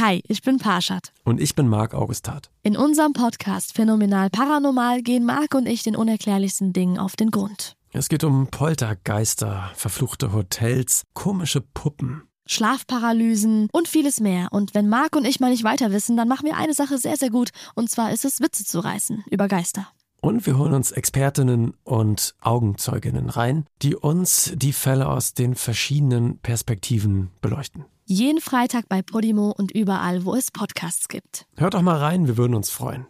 [0.00, 1.12] Hi, ich bin Parshad.
[1.24, 2.48] Und ich bin Marc Augustat.
[2.62, 7.76] In unserem Podcast Phänomenal Paranormal gehen Marc und ich den unerklärlichsten Dingen auf den Grund.
[7.92, 12.22] Es geht um Poltergeister, verfluchte Hotels, komische Puppen.
[12.46, 14.48] Schlafparalysen und vieles mehr.
[14.52, 17.18] Und wenn Marc und ich mal nicht weiter wissen, dann machen wir eine Sache sehr,
[17.18, 17.50] sehr gut.
[17.74, 19.86] Und zwar ist es, Witze zu reißen über Geister.
[20.20, 26.38] Und wir holen uns Expertinnen und Augenzeuginnen rein, die uns die Fälle aus den verschiedenen
[26.38, 27.86] Perspektiven beleuchten.
[28.04, 31.46] Jeden Freitag bei Podimo und überall, wo es Podcasts gibt.
[31.56, 33.06] Hört doch mal rein, wir würden uns freuen.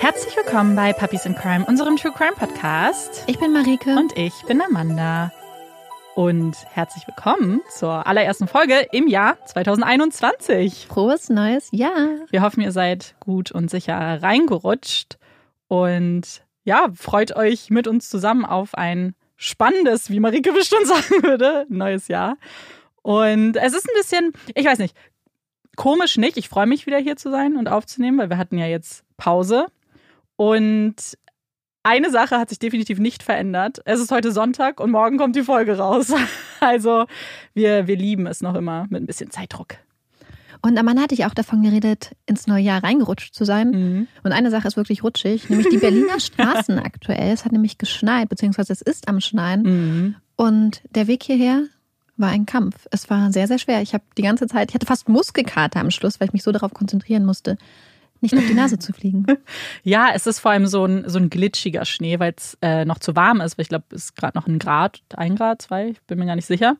[0.00, 3.24] Herzlich willkommen bei Puppies in Crime, unserem True Crime Podcast.
[3.26, 3.96] Ich bin Marike.
[3.96, 5.32] Und ich bin Amanda.
[6.14, 10.86] Und herzlich willkommen zur allerersten Folge im Jahr 2021.
[10.86, 12.20] Frohes neues Jahr.
[12.30, 15.18] Wir hoffen, ihr seid gut und sicher reingerutscht.
[15.66, 21.66] Und ja, freut euch mit uns zusammen auf ein spannendes, wie Marike bestimmt sagen würde,
[21.68, 22.36] neues Jahr.
[23.02, 24.96] Und es ist ein bisschen, ich weiß nicht,
[25.74, 26.36] komisch nicht.
[26.36, 29.66] Ich freue mich wieder hier zu sein und aufzunehmen, weil wir hatten ja jetzt Pause.
[30.36, 30.94] Und
[31.84, 33.80] eine Sache hat sich definitiv nicht verändert.
[33.84, 36.12] Es ist heute Sonntag und morgen kommt die Folge raus.
[36.60, 37.04] Also
[37.52, 39.76] wir, wir lieben es noch immer mit ein bisschen Zeitdruck.
[40.62, 43.70] Und am Mann hatte ich auch davon geredet, ins neue Jahr reingerutscht zu sein.
[43.70, 44.08] Mhm.
[44.22, 47.34] Und eine Sache ist wirklich rutschig, nämlich die Berliner Straßen aktuell.
[47.34, 49.62] Es hat nämlich geschneit, beziehungsweise es ist am Schneien.
[49.62, 50.14] Mhm.
[50.36, 51.64] Und der Weg hierher
[52.16, 52.86] war ein Kampf.
[52.90, 53.82] Es war sehr, sehr schwer.
[53.82, 56.52] Ich habe die ganze Zeit, ich hatte fast Muskelkater am Schluss, weil ich mich so
[56.52, 57.58] darauf konzentrieren musste,
[58.24, 59.26] nicht auf die Nase zu fliegen.
[59.82, 62.98] Ja, es ist vor allem so ein, so ein glitschiger Schnee, weil es äh, noch
[62.98, 63.58] zu warm ist.
[63.58, 66.26] Weil ich glaube, es ist gerade noch ein Grad, ein Grad, zwei, ich bin mir
[66.26, 66.76] gar nicht sicher.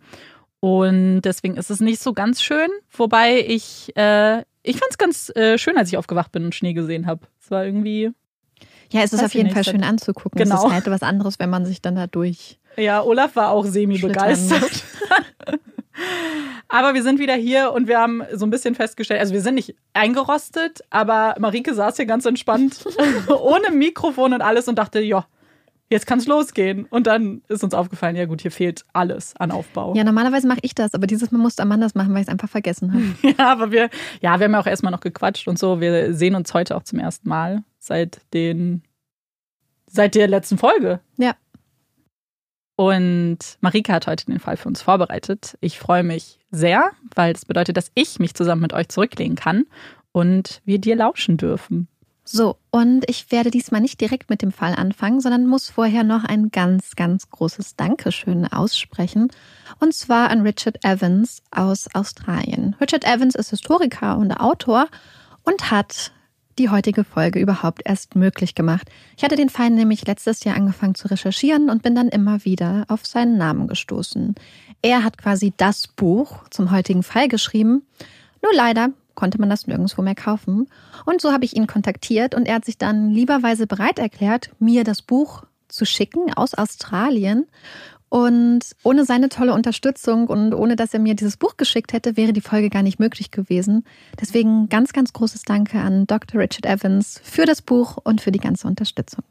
[0.60, 2.68] Und deswegen ist es nicht so ganz schön.
[2.90, 6.72] Wobei ich, äh, ich fand es ganz äh, schön, als ich aufgewacht bin und Schnee
[6.72, 7.20] gesehen habe.
[7.40, 8.10] Es war irgendwie.
[8.90, 10.38] Ja, es ist auf jeden Fall schön anzugucken.
[10.38, 10.56] Genau.
[10.56, 12.58] Es ist halt was anderes, wenn man sich dann da durch.
[12.76, 14.84] Ja, Olaf war auch semi-begeistert.
[16.68, 19.54] aber wir sind wieder hier und wir haben so ein bisschen festgestellt, also wir sind
[19.54, 22.84] nicht eingerostet, aber Marike saß hier ganz entspannt,
[23.28, 25.26] ohne Mikrofon und alles und dachte, ja,
[25.90, 26.86] jetzt kann es losgehen.
[26.86, 29.94] Und dann ist uns aufgefallen, ja gut, hier fehlt alles an Aufbau.
[29.94, 32.32] Ja, normalerweise mache ich das, aber dieses Mal musste Amanda das machen, weil ich es
[32.32, 33.34] einfach vergessen habe.
[33.38, 33.90] ja, aber wir,
[34.20, 35.80] ja, wir haben ja auch erstmal noch gequatscht und so.
[35.80, 38.82] Wir sehen uns heute auch zum ersten Mal seit den,
[39.86, 41.00] seit der letzten Folge.
[41.16, 41.34] Ja.
[42.76, 45.56] Und Marika hat heute den Fall für uns vorbereitet.
[45.60, 49.64] Ich freue mich sehr, weil das bedeutet, dass ich mich zusammen mit euch zurücklehnen kann
[50.12, 51.88] und wir dir lauschen dürfen.
[52.26, 56.24] So, und ich werde diesmal nicht direkt mit dem Fall anfangen, sondern muss vorher noch
[56.24, 59.28] ein ganz, ganz großes Dankeschön aussprechen.
[59.78, 62.76] Und zwar an Richard Evans aus Australien.
[62.80, 64.86] Richard Evans ist Historiker und Autor
[65.42, 66.12] und hat
[66.58, 68.88] die heutige Folge überhaupt erst möglich gemacht.
[69.16, 72.84] Ich hatte den Fall nämlich letztes Jahr angefangen zu recherchieren und bin dann immer wieder
[72.88, 74.34] auf seinen Namen gestoßen.
[74.82, 77.86] Er hat quasi das Buch zum heutigen Fall geschrieben.
[78.42, 80.68] Nur leider konnte man das nirgendwo mehr kaufen.
[81.04, 84.84] Und so habe ich ihn kontaktiert und er hat sich dann lieberweise bereit erklärt, mir
[84.84, 87.46] das Buch zu schicken aus Australien.
[88.14, 92.32] Und ohne seine tolle Unterstützung und ohne dass er mir dieses Buch geschickt hätte, wäre
[92.32, 93.84] die Folge gar nicht möglich gewesen.
[94.20, 96.40] Deswegen ganz, ganz großes Danke an Dr.
[96.40, 99.24] Richard Evans für das Buch und für die ganze Unterstützung.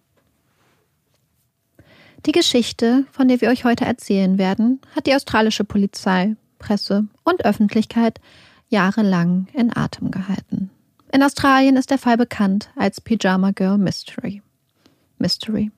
[2.25, 7.45] Die Geschichte, von der wir euch heute erzählen werden, hat die australische Polizei, Presse und
[7.45, 8.19] Öffentlichkeit
[8.67, 10.71] jahrelang in Atem gehalten.
[11.09, 14.41] In Australien ist der Fall bekannt als Pyjama Girl Mystery.
[15.19, 15.71] Mystery.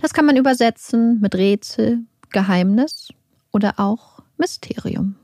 [0.00, 2.04] Das kann man übersetzen mit Rätsel,
[2.34, 3.12] Geheimnis
[3.52, 5.14] oder auch Mysterium.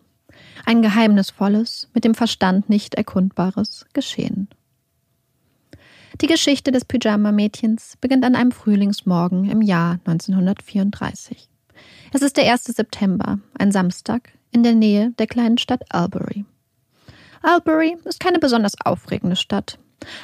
[0.65, 4.49] Ein geheimnisvolles, mit dem Verstand nicht erkundbares Geschehen.
[6.21, 11.49] Die Geschichte des Pyjama-Mädchens beginnt an einem Frühlingsmorgen im Jahr 1934.
[12.13, 12.65] Es ist der 1.
[12.65, 16.45] September, ein Samstag, in der Nähe der kleinen Stadt Albury.
[17.43, 19.81] Albury ist keine besonders aufregende Stadt,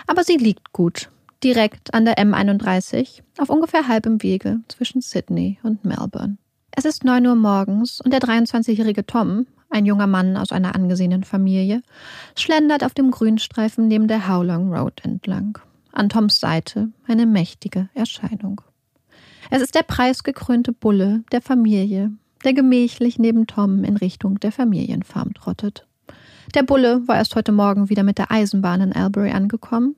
[0.06, 1.10] aber sie liegt gut,
[1.42, 6.36] direkt an der M31, auf ungefähr halbem Wege zwischen Sydney und Melbourne.
[6.78, 11.24] Es ist neun Uhr morgens und der 23-jährige Tom, ein junger Mann aus einer angesehenen
[11.24, 11.80] Familie,
[12.36, 15.58] schlendert auf dem Grünstreifen neben der Howlong Road entlang.
[15.92, 18.60] An Toms Seite eine mächtige Erscheinung.
[19.50, 22.12] Es ist der preisgekrönte Bulle der Familie,
[22.44, 25.86] der gemächlich neben Tom in Richtung der Familienfarm trottet.
[26.54, 29.96] Der Bulle war erst heute Morgen wieder mit der Eisenbahn in Albury angekommen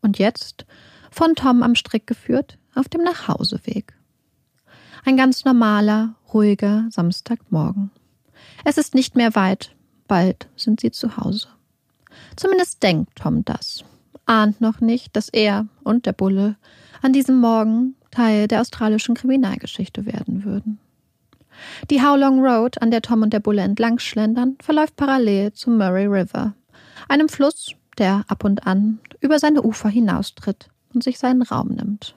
[0.00, 0.64] und jetzt,
[1.10, 3.94] von Tom am Strick geführt, auf dem Nachhauseweg.
[5.04, 7.90] Ein ganz normaler, ruhiger Samstagmorgen.
[8.64, 9.74] Es ist nicht mehr weit,
[10.06, 11.48] bald sind sie zu Hause.
[12.36, 13.84] Zumindest denkt Tom das,
[14.26, 16.56] ahnt noch nicht, dass er und der Bulle
[17.00, 20.78] an diesem Morgen Teil der australischen Kriminalgeschichte werden würden.
[21.90, 26.06] Die Howlong Road, an der Tom und der Bulle entlang schlendern, verläuft parallel zum Murray
[26.06, 26.54] River,
[27.08, 32.14] einem Fluss, der ab und an über seine Ufer hinaustritt und sich seinen Raum nimmt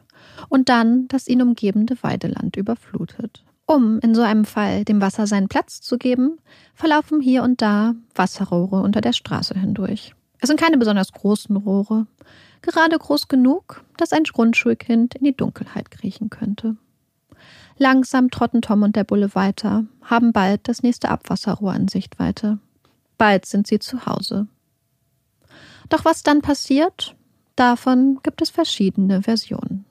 [0.50, 3.44] und dann das ihn umgebende Weideland überflutet.
[3.66, 6.38] Um in so einem Fall dem Wasser seinen Platz zu geben,
[6.74, 10.14] verlaufen hier und da Wasserrohre unter der Straße hindurch.
[10.40, 12.06] Es sind keine besonders großen Rohre,
[12.62, 16.76] gerade groß genug, dass ein Grundschulkind in die Dunkelheit kriechen könnte.
[17.78, 22.60] Langsam trotten Tom und der Bulle weiter, haben bald das nächste Abwasserrohr in Sichtweite.
[23.18, 24.48] Bald sind sie zu Hause.
[25.90, 27.16] Doch was dann passiert,
[27.56, 29.86] davon gibt es verschiedene Versionen.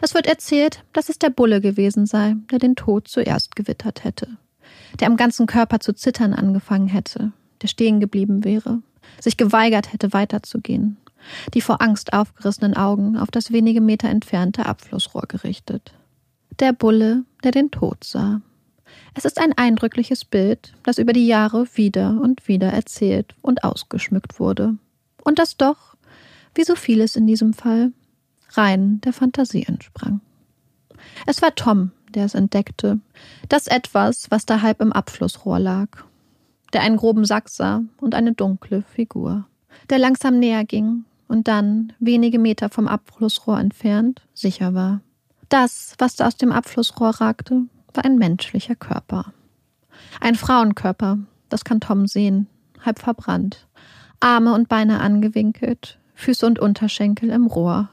[0.00, 4.28] Es wird erzählt, dass es der Bulle gewesen sei, der den Tod zuerst gewittert hätte,
[4.98, 7.32] der am ganzen Körper zu zittern angefangen hätte,
[7.62, 8.82] der stehen geblieben wäre,
[9.20, 10.96] sich geweigert hätte weiterzugehen,
[11.54, 15.92] die vor Angst aufgerissenen Augen auf das wenige Meter entfernte Abflussrohr gerichtet.
[16.58, 18.40] Der Bulle, der den Tod sah.
[19.14, 24.38] Es ist ein eindrückliches Bild, das über die Jahre wieder und wieder erzählt und ausgeschmückt
[24.40, 24.76] wurde.
[25.24, 25.96] Und das doch,
[26.54, 27.92] wie so vieles in diesem Fall,
[28.52, 30.20] rein der Fantasie entsprang.
[31.26, 33.00] Es war Tom, der es entdeckte,
[33.48, 35.88] das etwas, was da halb im Abflussrohr lag,
[36.72, 39.46] der einen groben Sack sah und eine dunkle Figur,
[39.88, 45.00] der langsam näher ging und dann, wenige Meter vom Abflussrohr entfernt, sicher war.
[45.48, 47.62] Das, was da aus dem Abflussrohr ragte,
[47.94, 49.32] war ein menschlicher Körper.
[50.20, 51.18] Ein Frauenkörper,
[51.48, 52.46] das kann Tom sehen,
[52.84, 53.66] halb verbrannt,
[54.20, 57.88] Arme und Beine angewinkelt, Füße und Unterschenkel im Rohr,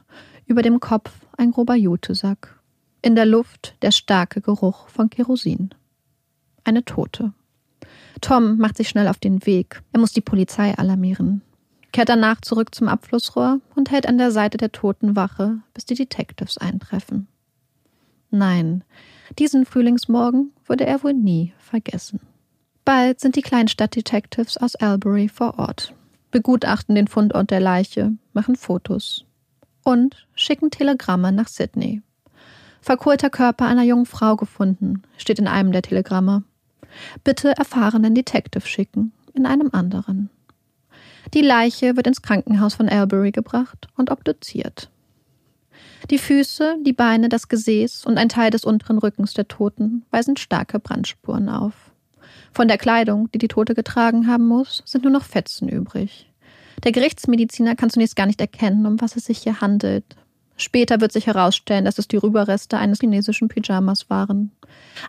[0.48, 2.60] über dem Kopf ein grober Jutesack.
[3.02, 5.70] In der Luft der starke Geruch von Kerosin.
[6.64, 7.34] Eine Tote.
[8.22, 9.84] Tom macht sich schnell auf den Weg.
[9.94, 11.42] Er muss die Polizei alarmieren.
[11.92, 15.96] Kehrt danach zurück zum Abflussrohr und hält an der Seite der toten Wache, bis die
[15.96, 17.28] Detectives eintreffen.
[18.30, 18.84] Nein,
[19.40, 22.20] diesen Frühlingsmorgen würde er wohl nie vergessen.
[22.84, 25.94] Bald sind die Kleinstadtdetectives aus Albury vor Ort,
[26.32, 29.27] begutachten den Fundort der Leiche, machen Fotos
[29.88, 32.02] und schicken Telegramme nach Sydney.
[32.82, 36.44] Verkohlter Körper einer jungen Frau gefunden, steht in einem der Telegramme.
[37.24, 40.30] Bitte erfahrenen Detective schicken, in einem anderen.
[41.34, 44.90] Die Leiche wird ins Krankenhaus von Albury gebracht und obduziert.
[46.10, 50.36] Die Füße, die Beine, das Gesäß und ein Teil des unteren Rückens der Toten weisen
[50.36, 51.92] starke Brandspuren auf.
[52.52, 56.30] Von der Kleidung, die die Tote getragen haben muss, sind nur noch Fetzen übrig.
[56.84, 60.16] Der Gerichtsmediziner kann zunächst gar nicht erkennen, um was es sich hier handelt.
[60.58, 64.52] Später wird sich herausstellen, dass es die Rüberreste eines chinesischen Pyjamas waren.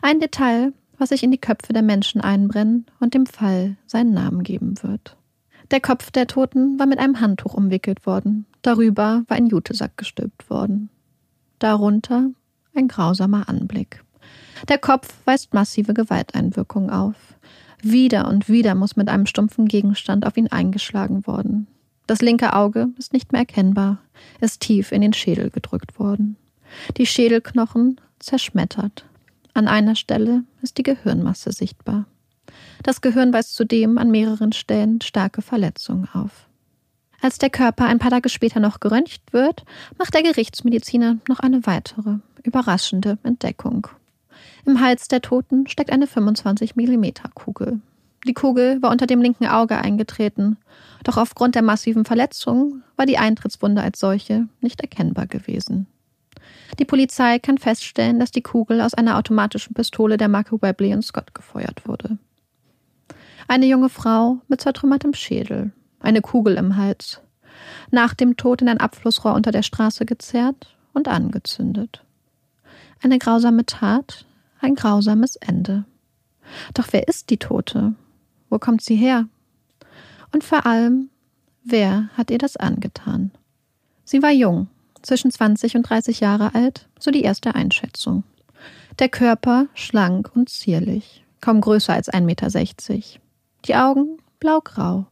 [0.02, 4.42] Ein Detail, was sich in die Köpfe der Menschen einbrennen und dem Fall seinen Namen
[4.42, 5.16] geben wird.
[5.70, 8.46] Der Kopf der Toten war mit einem Handtuch umwickelt worden.
[8.62, 10.90] Darüber war ein Jutesack gestülpt worden.
[11.58, 12.30] Darunter
[12.74, 14.02] ein grausamer Anblick.
[14.68, 17.16] Der Kopf weist massive Gewalteinwirkungen auf.
[17.82, 21.66] Wieder und wieder muss mit einem stumpfen Gegenstand auf ihn eingeschlagen worden.
[22.06, 23.98] Das linke Auge ist nicht mehr erkennbar,
[24.40, 26.36] ist tief in den Schädel gedrückt worden.
[26.96, 29.04] Die Schädelknochen zerschmettert.
[29.54, 32.06] An einer Stelle ist die Gehirnmasse sichtbar.
[32.82, 36.48] Das Gehirn weist zudem an mehreren Stellen starke Verletzungen auf.
[37.20, 39.64] Als der Körper ein paar Tage später noch geröntgt wird,
[39.98, 43.88] macht der Gerichtsmediziner noch eine weitere, überraschende Entdeckung.
[44.66, 47.04] Im Hals der Toten steckt eine 25 mm
[47.34, 47.80] Kugel.
[48.26, 50.56] Die Kugel war unter dem linken Auge eingetreten,
[51.04, 55.86] doch aufgrund der massiven Verletzung war die Eintrittswunde als solche nicht erkennbar gewesen.
[56.78, 61.34] Die Polizei kann feststellen, dass die Kugel aus einer automatischen Pistole der Marke Webley Scott
[61.34, 62.18] gefeuert wurde.
[63.46, 67.20] Eine junge Frau mit zertrümmertem Schädel, eine Kugel im Hals,
[67.90, 72.04] nach dem Tod in ein Abflussrohr unter der Straße gezerrt und angezündet.
[73.02, 74.26] Eine grausame Tat,
[74.60, 75.84] ein grausames Ende.
[76.74, 77.94] Doch wer ist die Tote?
[78.48, 79.28] Wo kommt sie her?
[80.32, 81.10] Und vor allem,
[81.64, 83.30] wer hat ihr das angetan?
[84.04, 84.68] Sie war jung,
[85.02, 88.24] zwischen 20 und 30 Jahre alt, so die erste Einschätzung.
[88.98, 92.48] Der Körper schlank und zierlich, kaum größer als 1,60 Meter.
[93.66, 95.06] Die Augen blaugrau.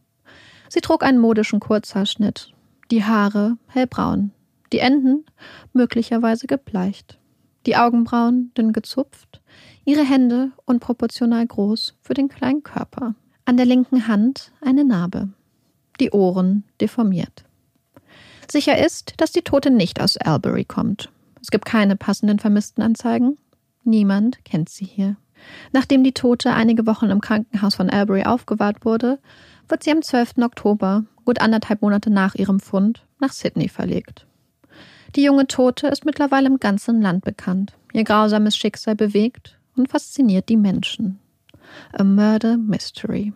[0.69, 2.51] Sie trug einen modischen Kurzhaarschnitt,
[2.91, 4.31] die Haare hellbraun,
[4.73, 5.25] die Enden
[5.73, 7.17] möglicherweise gebleicht
[7.67, 9.41] die Augenbrauen dünn gezupft,
[9.85, 13.13] ihre Hände unproportional groß für den kleinen Körper.
[13.45, 15.29] An der linken Hand eine Narbe,
[15.99, 17.43] die Ohren deformiert.
[18.49, 21.09] Sicher ist, dass die Tote nicht aus Albury kommt.
[21.41, 23.37] Es gibt keine passenden Vermisstenanzeigen.
[23.83, 25.17] Niemand kennt sie hier.
[25.71, 29.19] Nachdem die Tote einige Wochen im Krankenhaus von Albury aufgewahrt wurde,
[29.67, 30.39] wird sie am 12.
[30.39, 34.26] Oktober, gut anderthalb Monate nach ihrem Fund, nach Sydney verlegt.
[35.15, 37.73] Die junge Tote ist mittlerweile im ganzen Land bekannt.
[37.93, 41.19] Ihr grausames Schicksal bewegt und fasziniert die Menschen.
[41.93, 43.33] A Murder Mystery.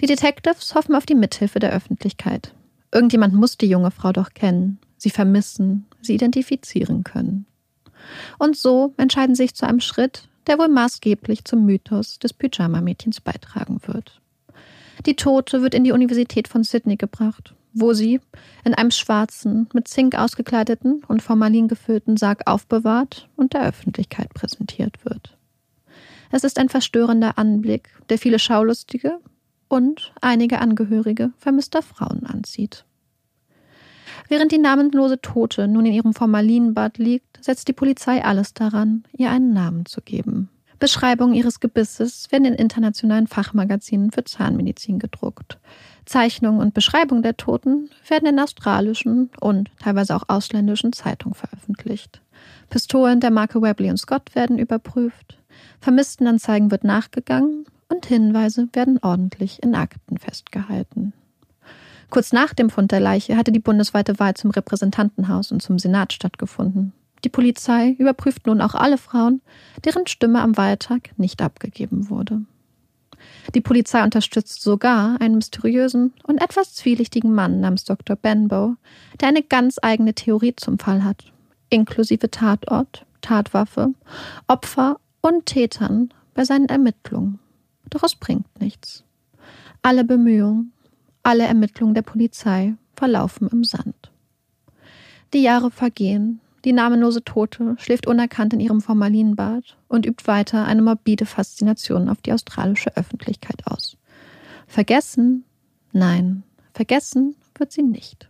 [0.00, 2.54] Die Detectives hoffen auf die Mithilfe der Öffentlichkeit.
[2.92, 7.46] Irgendjemand muss die junge Frau doch kennen, sie vermissen, sie identifizieren können.
[8.38, 13.20] Und so entscheiden sie sich zu einem Schritt, der wohl maßgeblich zum Mythos des Pyjama-Mädchens
[13.20, 14.20] beitragen wird.
[15.04, 18.20] Die Tote wird in die Universität von Sydney gebracht, wo sie
[18.64, 25.04] in einem schwarzen, mit Zink ausgekleideten und Formalin gefüllten Sarg aufbewahrt und der Öffentlichkeit präsentiert
[25.04, 25.36] wird.
[26.30, 29.18] Es ist ein verstörender Anblick, der viele Schaulustige
[29.68, 32.84] und einige Angehörige vermisster Frauen anzieht.
[34.28, 39.30] Während die namenlose Tote nun in ihrem Formalinbad liegt, setzt die Polizei alles daran, ihr
[39.30, 40.48] einen Namen zu geben.
[40.78, 45.58] Beschreibungen ihres Gebisses werden in internationalen Fachmagazinen für Zahnmedizin gedruckt.
[46.06, 52.22] Zeichnungen und Beschreibungen der Toten werden in australischen und teilweise auch ausländischen Zeitungen veröffentlicht.
[52.70, 55.38] Pistolen der Marke Webley Scott werden überprüft.
[55.80, 61.12] Vermisstenanzeigen wird nachgegangen und Hinweise werden ordentlich in Akten festgehalten.
[62.10, 66.12] Kurz nach dem Fund der Leiche hatte die bundesweite Wahl zum Repräsentantenhaus und zum Senat
[66.12, 66.92] stattgefunden.
[67.24, 69.40] Die Polizei überprüft nun auch alle Frauen,
[69.84, 72.42] deren Stimme am Wahltag nicht abgegeben wurde.
[73.54, 78.16] Die Polizei unterstützt sogar einen mysteriösen und etwas zwielichtigen Mann namens Dr.
[78.16, 78.76] Benbow,
[79.20, 81.32] der eine ganz eigene Theorie zum Fall hat,
[81.70, 83.94] inklusive Tatort, Tatwaffe,
[84.46, 87.38] Opfer und Tätern bei seinen Ermittlungen.
[87.90, 89.04] Doch es bringt nichts.
[89.82, 90.72] Alle Bemühungen,
[91.22, 94.12] alle Ermittlungen der Polizei verlaufen im Sand.
[95.32, 100.82] Die Jahre vergehen, die namenlose Tote schläft unerkannt in ihrem Formalinbad und übt weiter eine
[100.82, 103.96] morbide Faszination auf die australische Öffentlichkeit aus.
[104.66, 105.44] Vergessen?
[105.92, 106.42] Nein,
[106.74, 108.28] vergessen wird sie nicht.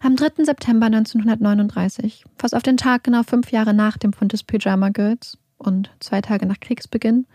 [0.00, 0.44] Am 3.
[0.44, 5.36] September 1939, fast auf den Tag genau fünf Jahre nach dem Fund des Pyjama Girls
[5.58, 7.26] und zwei Tage nach Kriegsbeginn,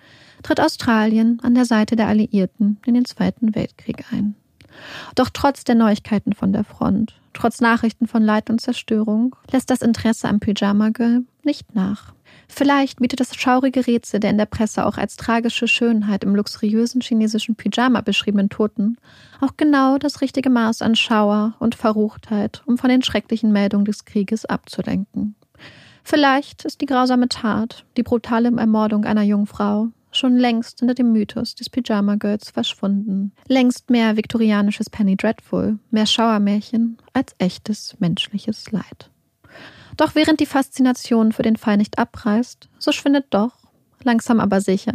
[0.42, 4.36] tritt Australien an der Seite der Alliierten in den Zweiten Weltkrieg ein.
[5.14, 9.84] Doch trotz der Neuigkeiten von der Front, trotz Nachrichten von Leid und Zerstörung, lässt das
[9.84, 12.13] Interesse am Pyjama Girl nicht nach.
[12.48, 17.01] Vielleicht bietet das schaurige Rätsel der in der Presse auch als tragische Schönheit im luxuriösen
[17.01, 18.98] chinesischen Pyjama beschriebenen Toten
[19.39, 24.06] auch genau das richtige Maß an Schauer und Verruchtheit, um von den schrecklichen Meldungen des
[24.06, 25.36] Krieges abzulenken.
[26.03, 31.12] Vielleicht ist die grausame Tat, die brutale Ermordung einer jungen Frau, schon längst hinter dem
[31.12, 33.32] Mythos des Pyjama Girls verschwunden.
[33.48, 39.12] Längst mehr viktorianisches Penny Dreadful, mehr Schauermärchen als echtes menschliches Leid.
[39.98, 43.58] Doch während die Faszination für den Fall nicht abreißt, so schwindet doch,
[44.04, 44.94] langsam aber sicher,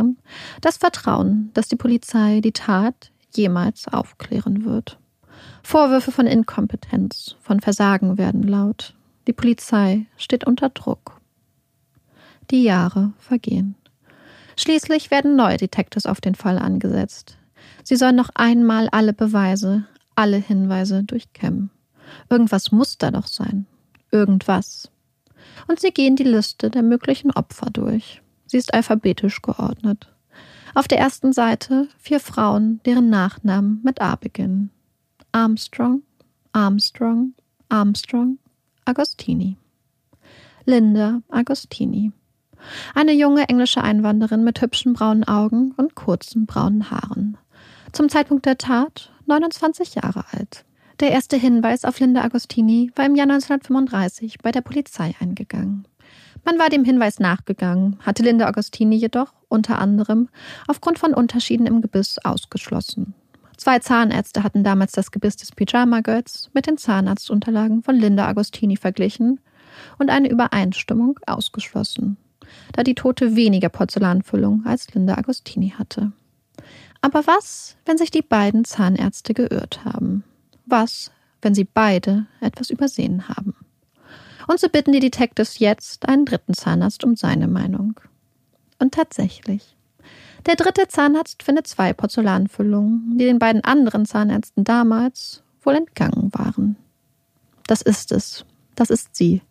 [0.61, 4.99] das Vertrauen, dass die Polizei die Tat jemals aufklären wird.
[5.63, 8.95] Vorwürfe von Inkompetenz, von Versagen werden laut.
[9.27, 11.21] Die Polizei steht unter Druck.
[12.51, 13.77] Die Jahre vergehen.
[14.63, 17.37] Schließlich werden neue Detectives auf den Fall angesetzt.
[17.83, 21.71] Sie sollen noch einmal alle Beweise, alle Hinweise durchkämmen.
[22.31, 23.67] Irgendwas muss da doch sein.
[24.13, 24.89] Irgendwas.
[25.67, 28.23] Und sie gehen die Liste der möglichen Opfer durch.
[28.47, 30.15] Sie ist alphabetisch geordnet.
[30.77, 34.71] Auf der ersten Seite vier Frauen, deren Nachnamen mit A beginnen.
[35.33, 36.03] Armstrong,
[36.53, 37.35] Armstrong,
[37.69, 38.39] Armstrong,
[38.85, 39.57] Agostini.
[40.67, 42.13] Linda Agostini.
[42.95, 47.37] Eine junge englische Einwanderin mit hübschen braunen Augen und kurzen braunen Haaren.
[47.93, 50.65] Zum Zeitpunkt der Tat 29 Jahre alt.
[51.01, 55.87] Der erste Hinweis auf Linda Agostini war im Jahr 1935 bei der Polizei eingegangen.
[56.45, 60.29] Man war dem Hinweis nachgegangen, hatte Linda Agostini jedoch unter anderem
[60.67, 63.15] aufgrund von Unterschieden im Gebiss ausgeschlossen.
[63.57, 68.77] Zwei Zahnärzte hatten damals das Gebiss des Pyjama Girls mit den Zahnarztunterlagen von Linda Agostini
[68.77, 69.41] verglichen
[69.99, 72.17] und eine Übereinstimmung ausgeschlossen
[72.73, 76.13] da die Tote weniger Porzellanfüllung als Linda Agostini hatte.
[77.01, 80.25] Aber was, wenn sich die beiden Zahnärzte geirrt haben?
[80.67, 81.11] Was,
[81.43, 83.55] wenn sie beide etwas übersehen haben?
[84.47, 88.01] Und so bitten die Detectives jetzt einen dritten Zahnarzt um seine Meinung.
[88.79, 89.77] Und tatsächlich.
[90.47, 96.77] Der dritte Zahnarzt findet zwei Porzellanfüllungen, die den beiden anderen Zahnärzten damals wohl entgangen waren.
[97.67, 98.45] Das ist es.
[98.75, 99.43] Das ist sie.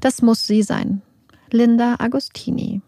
[0.00, 1.02] Das muss sie sein.
[1.52, 2.80] Linda Agostini.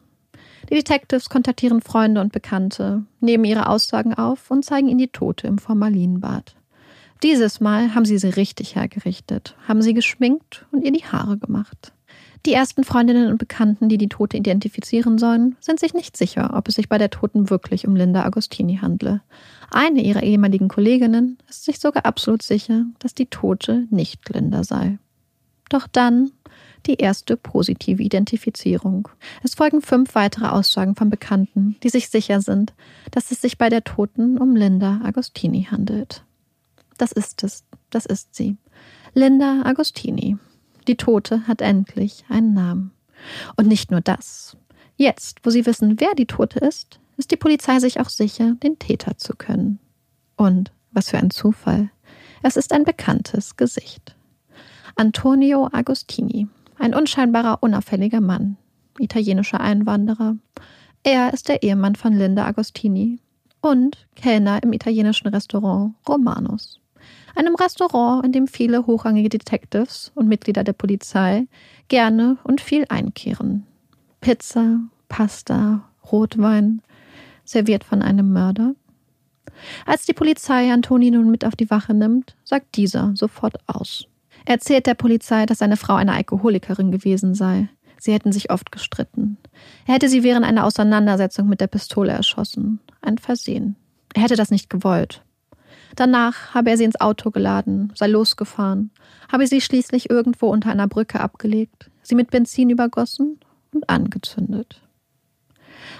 [0.70, 5.46] Die Detectives kontaktieren Freunde und Bekannte, nehmen ihre Aussagen auf und zeigen ihnen die Tote
[5.46, 6.56] im Formalinbad.
[7.22, 11.92] Dieses Mal haben sie sie richtig hergerichtet, haben sie geschminkt und ihr die Haare gemacht.
[12.46, 16.68] Die ersten Freundinnen und Bekannten, die die Tote identifizieren sollen, sind sich nicht sicher, ob
[16.68, 19.22] es sich bei der Toten wirklich um Linda Agostini handle.
[19.70, 24.98] Eine ihrer ehemaligen Kolleginnen ist sich sogar absolut sicher, dass die Tote nicht Linda sei.
[25.70, 26.32] Doch dann
[26.86, 29.08] die erste positive Identifizierung.
[29.42, 32.72] Es folgen fünf weitere Aussagen von Bekannten, die sich sicher sind,
[33.10, 36.24] dass es sich bei der Toten um Linda Agostini handelt.
[36.98, 38.56] Das ist es, das ist sie.
[39.14, 40.36] Linda Agostini.
[40.86, 42.90] Die Tote hat endlich einen Namen.
[43.56, 44.56] Und nicht nur das.
[44.96, 48.78] Jetzt, wo sie wissen, wer die Tote ist, ist die Polizei sich auch sicher, den
[48.78, 49.78] Täter zu können.
[50.36, 51.90] Und, was für ein Zufall,
[52.42, 54.14] es ist ein bekanntes Gesicht.
[54.96, 58.56] Antonio Agostini, ein unscheinbarer, unauffälliger Mann,
[58.98, 60.36] italienischer Einwanderer.
[61.02, 63.18] Er ist der Ehemann von Linda Agostini
[63.60, 66.80] und Kellner im italienischen Restaurant Romanus.
[67.34, 71.46] Einem Restaurant, in dem viele hochrangige Detectives und Mitglieder der Polizei
[71.88, 73.66] gerne und viel einkehren.
[74.20, 76.80] Pizza, Pasta, Rotwein,
[77.44, 78.74] serviert von einem Mörder.
[79.84, 84.06] Als die Polizei Antoni nun mit auf die Wache nimmt, sagt dieser sofort aus.
[84.44, 87.68] Er erzählt der Polizei, dass seine Frau eine Alkoholikerin gewesen sei.
[87.98, 89.38] Sie hätten sich oft gestritten.
[89.86, 92.80] Er hätte sie während einer Auseinandersetzung mit der Pistole erschossen.
[93.00, 93.76] Ein Versehen.
[94.14, 95.22] Er hätte das nicht gewollt.
[95.96, 98.90] Danach habe er sie ins Auto geladen, sei losgefahren,
[99.30, 103.38] habe sie schließlich irgendwo unter einer Brücke abgelegt, sie mit Benzin übergossen
[103.72, 104.82] und angezündet.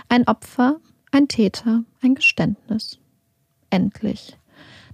[0.09, 0.81] Ein Opfer,
[1.13, 2.99] ein Täter, ein Geständnis.
[3.71, 4.37] Endlich.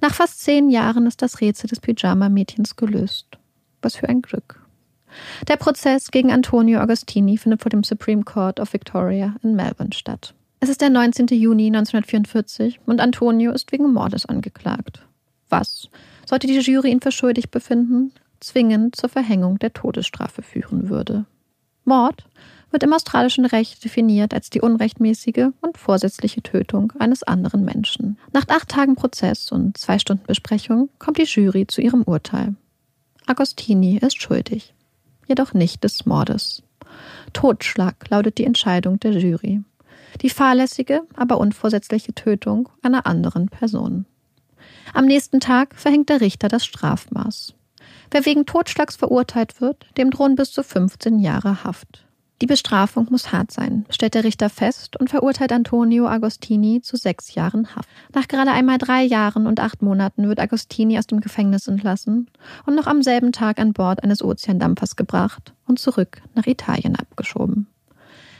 [0.00, 3.39] Nach fast zehn Jahren ist das Rätsel des Pyjama-Mädchens gelöst.
[3.82, 4.60] Was für ein Glück.
[5.48, 10.34] Der Prozess gegen Antonio Agostini findet vor dem Supreme Court of Victoria in Melbourne statt.
[10.60, 11.26] Es ist der 19.
[11.28, 15.06] Juni 1944 und Antonio ist wegen Mordes angeklagt.
[15.48, 15.88] Was,
[16.26, 21.24] sollte die Jury ihn für schuldig befinden, zwingend zur Verhängung der Todesstrafe führen würde.
[21.84, 22.26] Mord
[22.70, 28.16] wird im australischen Recht definiert als die unrechtmäßige und vorsätzliche Tötung eines anderen Menschen.
[28.32, 32.54] Nach acht Tagen Prozess und zwei Stunden Besprechung kommt die Jury zu ihrem Urteil.
[33.30, 34.74] Agostini ist schuldig,
[35.28, 36.64] jedoch nicht des Mordes.
[37.32, 39.62] Totschlag lautet die Entscheidung der Jury.
[40.20, 44.04] Die fahrlässige, aber unvorsätzliche Tötung einer anderen Person.
[44.94, 47.54] Am nächsten Tag verhängt der Richter das Strafmaß.
[48.10, 52.04] Wer wegen Totschlags verurteilt wird, dem drohen bis zu 15 Jahre Haft.
[52.40, 57.34] Die Bestrafung muss hart sein, stellt der Richter fest und verurteilt Antonio Agostini zu sechs
[57.34, 57.88] Jahren Haft.
[58.14, 62.30] Nach gerade einmal drei Jahren und acht Monaten wird Agostini aus dem Gefängnis entlassen
[62.64, 67.66] und noch am selben Tag an Bord eines Ozeandampfers gebracht und zurück nach Italien abgeschoben.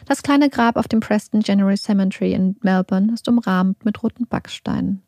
[0.07, 5.03] Das kleine Grab auf dem Preston General Cemetery in Melbourne ist umrahmt mit roten Backsteinen,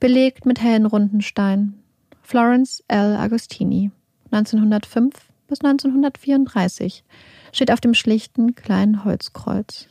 [0.00, 1.82] belegt mit hellen runden Steinen.
[2.22, 3.16] Florence L.
[3.16, 3.90] Agostini,
[4.30, 5.14] 1905
[5.46, 7.04] bis 1934
[7.52, 9.88] steht auf dem schlichten kleinen Holzkreuz.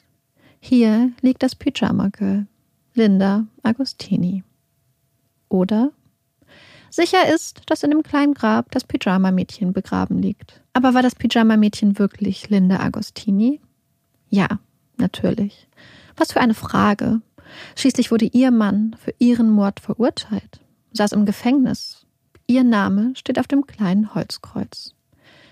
[0.59, 2.47] Hier liegt das Pyjama Girl,
[2.93, 4.43] Linda Agostini.
[5.49, 5.91] Oder?
[6.89, 10.61] Sicher ist, dass in dem kleinen Grab das Pyjama-Mädchen begraben liegt.
[10.73, 13.59] Aber war das Pyjama-Mädchen wirklich Linda Agostini?
[14.29, 14.47] Ja,
[14.97, 15.67] natürlich.
[16.15, 17.21] Was für eine Frage.
[17.75, 20.61] Schließlich wurde ihr Mann für ihren Mord verurteilt,
[20.91, 22.05] saß im Gefängnis.
[22.47, 24.93] Ihr Name steht auf dem kleinen Holzkreuz.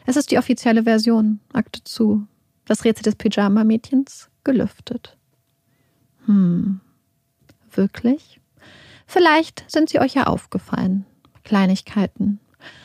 [0.06, 2.28] Es ist die offizielle Version, Akte zu.
[2.66, 5.18] Das Rätsel des Pyjama-Mädchens gelüftet.
[6.26, 6.80] Hm.
[7.72, 8.40] Wirklich?
[9.06, 11.06] Vielleicht sind sie euch ja aufgefallen.
[11.44, 12.40] Kleinigkeiten.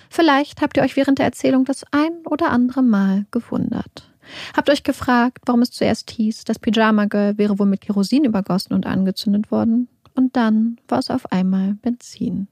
[0.08, 4.10] Vielleicht habt ihr euch während der Erzählung das ein oder andere Mal gewundert.
[4.56, 8.74] Habt euch gefragt, warum es zuerst hieß, das Pyjama Girl wäre wohl mit Kerosin übergossen
[8.74, 9.88] und angezündet worden.
[10.14, 12.48] Und dann war es auf einmal Benzin.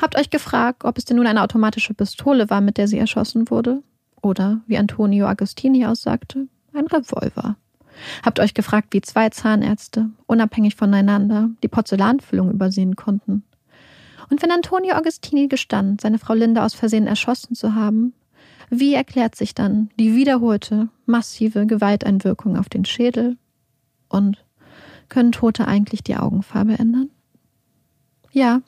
[0.00, 3.50] Habt euch gefragt, ob es denn nun eine automatische Pistole war, mit der sie erschossen
[3.50, 3.82] wurde?
[4.22, 7.56] Oder, wie Antonio Agostini aussagte, ein Revolver.
[8.24, 13.44] Habt euch gefragt, wie zwei Zahnärzte, unabhängig voneinander, die Porzellanfüllung übersehen konnten.
[14.30, 18.14] Und wenn Antonio Agostini gestand, seine Frau Linda aus Versehen erschossen zu haben,
[18.70, 23.36] wie erklärt sich dann die wiederholte, massive Gewalteinwirkung auf den Schädel?
[24.08, 24.42] Und
[25.10, 27.10] können Tote eigentlich die Augenfarbe ändern?
[28.30, 28.62] Ja,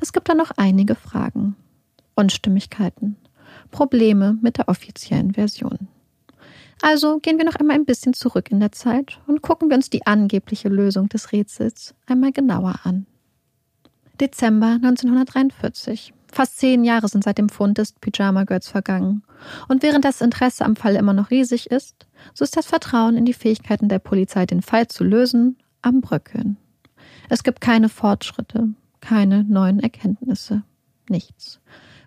[0.00, 1.54] es gibt da noch einige Fragen,
[2.16, 3.16] Unstimmigkeiten,
[3.70, 5.88] Probleme mit der offiziellen Version.
[6.82, 9.90] Also gehen wir noch einmal ein bisschen zurück in der Zeit und gucken wir uns
[9.90, 13.06] die angebliche Lösung des Rätsels einmal genauer an.
[14.20, 16.12] Dezember 1943.
[16.32, 19.22] Fast zehn Jahre sind seit dem Fund des Pyjama Girls vergangen.
[19.68, 23.24] Und während das Interesse am Fall immer noch riesig ist, so ist das Vertrauen in
[23.24, 26.56] die Fähigkeiten der Polizei, den Fall zu lösen, am Bröckeln.
[27.28, 30.62] Es gibt keine Fortschritte, keine neuen Erkenntnisse,
[31.08, 31.60] nichts.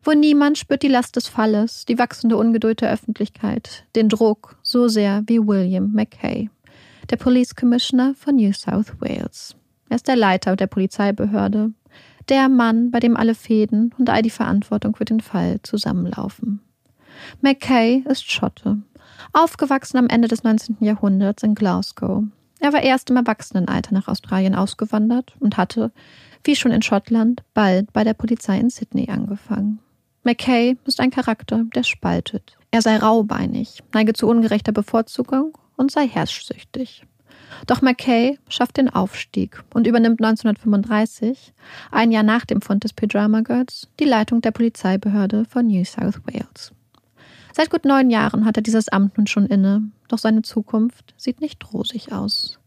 [0.03, 4.87] Wo niemand spürt die Last des Falles, die wachsende Ungeduld der Öffentlichkeit, den Druck so
[4.87, 6.49] sehr wie William McKay,
[7.09, 9.55] der Police Commissioner von New South Wales.
[9.89, 11.71] Er ist der Leiter der Polizeibehörde,
[12.29, 16.61] der Mann, bei dem alle Fäden und all die Verantwortung für den Fall zusammenlaufen.
[17.41, 18.77] McKay ist Schotte,
[19.33, 20.77] aufgewachsen am Ende des 19.
[20.79, 22.23] Jahrhunderts in Glasgow.
[22.59, 25.91] Er war erst im Erwachsenenalter nach Australien ausgewandert und hatte,
[26.43, 29.79] wie schon in Schottland, bald bei der Polizei in Sydney angefangen.
[30.23, 32.57] McKay ist ein Charakter, der spaltet.
[32.71, 37.03] Er sei raubeinig, neige zu ungerechter Bevorzugung und sei herrschsüchtig.
[37.67, 41.53] Doch McKay schafft den Aufstieg und übernimmt 1935,
[41.91, 46.21] ein Jahr nach dem Fund des Pyjama Girls, die Leitung der Polizeibehörde von New South
[46.25, 46.73] Wales.
[47.53, 51.41] Seit gut neun Jahren hat er dieses Amt nun schon inne, doch seine Zukunft sieht
[51.41, 52.59] nicht rosig aus.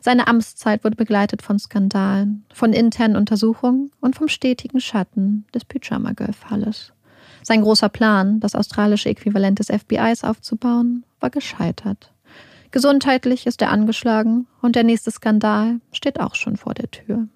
[0.00, 6.12] Seine Amtszeit wurde begleitet von Skandalen, von internen Untersuchungen und vom stetigen Schatten des Pyjama
[6.12, 6.92] Girl Falles.
[7.42, 12.12] Sein großer Plan, das australische Äquivalent des FBIs aufzubauen, war gescheitert.
[12.70, 17.28] Gesundheitlich ist er angeschlagen und der nächste Skandal steht auch schon vor der Tür.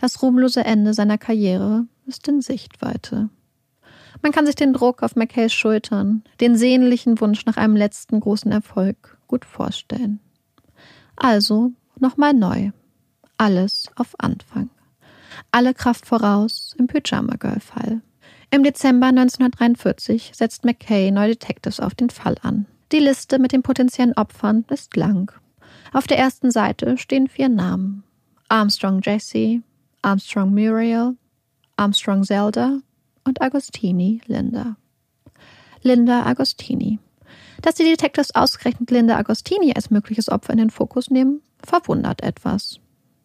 [0.00, 3.28] Das ruhmlose Ende seiner Karriere ist in Sichtweite.
[4.22, 8.50] Man kann sich den Druck auf McKays Schultern, den sehnlichen Wunsch nach einem letzten großen
[8.52, 10.20] Erfolg gut vorstellen.
[11.16, 12.70] Also nochmal neu.
[13.36, 14.70] Alles auf Anfang.
[15.50, 18.00] Alle Kraft voraus im Pyjama Girl Fall.
[18.54, 22.66] Im Dezember 1943 setzt McKay neue Detectives auf den Fall an.
[22.92, 25.32] Die Liste mit den potenziellen Opfern ist lang.
[25.92, 28.04] Auf der ersten Seite stehen vier Namen.
[28.48, 29.64] Armstrong Jesse,
[30.02, 31.16] Armstrong Muriel,
[31.76, 32.78] Armstrong Zelda
[33.24, 34.76] und Agostini Linda.
[35.82, 37.00] Linda Agostini.
[37.60, 42.78] Dass die Detectives ausgerechnet Linda Agostini als mögliches Opfer in den Fokus nehmen, verwundert etwas.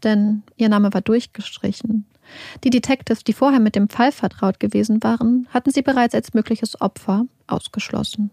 [0.04, 2.08] Denn ihr Name war durchgestrichen.
[2.64, 6.80] Die Detectives, die vorher mit dem Fall vertraut gewesen waren, hatten sie bereits als mögliches
[6.82, 8.32] Opfer ausgeschlossen.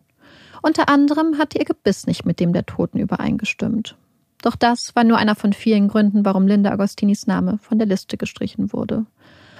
[0.62, 3.96] Unter anderem hatte ihr Gebiss nicht mit dem der Toten übereingestimmt.
[4.42, 8.16] Doch das war nur einer von vielen Gründen, warum Linda Agostinis Name von der Liste
[8.16, 9.06] gestrichen wurde.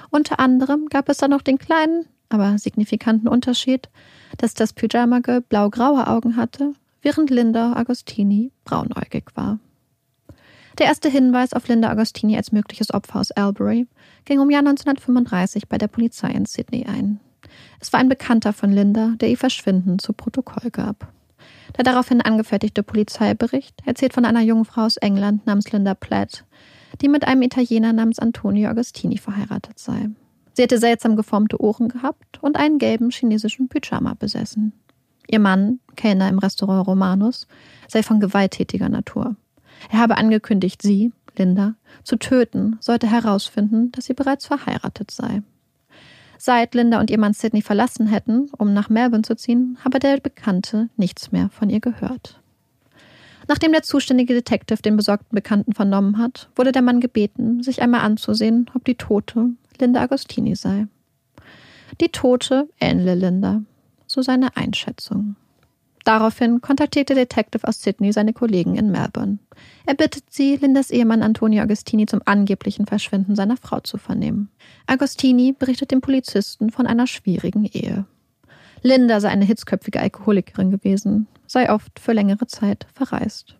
[0.09, 3.89] Unter anderem gab es dann noch den kleinen, aber signifikanten Unterschied,
[4.37, 9.59] dass das Pyjama Girl blau-graue Augen hatte, während Linda Agostini braunäugig war.
[10.77, 13.87] Der erste Hinweis auf Linda Agostini als mögliches Opfer aus Albury
[14.25, 17.19] ging um Jahr 1935 bei der Polizei in Sydney ein.
[17.79, 21.11] Es war ein Bekannter von Linda, der ihr Verschwinden zu Protokoll gab.
[21.75, 26.45] Der daraufhin angefertigte Polizeibericht erzählt von einer jungen Frau aus England namens Linda Platt,
[27.01, 30.09] die mit einem Italiener namens Antonio Agostini verheiratet sei.
[30.53, 34.73] Sie hätte seltsam geformte Ohren gehabt und einen gelben chinesischen Pyjama besessen.
[35.27, 37.47] Ihr Mann, Kellner im Restaurant Romanus,
[37.87, 39.35] sei von gewalttätiger Natur.
[39.91, 45.43] Er habe angekündigt, sie, Linda, zu töten, sollte herausfinden, dass sie bereits verheiratet sei.
[46.37, 50.19] Seit Linda und ihr Mann Sidney verlassen hätten, um nach Melbourne zu ziehen, habe der
[50.19, 52.39] Bekannte nichts mehr von ihr gehört.
[53.47, 58.01] Nachdem der zuständige Detective den besorgten Bekannten vernommen hat, wurde der Mann gebeten, sich einmal
[58.01, 60.87] anzusehen, ob die Tote Linda Agostini sei.
[62.01, 63.61] Die Tote ähnle Linda,
[64.05, 65.35] so seine Einschätzung.
[66.07, 69.39] Daraufhin kontaktierte Detective aus Sydney seine Kollegen in Melbourne.
[69.85, 74.49] Er bittet sie, Lindas Ehemann Antonio Agostini zum angeblichen Verschwinden seiner Frau zu vernehmen.
[74.85, 78.05] Agostini berichtet dem Polizisten von einer schwierigen Ehe.
[78.83, 83.57] Linda sei eine hitzköpfige Alkoholikerin gewesen, sei oft für längere Zeit verreist.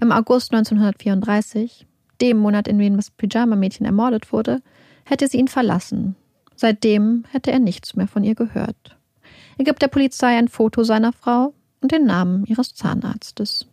[0.00, 1.86] Im August 1934,
[2.22, 4.62] dem Monat, in dem das Pyjama-Mädchen ermordet wurde,
[5.04, 6.16] hätte sie ihn verlassen.
[6.56, 8.96] Seitdem hätte er nichts mehr von ihr gehört.
[9.58, 13.66] Er gibt der Polizei ein Foto seiner Frau und den Namen ihres Zahnarztes.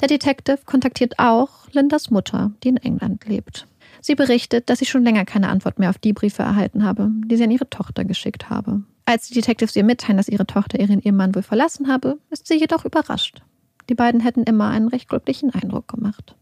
[0.00, 3.66] Der Detective kontaktiert auch Lindas Mutter, die in England lebt.
[4.00, 7.36] Sie berichtet, dass sie schon länger keine Antwort mehr auf die Briefe erhalten habe, die
[7.36, 8.82] sie an ihre Tochter geschickt habe.
[9.04, 12.58] Als die Detectives ihr mitteilen, dass ihre Tochter ihren Ehemann wohl verlassen habe, ist sie
[12.58, 13.42] jedoch überrascht.
[13.88, 16.36] Die beiden hätten immer einen recht glücklichen Eindruck gemacht.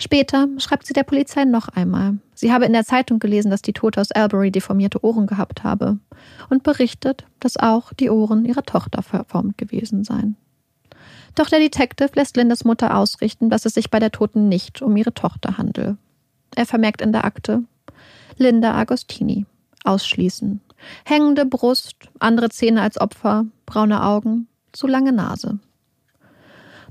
[0.00, 2.18] Später schreibt sie der Polizei noch einmal.
[2.34, 5.98] Sie habe in der Zeitung gelesen, dass die Tote aus Albury deformierte Ohren gehabt habe
[6.48, 10.36] und berichtet, dass auch die Ohren ihrer Tochter verformt gewesen seien.
[11.34, 14.96] Doch der Detective lässt Lindas Mutter ausrichten, dass es sich bei der Toten nicht um
[14.96, 15.96] ihre Tochter handelt.
[16.54, 17.64] Er vermerkt in der Akte
[18.36, 19.46] Linda Agostini.
[19.84, 20.60] Ausschließen.
[21.04, 25.58] Hängende Brust, andere Zähne als Opfer, braune Augen, zu lange Nase.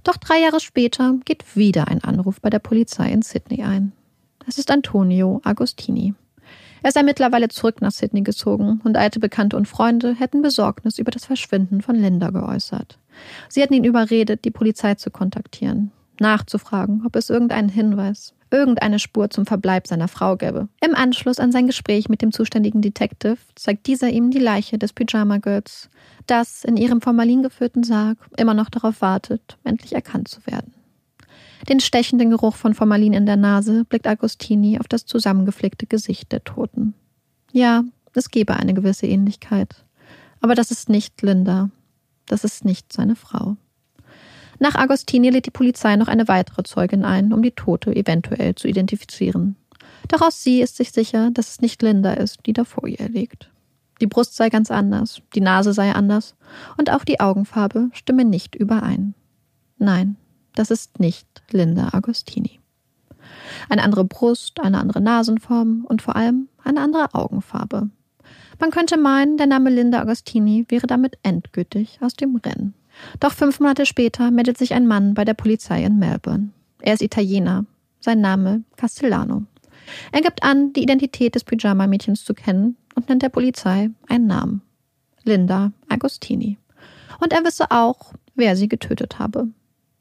[0.07, 3.91] Doch drei Jahre später geht wieder ein Anruf bei der Polizei in Sydney ein.
[4.47, 6.13] Es ist Antonio Agostini.
[6.81, 11.11] Er sei mittlerweile zurück nach Sydney gezogen und alte Bekannte und Freunde hätten Besorgnis über
[11.11, 12.97] das Verschwinden von Linda geäußert.
[13.49, 15.91] Sie hätten ihn überredet, die Polizei zu kontaktieren,
[16.21, 20.67] nachzufragen, ob es irgendeinen Hinweis, irgendeine Spur zum Verbleib seiner Frau gäbe.
[20.85, 24.93] Im Anschluss an sein Gespräch mit dem zuständigen Detective zeigt dieser ihm die Leiche des
[24.93, 25.89] Pyjama Girls,
[26.25, 30.73] das in ihrem Formalin geführten Sarg immer noch darauf wartet, endlich erkannt zu werden.
[31.69, 36.43] Den stechenden Geruch von Formalin in der Nase blickt Agostini auf das zusammengeflickte Gesicht der
[36.43, 36.93] Toten.
[37.51, 37.83] Ja,
[38.13, 39.83] es gebe eine gewisse Ähnlichkeit.
[40.39, 41.69] Aber das ist nicht Linda.
[42.27, 43.55] das ist nicht seine Frau.
[44.59, 48.67] Nach Agostini lädt die Polizei noch eine weitere Zeugin ein, um die Tote eventuell zu
[48.67, 49.55] identifizieren.
[50.07, 53.09] Doch auch sie ist sich sicher, dass es nicht Linda ist, die da vor ihr
[53.09, 53.51] liegt.
[53.99, 56.35] Die Brust sei ganz anders, die Nase sei anders
[56.77, 59.15] und auch die Augenfarbe stimme nicht überein.
[59.77, 60.17] Nein,
[60.55, 62.59] das ist nicht Linda Agostini.
[63.69, 67.89] Eine andere Brust, eine andere Nasenform und vor allem eine andere Augenfarbe.
[68.59, 72.73] Man könnte meinen, der Name Linda Agostini wäre damit endgültig aus dem Rennen.
[73.19, 76.49] Doch fünf Monate später meldet sich ein Mann bei der Polizei in Melbourne.
[76.81, 77.65] Er ist Italiener.
[77.99, 79.43] Sein Name Castellano.
[80.11, 84.61] Er gibt an, die Identität des Pyjama-Mädchens zu kennen und nennt der Polizei einen Namen.
[85.23, 86.57] Linda Agostini.
[87.19, 89.47] Und er wisse auch, wer sie getötet habe.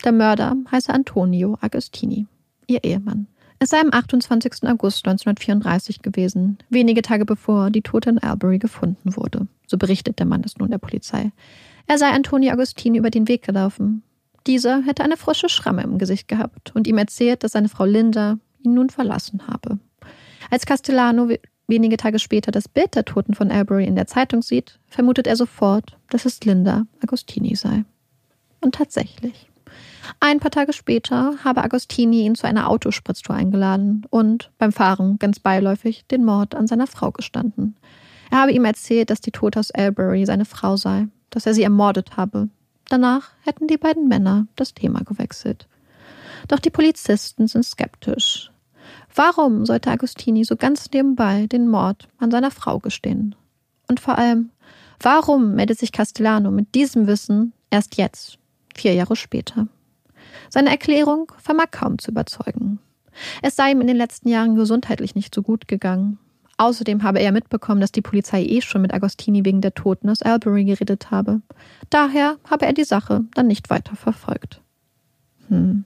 [0.05, 2.27] Der Mörder heiße Antonio Agostini,
[2.67, 3.27] ihr Ehemann.
[3.59, 4.65] Es sei am 28.
[4.65, 9.49] August 1934 gewesen, wenige Tage bevor die Tote in Albury gefunden wurde.
[9.67, 11.33] So berichtet der Mann es nun der Polizei.
[11.89, 14.03] Er sei Antonio Agostini über den Weg gelaufen.
[14.47, 18.39] Dieser hätte eine frische Schramme im Gesicht gehabt und ihm erzählt, dass seine Frau Linda
[18.63, 19.79] ihn nun verlassen habe.
[20.51, 21.29] Als Castellano
[21.67, 25.37] wenige Tage später das Bild der Toten von Albury in der Zeitung sieht, vermutet er
[25.37, 27.85] sofort, dass es Linda Agostini sei.
[28.61, 29.49] Und tatsächlich.
[30.21, 35.41] Ein paar Tage später habe Agostini ihn zu einer Autospritztour eingeladen und beim Fahren ganz
[35.41, 37.77] beiläufig den Mord an seiner Frau gestanden.
[38.31, 41.63] Er habe ihm erzählt, dass die Tote aus Albury seine Frau sei dass er sie
[41.63, 42.49] ermordet habe.
[42.89, 45.67] Danach hätten die beiden Männer das Thema gewechselt.
[46.49, 48.51] Doch die Polizisten sind skeptisch.
[49.15, 53.35] Warum sollte Agostini so ganz nebenbei den Mord an seiner Frau gestehen?
[53.89, 54.51] Und vor allem,
[55.01, 58.39] warum meldet sich Castellano mit diesem Wissen erst jetzt,
[58.75, 59.69] vier Jahre später?
[60.51, 62.79] Seine Erklärung vermag kaum zu überzeugen.
[63.43, 66.19] Es sei ihm in den letzten Jahren gesundheitlich nicht so gut gegangen.
[66.59, 70.23] Außerdem habe er mitbekommen, dass die Polizei eh schon mit Agostini wegen der Toten aus
[70.23, 71.43] Albury geredet habe.
[71.91, 74.63] Daher habe er die Sache dann nicht weiter verfolgt.
[75.49, 75.85] Hm,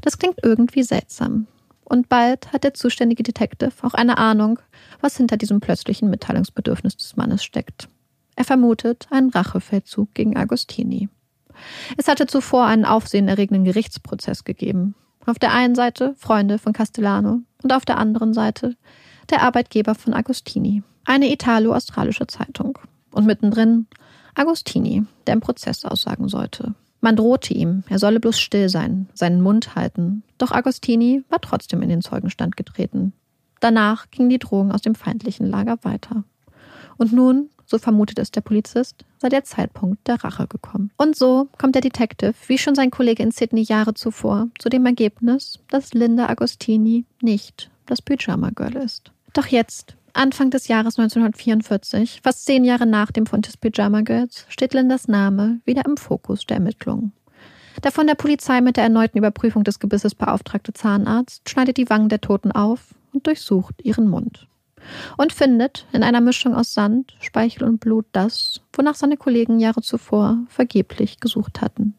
[0.00, 1.46] das klingt irgendwie seltsam.
[1.84, 4.58] Und bald hat der zuständige Detective auch eine Ahnung,
[5.00, 7.88] was hinter diesem plötzlichen Mitteilungsbedürfnis des Mannes steckt.
[8.36, 11.08] Er vermutet einen Rachefeldzug gegen Agostini.
[11.96, 14.94] Es hatte zuvor einen aufsehenerregenden Gerichtsprozess gegeben.
[15.26, 18.76] Auf der einen Seite Freunde von Castellano und auf der anderen Seite
[19.30, 22.78] der Arbeitgeber von Agostini, eine italo-australische Zeitung.
[23.12, 23.86] Und mittendrin
[24.34, 26.74] Agostini, der im Prozess aussagen sollte.
[27.00, 30.22] Man drohte ihm, er solle bloß still sein, seinen Mund halten.
[30.38, 33.12] Doch Agostini war trotzdem in den Zeugenstand getreten.
[33.60, 36.24] Danach ging die Drohung aus dem feindlichen Lager weiter.
[36.98, 40.90] Und nun, so vermutet es der Polizist, sei der Zeitpunkt der Rache gekommen.
[40.96, 44.84] Und so kommt der Detective, wie schon sein Kollege in Sydney Jahre zuvor, zu dem
[44.84, 49.12] Ergebnis, dass Linda Agostini nicht das Pyjama Girl ist.
[49.32, 54.44] Doch jetzt, Anfang des Jahres 1944, fast zehn Jahre nach dem Fund des Pyjama Girls,
[54.48, 57.12] steht Lindas Name wieder im Fokus der Ermittlungen.
[57.84, 62.08] Der von der Polizei mit der erneuten Überprüfung des Gebisses beauftragte Zahnarzt schneidet die Wangen
[62.08, 64.48] der Toten auf und durchsucht ihren Mund.
[65.16, 69.82] Und findet in einer Mischung aus Sand, Speichel und Blut das, wonach seine Kollegen Jahre
[69.82, 71.94] zuvor vergeblich gesucht hatten.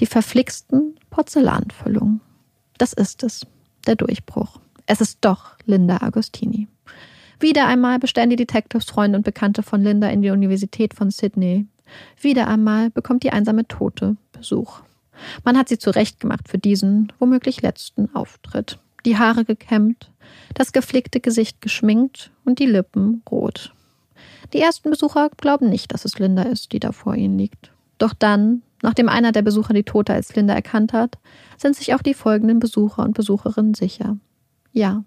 [0.00, 2.20] Die verflixten Porzellanfüllungen.
[2.78, 3.46] Das ist es,
[3.86, 4.60] der Durchbruch.
[4.92, 6.66] Es ist doch Linda Agostini.
[7.38, 11.68] Wieder einmal bestellen die Detectives Freunde und Bekannte von Linda in die Universität von Sydney.
[12.20, 14.80] Wieder einmal bekommt die einsame Tote Besuch.
[15.44, 18.80] Man hat sie zurechtgemacht für diesen, womöglich letzten Auftritt.
[19.04, 20.10] Die Haare gekämmt,
[20.54, 23.72] das geflickte Gesicht geschminkt und die Lippen rot.
[24.52, 27.70] Die ersten Besucher glauben nicht, dass es Linda ist, die da vor ihnen liegt.
[27.98, 31.16] Doch dann, nachdem einer der Besucher die Tote als Linda erkannt hat,
[31.58, 34.16] sind sich auch die folgenden Besucher und Besucherinnen sicher.
[34.72, 35.04] Ja,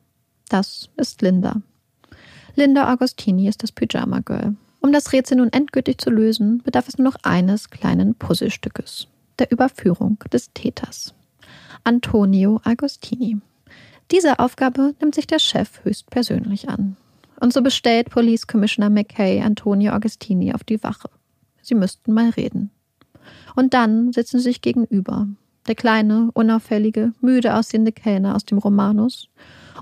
[0.49, 1.61] das ist Linda.
[2.55, 4.55] Linda Agostini ist das Pyjama Girl.
[4.81, 9.07] Um das Rätsel nun endgültig zu lösen, bedarf es nur noch eines kleinen Puzzlestückes,
[9.39, 11.13] der Überführung des Täters.
[11.85, 13.39] Antonio Agostini.
[14.11, 16.97] Diese Aufgabe nimmt sich der Chef höchstpersönlich an.
[17.39, 21.09] Und so bestellt Police Commissioner McKay Antonio Agostini auf die Wache.
[21.61, 22.69] Sie müssten mal reden.
[23.55, 25.27] Und dann sitzen sie sich gegenüber
[25.67, 29.29] der kleine, unauffällige, müde aussehende Kellner aus dem Romanus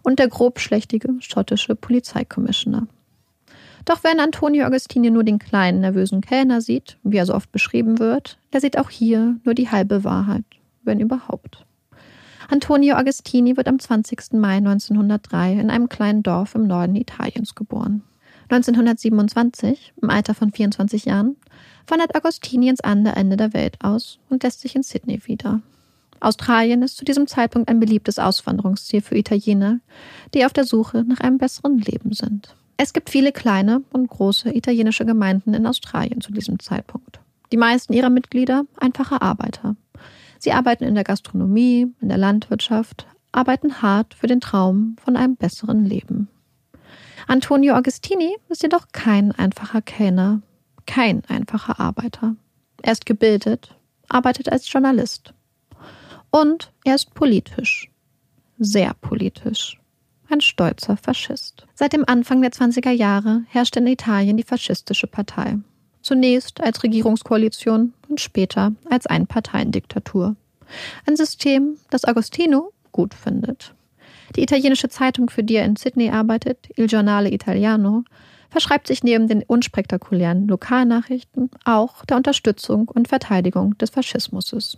[0.04, 2.88] und der grobschlächtige schottische Polizeikommissioner.
[3.86, 8.00] Doch wenn Antonio Agostini nur den kleinen, nervösen Kellner sieht, wie er so oft beschrieben
[8.00, 10.44] wird, der sieht auch hier nur die halbe Wahrheit,
[10.84, 11.66] wenn überhaupt.
[12.50, 14.34] Antonio Agostini wird am 20.
[14.34, 18.04] Mai 1903 in einem kleinen Dorf im Norden Italiens geboren.
[18.50, 21.38] 1927, im Alter von 24 Jahren,
[21.92, 25.62] wandert Agostini ins andere Ende der Welt aus und lässt sich in Sydney wieder.
[26.22, 29.80] Australien ist zu diesem Zeitpunkt ein beliebtes Auswanderungsziel für Italiener,
[30.34, 32.56] die auf der Suche nach einem besseren Leben sind.
[32.78, 37.20] Es gibt viele kleine und große italienische Gemeinden in Australien zu diesem Zeitpunkt.
[37.52, 39.76] Die meisten ihrer Mitglieder einfache Arbeiter.
[40.40, 45.36] Sie arbeiten in der Gastronomie, in der Landwirtschaft, arbeiten hart für den Traum von einem
[45.36, 46.28] besseren Leben.
[47.28, 50.42] Antonio Agostini ist jedoch kein einfacher Kellner,
[50.86, 52.36] kein einfacher Arbeiter.
[52.82, 53.76] Er ist gebildet,
[54.10, 55.34] arbeitet als Journalist.
[56.32, 57.90] Und er ist politisch.
[58.58, 59.80] Sehr politisch.
[60.30, 61.68] Ein stolzer Faschist.
[61.76, 65.58] Seit dem Anfang der 20er Jahre herrscht in Italien die faschistische Partei.
[66.02, 70.36] Zunächst als Regierungskoalition und später als Einparteiendiktatur.
[71.06, 73.74] Ein System, das Agostino gut findet.
[74.36, 78.06] Die italienische Zeitung, für die er in Sydney arbeitet, Il Giornale Italiano,
[78.52, 84.78] verschreibt sich neben den unspektakulären Lokalnachrichten auch der Unterstützung und Verteidigung des Faschismus.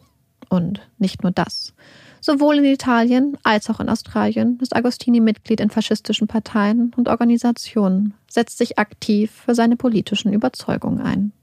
[0.49, 1.73] Und nicht nur das.
[2.21, 8.13] Sowohl in Italien als auch in Australien ist Agostini Mitglied in faschistischen Parteien und Organisationen,
[8.29, 11.33] setzt sich aktiv für seine politischen Überzeugungen ein.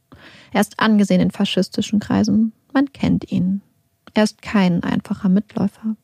[0.53, 3.63] Er ist angesehen in faschistischen Kreisen, man kennt ihn.
[4.15, 5.97] Er ist kein einfacher Mitläufer.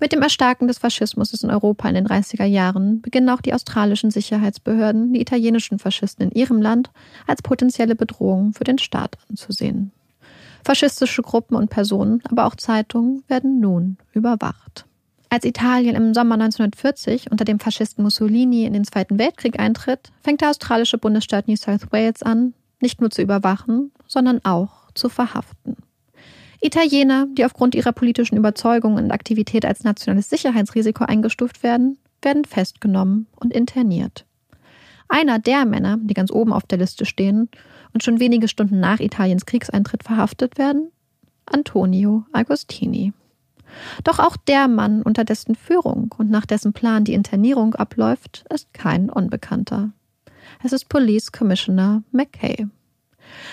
[0.00, 4.12] Mit dem Erstarken des Faschismus in Europa in den 30er Jahren beginnen auch die australischen
[4.12, 6.90] Sicherheitsbehörden, die italienischen Faschisten in ihrem Land
[7.26, 9.90] als potenzielle Bedrohung für den Staat anzusehen.
[10.64, 14.84] Faschistische Gruppen und Personen, aber auch Zeitungen werden nun überwacht.
[15.30, 20.40] Als Italien im Sommer 1940 unter dem Faschisten Mussolini in den Zweiten Weltkrieg eintritt, fängt
[20.40, 25.76] der australische Bundesstaat New South Wales an, nicht nur zu überwachen, sondern auch zu verhaften.
[26.60, 33.26] Italiener, die aufgrund ihrer politischen Überzeugung und Aktivität als nationales Sicherheitsrisiko eingestuft werden, werden festgenommen
[33.36, 34.24] und interniert.
[35.08, 37.48] Einer der Männer, die ganz oben auf der Liste stehen
[37.94, 40.90] und schon wenige Stunden nach Italiens Kriegseintritt verhaftet werden,
[41.46, 43.12] Antonio Agostini.
[44.04, 48.72] Doch auch der Mann, unter dessen Führung und nach dessen Plan die Internierung abläuft, ist
[48.74, 49.92] kein Unbekannter.
[50.62, 52.66] Es ist Police Commissioner McKay.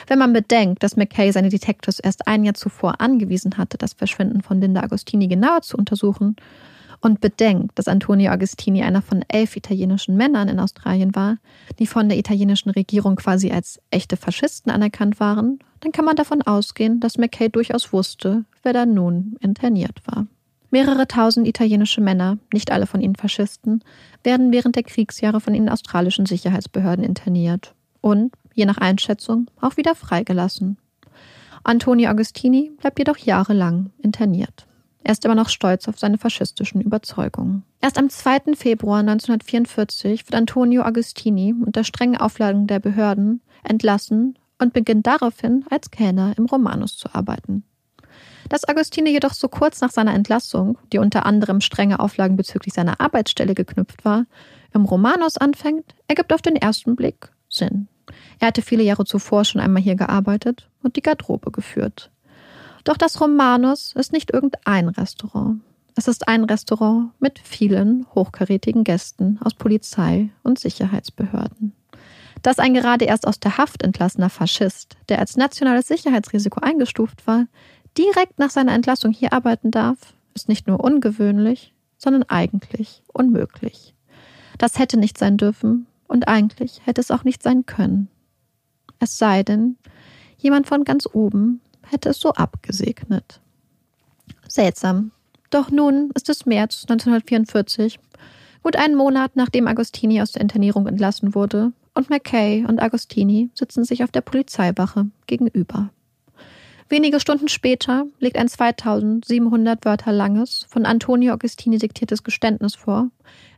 [0.08, 4.42] Wenn man bedenkt, dass McKay seine Detectives erst ein Jahr zuvor angewiesen hatte, das Verschwinden
[4.42, 6.36] von Linda Agostini genauer zu untersuchen,
[7.02, 11.38] und bedenkt, dass Antonio Agostini einer von elf italienischen Männern in Australien war,
[11.78, 16.42] die von der italienischen Regierung quasi als echte Faschisten anerkannt waren, dann kann man davon
[16.42, 20.26] ausgehen, dass McKay durchaus wusste, wer da nun interniert war.
[20.72, 23.84] Mehrere tausend italienische Männer, nicht alle von ihnen Faschisten,
[24.24, 29.94] werden während der Kriegsjahre von den australischen Sicherheitsbehörden interniert und je nach Einschätzung auch wieder
[29.94, 30.78] freigelassen.
[31.64, 34.68] Antonio Agostini bleibt jedoch jahrelang interniert.
[35.04, 37.64] Er ist immer noch stolz auf seine faschistischen Überzeugungen.
[37.80, 38.56] Erst am 2.
[38.56, 45.92] Februar 1944 wird Antonio Agostini unter strengen Auflagen der Behörden entlassen und beginnt daraufhin als
[45.92, 47.64] Kellner im Romanus zu arbeiten.
[48.50, 53.00] Dass Agostini jedoch so kurz nach seiner Entlassung, die unter anderem strenge Auflagen bezüglich seiner
[53.00, 54.26] Arbeitsstelle geknüpft war,
[54.74, 57.88] im Romanus anfängt, ergibt auf den ersten Blick Sinn.
[58.40, 62.12] Er hatte viele Jahre zuvor schon einmal hier gearbeitet und die Garderobe geführt.
[62.84, 65.62] Doch das Romanus ist nicht irgendein Restaurant.
[65.96, 71.74] Es ist ein Restaurant mit vielen hochkarätigen Gästen aus Polizei und Sicherheitsbehörden.
[72.42, 77.48] Dass ein gerade erst aus der Haft entlassener Faschist, der als nationales Sicherheitsrisiko eingestuft war,
[77.98, 79.98] direkt nach seiner Entlassung hier arbeiten darf,
[80.36, 83.96] ist nicht nur ungewöhnlich, sondern eigentlich unmöglich.
[84.58, 88.10] Das hätte nicht sein dürfen und eigentlich hätte es auch nicht sein können.
[89.00, 89.78] Es sei denn,
[90.38, 93.42] jemand von ganz oben hätte es so abgesegnet.
[94.48, 95.12] Seltsam.
[95.50, 98.00] Doch nun ist es März 1944,
[98.64, 103.86] gut einen Monat nachdem Agostini aus der Internierung entlassen wurde, und McKay und Agostini sitzen
[103.86, 105.90] sich auf der Polizeiwache gegenüber.
[106.88, 113.10] Wenige Stunden später legt ein 2700 Wörter langes, von Antonio Agostini diktiertes Geständnis vor,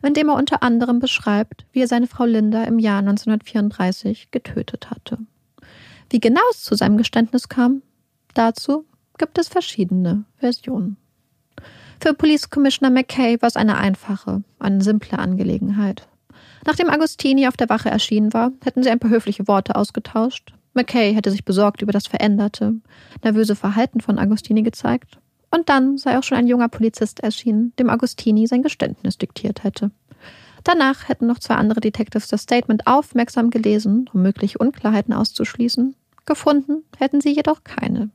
[0.01, 4.89] in dem er unter anderem beschreibt, wie er seine Frau Linda im Jahr 1934 getötet
[4.89, 5.17] hatte.
[6.09, 7.81] Wie genau es zu seinem Geständnis kam,
[8.33, 8.85] dazu
[9.17, 10.95] gibt es verschiedene Versionen.
[11.99, 16.07] Für Police Commissioner McKay war es eine einfache, eine simple Angelegenheit.
[16.65, 21.13] Nachdem Agostini auf der Wache erschienen war, hätten sie ein paar höfliche Worte ausgetauscht, McKay
[21.13, 22.75] hätte sich besorgt über das veränderte,
[23.23, 25.17] nervöse Verhalten von Agostini gezeigt.
[25.51, 29.91] Und dann sei auch schon ein junger Polizist erschienen, dem Agostini sein Geständnis diktiert hätte.
[30.63, 35.95] Danach hätten noch zwei andere Detectives das Statement aufmerksam gelesen, um mögliche Unklarheiten auszuschließen.
[36.25, 38.09] Gefunden hätten sie jedoch keine.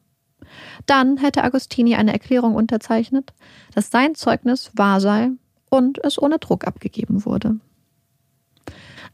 [0.86, 3.32] Dann hätte Agostini eine Erklärung unterzeichnet,
[3.74, 5.30] dass sein Zeugnis wahr sei
[5.70, 7.56] und es ohne Druck abgegeben wurde.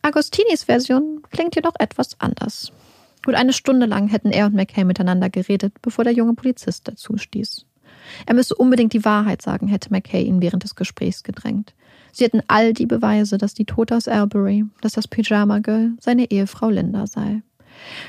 [0.03, 2.72] Agostinis Version klingt jedoch etwas anders.
[3.25, 7.16] Gut eine Stunde lang hätten er und McKay miteinander geredet, bevor der junge Polizist dazu
[7.16, 7.66] stieß.
[8.27, 11.75] Er müsse unbedingt die Wahrheit sagen, hätte McKay ihn während des Gesprächs gedrängt.
[12.12, 16.31] Sie hätten all die Beweise, dass die Tote aus Albury, dass das Pyjama Girl seine
[16.31, 17.43] Ehefrau Linda sei.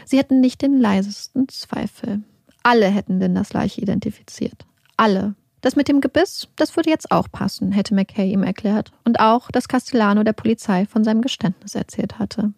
[0.06, 2.24] Sie hätten nicht den leisesten Zweifel.
[2.64, 4.66] Alle hätten Lindas Leiche identifiziert.
[4.98, 5.36] Alle.
[5.62, 8.92] Das mit dem Gebiss, das würde jetzt auch passen, hätte McKay ihm erklärt.
[9.04, 12.54] Und auch, dass Castellano der Polizei von seinem Geständnis erzählt hatte.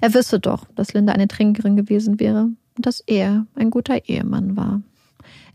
[0.00, 2.44] Er wisse doch, dass Linda eine Trinkerin gewesen wäre
[2.76, 4.82] und dass er ein guter Ehemann war.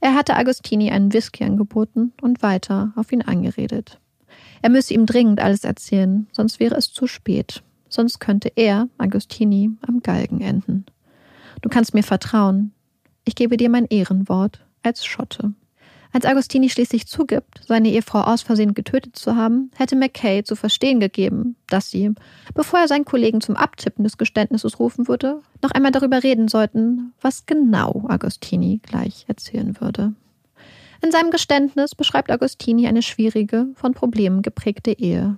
[0.01, 3.99] Er hatte Agostini einen Whisky angeboten und weiter auf ihn angeredet.
[4.61, 7.63] Er müsse ihm dringend alles erzählen, sonst wäre es zu spät.
[7.89, 10.85] Sonst könnte er, Agostini, am Galgen enden.
[11.61, 12.71] Du kannst mir vertrauen.
[13.25, 15.53] Ich gebe dir mein Ehrenwort als Schotte.
[16.11, 20.99] Als Agostini schließlich zugibt, seine Ehefrau aus Versehen getötet zu haben, hätte McKay zu verstehen
[20.99, 22.11] gegeben, dass sie,
[22.55, 27.13] bevor er seinen Kollegen zum Abtippen des Geständnisses rufen würde, noch einmal darüber reden sollten,
[27.21, 30.13] was genau Agostini gleich erzählen würde.
[31.01, 35.37] In seinem Geständnis beschreibt Agostini eine schwierige, von Problemen geprägte Ehe.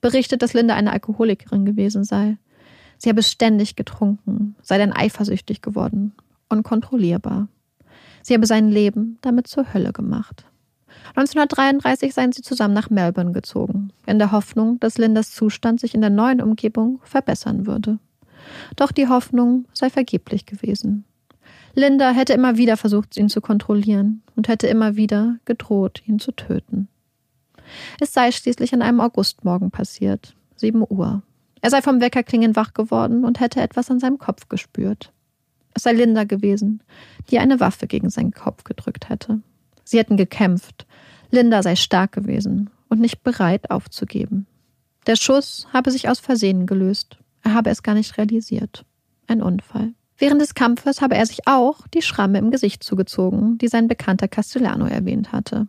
[0.00, 2.38] Berichtet, dass Linda eine Alkoholikerin gewesen sei.
[2.96, 6.12] Sie habe ständig getrunken, sei dann eifersüchtig geworden,
[6.48, 7.48] unkontrollierbar.
[8.22, 10.46] Sie habe sein Leben damit zur Hölle gemacht.
[11.14, 16.00] 1933 seien sie zusammen nach Melbourne gezogen, in der Hoffnung, dass Lindas Zustand sich in
[16.00, 17.98] der neuen Umgebung verbessern würde.
[18.76, 21.04] Doch die Hoffnung sei vergeblich gewesen.
[21.74, 26.32] Linda hätte immer wieder versucht, ihn zu kontrollieren und hätte immer wieder gedroht, ihn zu
[26.32, 26.88] töten.
[28.00, 31.22] Es sei schließlich an einem Augustmorgen passiert, sieben Uhr.
[31.60, 35.12] Er sei vom Weckerklingen wach geworden und hätte etwas an seinem Kopf gespürt.
[35.74, 36.82] Es sei Linda gewesen,
[37.30, 39.40] die eine Waffe gegen seinen Kopf gedrückt hätte.
[39.84, 40.86] Sie hätten gekämpft.
[41.30, 44.46] Linda sei stark gewesen und nicht bereit aufzugeben.
[45.06, 47.18] Der Schuss habe sich aus Versehen gelöst.
[47.42, 48.84] Er habe es gar nicht realisiert.
[49.26, 49.94] Ein Unfall.
[50.18, 54.28] Während des Kampfes habe er sich auch die Schramme im Gesicht zugezogen, die sein bekannter
[54.28, 55.66] Castellano erwähnt hatte.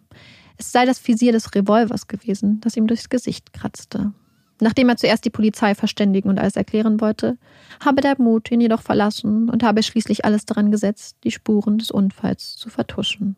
[0.57, 4.13] Es sei das Visier des Revolvers gewesen, das ihm durchs Gesicht kratzte.
[4.63, 7.37] Nachdem er zuerst die Polizei verständigen und alles erklären wollte,
[7.83, 11.91] habe der Mut ihn jedoch verlassen und habe schließlich alles daran gesetzt, die Spuren des
[11.91, 13.35] Unfalls zu vertuschen.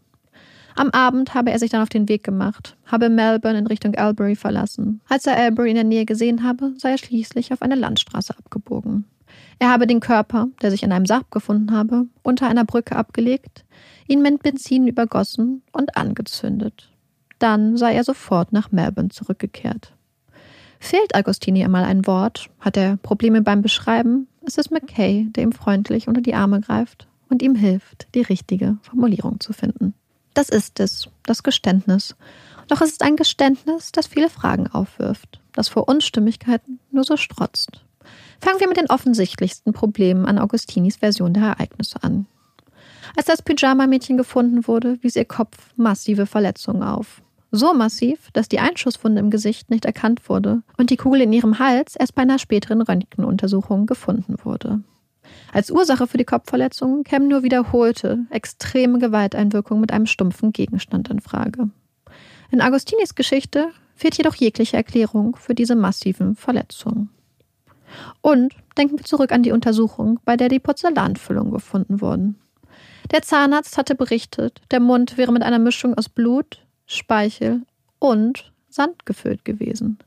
[0.76, 4.36] Am Abend habe er sich dann auf den Weg gemacht, habe Melbourne in Richtung Albury
[4.36, 5.02] verlassen.
[5.10, 9.06] Als er Albury in der Nähe gesehen habe, sei er schließlich auf eine Landstraße abgebogen.
[9.58, 13.66] Er habe den Körper, der sich in einem Sarg gefunden habe, unter einer Brücke abgelegt,
[14.08, 16.92] ihn mit Benzin übergossen und angezündet.
[17.40, 19.96] Dann sei er sofort nach Melbourne zurückgekehrt.
[20.86, 25.52] Fehlt Agostini einmal ein Wort, hat er Probleme beim Beschreiben, ist es McKay, der ihm
[25.52, 29.96] freundlich unter die Arme greift und ihm hilft, die richtige Formulierung zu finden.
[30.36, 32.16] Das ist es, das Geständnis.
[32.68, 37.84] Doch es ist ein Geständnis, das viele Fragen aufwirft, das vor Unstimmigkeiten nur so strotzt.
[38.40, 42.28] Fangen wir mit den offensichtlichsten Problemen an Augustinis Version der Ereignisse an.
[43.18, 47.24] Als das Pyjama-Mädchen gefunden wurde, wies ihr Kopf massive Verletzungen auf.
[47.52, 51.60] So massiv, dass die Einschusswunde im Gesicht nicht erkannt wurde und die Kugel in ihrem
[51.60, 54.82] Hals erst bei einer späteren Röntgenuntersuchung gefunden wurde.
[55.54, 61.22] Als Ursache für die Kopfverletzungen kämen nur wiederholte, extreme Gewalteinwirkungen mit einem stumpfen Gegenstand in
[61.22, 61.70] Frage.
[62.52, 67.10] In Agostinis Geschichte fehlt jedoch jegliche Erklärung für diese massiven Verletzungen.
[68.22, 72.36] Und denken wir zurück an die Untersuchung, bei der die Porzellanfüllungen gefunden wurden.
[73.12, 77.64] Der Zahnarzt hatte berichtet, der Mund wäre mit einer Mischung aus Blut, Speichel
[78.00, 80.00] und Sand gefüllt gewesen.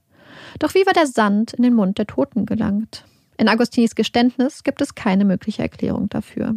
[0.59, 3.05] Doch wie war der Sand in den Mund der Toten gelangt?
[3.37, 6.57] In Agostinis Geständnis gibt es keine mögliche Erklärung dafür.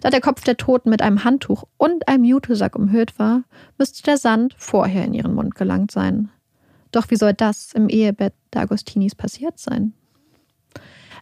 [0.00, 3.42] Da der Kopf der Toten mit einem Handtuch und einem Jutesack umhüllt war,
[3.78, 6.30] müsste der Sand vorher in ihren Mund gelangt sein.
[6.92, 9.94] Doch wie soll das im Ehebett der Agostinis passiert sein?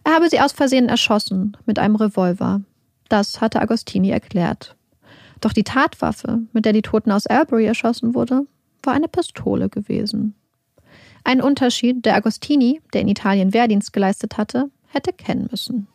[0.03, 2.61] Er habe sie aus Versehen erschossen mit einem Revolver.
[3.09, 4.75] Das hatte Agostini erklärt.
[5.41, 8.47] Doch die Tatwaffe, mit der die Toten aus Albury erschossen wurde,
[8.83, 10.35] war eine Pistole gewesen.
[11.23, 15.87] Ein Unterschied, der Agostini, der in Italien Wehrdienst geleistet hatte, hätte kennen müssen.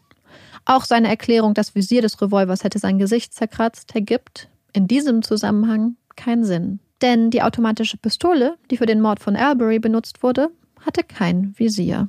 [0.65, 5.97] Auch seine Erklärung, das Visier des Revolvers hätte sein Gesicht zerkratzt, ergibt in diesem Zusammenhang
[6.17, 6.81] keinen Sinn.
[7.01, 10.51] Denn die automatische Pistole, die für den Mord von Albury benutzt wurde,
[10.85, 12.09] hatte kein Visier.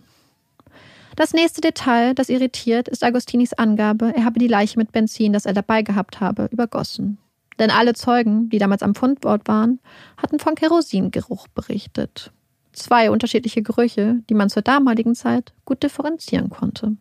[1.15, 5.45] Das nächste Detail, das irritiert, ist Agostinis Angabe, er habe die Leiche mit Benzin, das
[5.45, 7.19] er dabei gehabt habe, übergossen.
[7.59, 9.79] Denn alle Zeugen, die damals am Fundort waren,
[10.17, 12.31] hatten von Kerosingeruch berichtet.
[12.71, 16.97] Zwei unterschiedliche Gerüche, die man zur damaligen Zeit gut differenzieren konnte.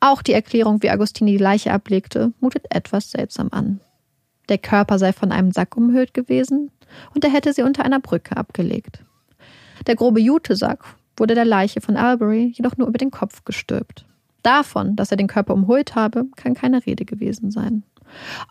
[0.00, 3.80] Auch die Erklärung, wie Agostini die Leiche ablegte, mutet etwas seltsam an.
[4.48, 6.72] Der Körper sei von einem Sack umhüllt gewesen
[7.14, 9.04] und er hätte sie unter einer Brücke abgelegt.
[9.86, 14.04] Der grobe Jutesack wurde der Leiche von Albury jedoch nur über den Kopf gestülpt.
[14.42, 17.82] Davon, dass er den Körper umhüllt habe, kann keine Rede gewesen sein.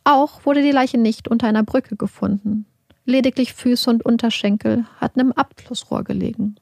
[0.04, 2.66] Auch wurde die Leiche nicht unter einer Brücke gefunden.
[3.06, 6.56] Lediglich Füße und Unterschenkel hatten im Abflussrohr gelegen.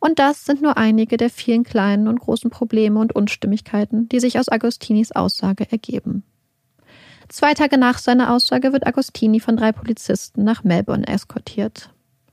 [0.00, 4.38] Und das sind nur einige der vielen kleinen und großen Probleme und Unstimmigkeiten, die sich
[4.38, 6.22] aus Agostinis Aussage ergeben.
[7.28, 11.90] Zwei Tage nach seiner Aussage wird Agostini von drei Polizisten nach Melbourne eskortiert.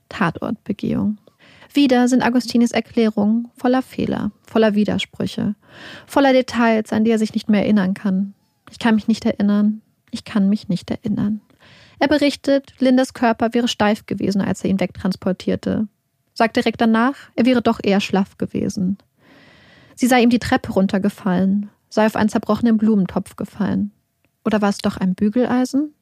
[0.08, 1.18] Tatortbegehung.
[1.74, 5.56] Wieder sind Agostinis Erklärungen voller Fehler, voller Widersprüche,
[6.06, 8.32] voller Details, an die er sich nicht mehr erinnern kann.
[8.70, 9.82] Ich kann mich nicht erinnern.
[10.12, 11.40] Ich kann mich nicht erinnern.
[11.98, 15.88] Er berichtet, Lindas Körper wäre steif gewesen, als er ihn wegtransportierte.
[16.32, 18.98] Sagt direkt danach, er wäre doch eher schlaff gewesen.
[19.96, 23.90] Sie sei ihm die Treppe runtergefallen, sei auf einen zerbrochenen Blumentopf gefallen.
[24.44, 25.92] Oder war es doch ein Bügeleisen?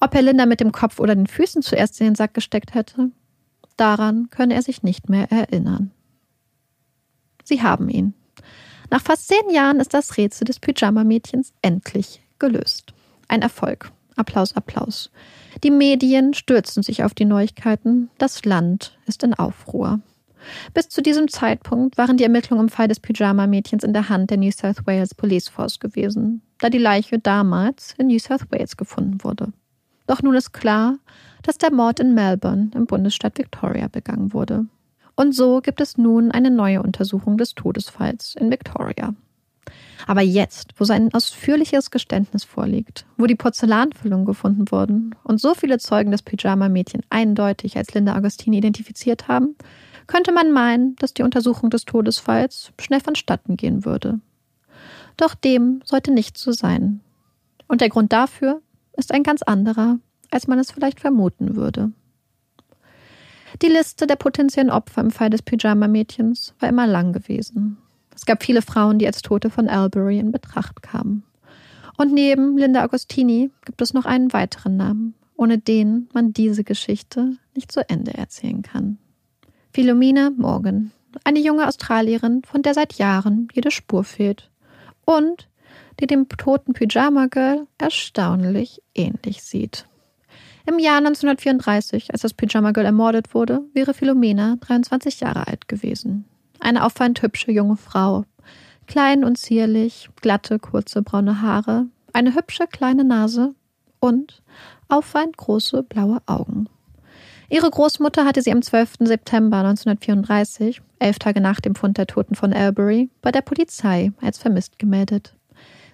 [0.00, 3.10] Ob er Linda mit dem Kopf oder den Füßen zuerst in den Sack gesteckt hätte?
[3.82, 5.90] Daran könne er sich nicht mehr erinnern.
[7.42, 8.14] Sie haben ihn.
[8.90, 12.94] Nach fast zehn Jahren ist das Rätsel des Pyjama-Mädchens endlich gelöst.
[13.26, 13.90] Ein Erfolg.
[14.14, 15.10] Applaus, Applaus.
[15.64, 18.08] Die Medien stürzen sich auf die Neuigkeiten.
[18.18, 19.98] Das Land ist in Aufruhr.
[20.74, 24.38] Bis zu diesem Zeitpunkt waren die Ermittlungen im Fall des Pyjama-Mädchens in der Hand der
[24.38, 29.24] New South Wales Police Force gewesen, da die Leiche damals in New South Wales gefunden
[29.24, 29.52] wurde.
[30.12, 30.98] Doch nun ist klar,
[31.42, 34.66] dass der Mord in Melbourne im Bundesstaat Victoria begangen wurde.
[35.16, 39.14] Und so gibt es nun eine neue Untersuchung des Todesfalls in Victoria.
[40.06, 45.78] Aber jetzt, wo sein ausführliches Geständnis vorliegt, wo die Porzellanfüllungen gefunden wurden und so viele
[45.78, 49.56] Zeugen das Pyjama-Mädchen eindeutig als Linda Agostini identifiziert haben,
[50.08, 54.20] könnte man meinen, dass die Untersuchung des Todesfalls schnell vonstatten gehen würde.
[55.16, 57.00] Doch dem sollte nicht so sein.
[57.66, 58.60] Und der Grund dafür
[58.96, 59.98] ist ein ganz anderer,
[60.30, 61.92] als man es vielleicht vermuten würde.
[63.60, 67.78] Die Liste der potenziellen Opfer im Fall des Pyjama-Mädchens war immer lang gewesen.
[68.14, 71.24] Es gab viele Frauen, die als Tote von Albury in Betracht kamen.
[71.96, 77.36] Und neben Linda Agostini gibt es noch einen weiteren Namen, ohne den man diese Geschichte
[77.54, 78.98] nicht zu Ende erzählen kann.
[79.72, 80.90] Philomena Morgan,
[81.24, 84.50] eine junge Australierin, von der seit Jahren jede Spur fehlt
[85.04, 85.48] und
[86.00, 89.86] die dem toten Pyjama Girl erstaunlich ähnlich sieht.
[90.66, 96.24] Im Jahr 1934, als das Pyjama Girl ermordet wurde, wäre Philomena 23 Jahre alt gewesen.
[96.60, 98.24] Eine auffallend hübsche junge Frau.
[98.86, 103.54] Klein und zierlich, glatte, kurze braune Haare, eine hübsche kleine Nase
[104.00, 104.42] und
[104.88, 106.68] auffallend große blaue Augen.
[107.48, 108.94] Ihre Großmutter hatte sie am 12.
[109.00, 114.38] September 1934, elf Tage nach dem Fund der Toten von Albury, bei der Polizei als
[114.38, 115.34] vermisst gemeldet.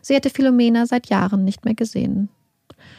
[0.00, 2.28] Sie hätte Philomena seit Jahren nicht mehr gesehen.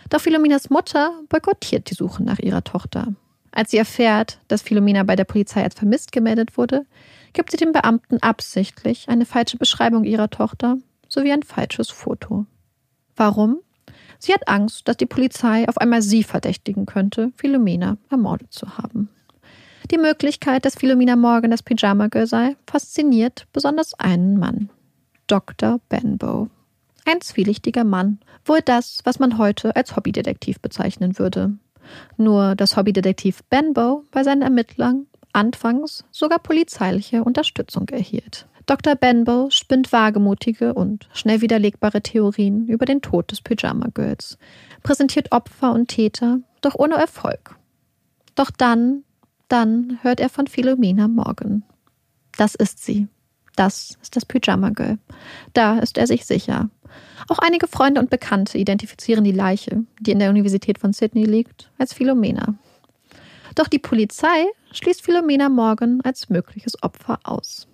[0.09, 3.13] Doch Philomenas Mutter boykottiert die Suche nach ihrer Tochter.
[3.51, 6.85] Als sie erfährt, dass Philomena bei der Polizei als vermisst gemeldet wurde,
[7.33, 10.77] gibt sie dem Beamten absichtlich eine falsche Beschreibung ihrer Tochter
[11.07, 12.45] sowie ein falsches Foto.
[13.15, 13.59] Warum?
[14.19, 19.09] Sie hat Angst, dass die Polizei auf einmal sie verdächtigen könnte, Philomena ermordet zu haben.
[19.91, 24.69] Die Möglichkeit, dass Philomena Morgan das Pyjama Girl sei, fasziniert besonders einen Mann.
[25.27, 25.79] Dr.
[25.89, 26.49] Benbow.
[27.09, 28.19] Ein zwielichtiger Mann.
[28.45, 31.57] Wohl das, was man heute als Hobbydetektiv bezeichnen würde.
[32.17, 38.47] Nur, dass Hobbydetektiv Benbow bei seinen Ermittlern anfangs sogar polizeiliche Unterstützung erhielt.
[38.67, 38.93] Dr.
[38.93, 44.37] Benbow spinnt wagemutige und schnell widerlegbare Theorien über den Tod des Pyjama Girls,
[44.83, 47.55] präsentiert Opfer und Täter, doch ohne Erfolg.
[48.35, 49.03] Doch dann,
[49.47, 51.63] dann hört er von Philomena Morgan.
[52.37, 53.07] Das ist sie.
[53.55, 54.99] Das ist das Pyjama Girl.
[55.53, 56.69] Da ist er sich sicher.
[57.27, 61.71] Auch einige Freunde und Bekannte identifizieren die Leiche, die in der Universität von Sydney liegt,
[61.77, 62.55] als Philomena.
[63.55, 67.67] Doch die Polizei schließt Philomena Morgan als mögliches Opfer aus.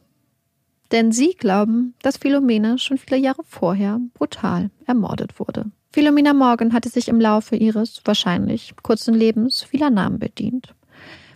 [0.92, 5.72] Denn sie glauben, dass Philomena schon viele Jahre vorher brutal ermordet wurde.
[5.92, 10.74] Philomena Morgan hatte sich im Laufe ihres wahrscheinlich kurzen Lebens vieler Namen bedient.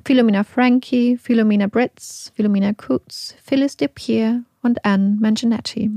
[0.06, 5.92] Philomena Frankie, Philomena Britz, Philomena Coots, Phyllis DePierre und Anne Manginetti.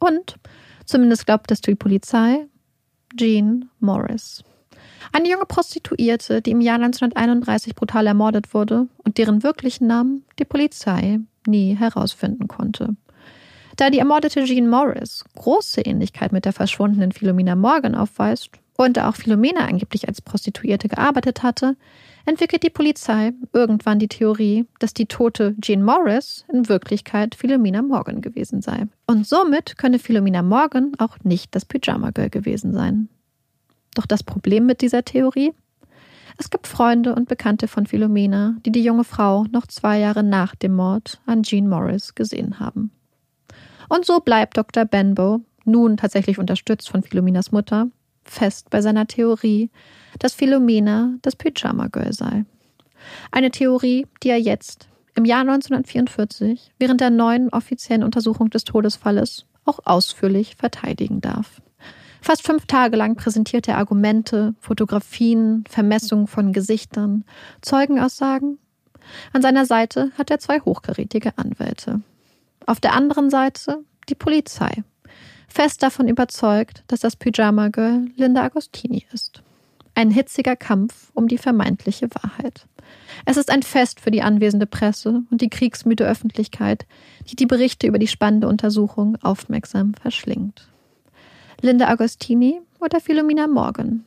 [0.00, 0.36] Und
[0.86, 2.46] Zumindest glaubt es die Polizei.
[3.16, 4.42] Jean Morris.
[5.12, 10.44] Eine junge Prostituierte, die im Jahr 1931 brutal ermordet wurde und deren wirklichen Namen die
[10.44, 12.96] Polizei nie herausfinden konnte.
[13.76, 19.16] Da die ermordete Jean Morris große Ähnlichkeit mit der verschwundenen Philomena Morgan aufweist und auch
[19.16, 21.76] Philomena angeblich als Prostituierte gearbeitet hatte,
[22.26, 28.20] entwickelt die Polizei irgendwann die Theorie, dass die tote Jean Morris in Wirklichkeit Philomena Morgan
[28.20, 28.86] gewesen sei.
[29.06, 33.08] Und somit könne Philomena Morgan auch nicht das Pyjama Girl gewesen sein.
[33.94, 35.52] Doch das Problem mit dieser Theorie?
[36.36, 40.54] Es gibt Freunde und Bekannte von Philomena, die die junge Frau noch zwei Jahre nach
[40.56, 42.90] dem Mord an Jean Morris gesehen haben.
[43.88, 44.84] Und so bleibt Dr.
[44.84, 47.88] Benbow, nun tatsächlich unterstützt von Philomenas Mutter,
[48.24, 49.70] fest bei seiner Theorie,
[50.18, 52.44] dass Philomena das Pyjama Girl sei.
[53.30, 59.46] Eine Theorie, die er jetzt im Jahr 1944 während der neuen offiziellen Untersuchung des Todesfalles
[59.64, 61.60] auch ausführlich verteidigen darf.
[62.20, 67.24] Fast fünf Tage lang präsentiert er Argumente, Fotografien, Vermessungen von Gesichtern,
[67.60, 68.58] Zeugenaussagen.
[69.34, 72.00] An seiner Seite hat er zwei hochkarätige Anwälte.
[72.66, 74.82] Auf der anderen Seite die Polizei,
[75.54, 79.44] fest davon überzeugt, dass das Pyjama Girl Linda Agostini ist.
[79.94, 82.66] Ein hitziger Kampf um die vermeintliche Wahrheit.
[83.24, 86.86] Es ist ein Fest für die anwesende Presse und die kriegsmüde Öffentlichkeit,
[87.30, 90.66] die die Berichte über die spannende Untersuchung aufmerksam verschlingt.
[91.60, 94.04] Linda Agostini oder Philomena Morgan?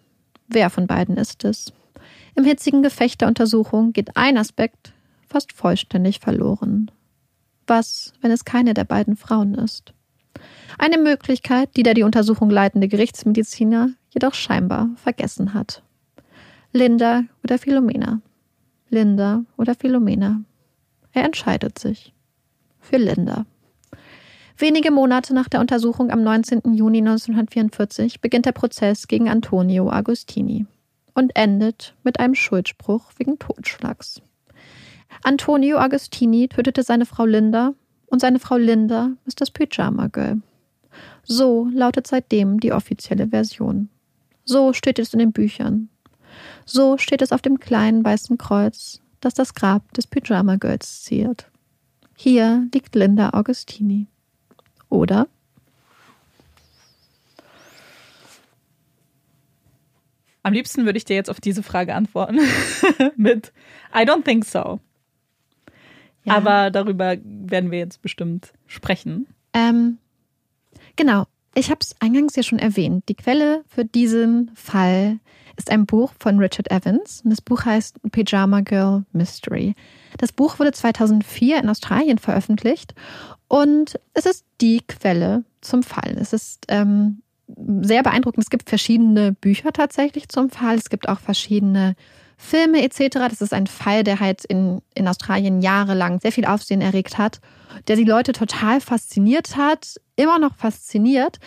[0.49, 1.71] Wer von beiden ist es?
[2.35, 4.91] Im hitzigen Gefecht der Untersuchung geht ein Aspekt
[5.25, 6.91] fast vollständig verloren.
[7.67, 9.93] Was, wenn es keine der beiden Frauen ist?
[10.77, 15.81] Eine Möglichkeit, die der die Untersuchung leitende Gerichtsmediziner jedoch scheinbar vergessen hat.
[16.71, 18.21] Linda oder Philomena?
[18.89, 20.41] Linda oder Philomena.
[21.13, 22.13] Er entscheidet sich.
[22.79, 23.45] Für Linda.
[24.57, 26.73] Wenige Monate nach der Untersuchung am 19.
[26.73, 30.65] Juni 1944 beginnt der Prozess gegen Antonio Agostini
[31.13, 34.21] und endet mit einem Schuldspruch wegen Totschlags.
[35.23, 37.73] Antonio Agostini tötete seine Frau Linda
[38.07, 40.41] und seine Frau Linda ist das Pyjama Girl.
[41.23, 43.89] So lautet seitdem die offizielle Version.
[44.45, 45.89] So steht es in den Büchern.
[46.65, 51.49] So steht es auf dem kleinen weißen Kreuz, das das Grab des Pyjama Girls ziert.
[52.15, 54.07] Hier liegt Linda Augustini.
[54.89, 55.27] Oder?
[60.43, 62.39] Am liebsten würde ich dir jetzt auf diese Frage antworten
[63.17, 63.51] mit
[63.93, 64.79] I don't think so.
[66.27, 66.35] Ja.
[66.35, 69.27] Aber darüber werden wir jetzt bestimmt sprechen.
[69.53, 69.97] Ähm,
[70.95, 71.25] genau.
[71.55, 73.05] Ich habe es eingangs ja schon erwähnt.
[73.09, 75.19] Die Quelle für diesen Fall
[75.55, 79.73] ist ein Buch von Richard Evans und das Buch heißt Pyjama Girl Mystery.
[80.17, 82.93] Das Buch wurde 2004 in Australien veröffentlicht
[83.47, 86.15] und es ist die Quelle zum Fall.
[86.19, 87.23] Es ist ähm,
[87.81, 88.43] sehr beeindruckend.
[88.43, 90.75] Es gibt verschiedene Bücher tatsächlich zum Fall.
[90.75, 91.95] Es gibt auch verschiedene
[92.37, 93.17] Filme etc.
[93.29, 97.41] Das ist ein Fall, der halt in, in Australien jahrelang sehr viel Aufsehen erregt hat,
[97.87, 101.39] der die Leute total fasziniert hat, immer noch fasziniert.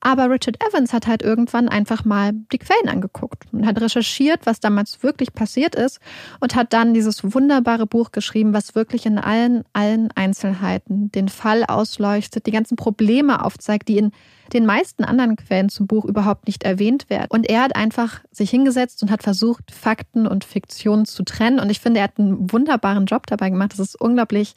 [0.00, 4.60] Aber Richard Evans hat halt irgendwann einfach mal die Quellen angeguckt und hat recherchiert, was
[4.60, 6.00] damals wirklich passiert ist
[6.40, 11.64] und hat dann dieses wunderbare Buch geschrieben, was wirklich in allen, allen Einzelheiten den Fall
[11.64, 14.12] ausleuchtet, die ganzen Probleme aufzeigt, die in
[14.52, 17.28] den meisten anderen Quellen zum Buch überhaupt nicht erwähnt werden.
[17.30, 21.60] Und er hat einfach sich hingesetzt und hat versucht, Fakten und Fiktion zu trennen.
[21.60, 23.72] Und ich finde, er hat einen wunderbaren Job dabei gemacht.
[23.72, 24.54] Das ist unglaublich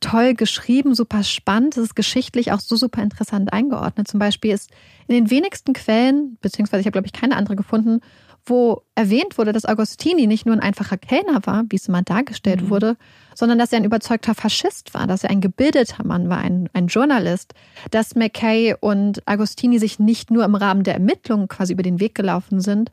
[0.00, 1.76] toll geschrieben, super spannend.
[1.76, 4.08] Es ist geschichtlich auch so super interessant eingeordnet.
[4.08, 4.70] Zum Beispiel ist
[5.06, 8.00] in den wenigsten Quellen, beziehungsweise ich habe, glaube ich, keine andere gefunden,
[8.46, 12.62] wo erwähnt wurde, dass Agostini nicht nur ein einfacher Kellner war, wie es immer dargestellt
[12.62, 12.70] mhm.
[12.70, 12.96] wurde,
[13.34, 16.88] sondern dass er ein überzeugter Faschist war, dass er ein gebildeter Mann war, ein, ein
[16.88, 17.54] Journalist,
[17.90, 22.14] dass McKay und Agostini sich nicht nur im Rahmen der Ermittlungen quasi über den Weg
[22.14, 22.92] gelaufen sind,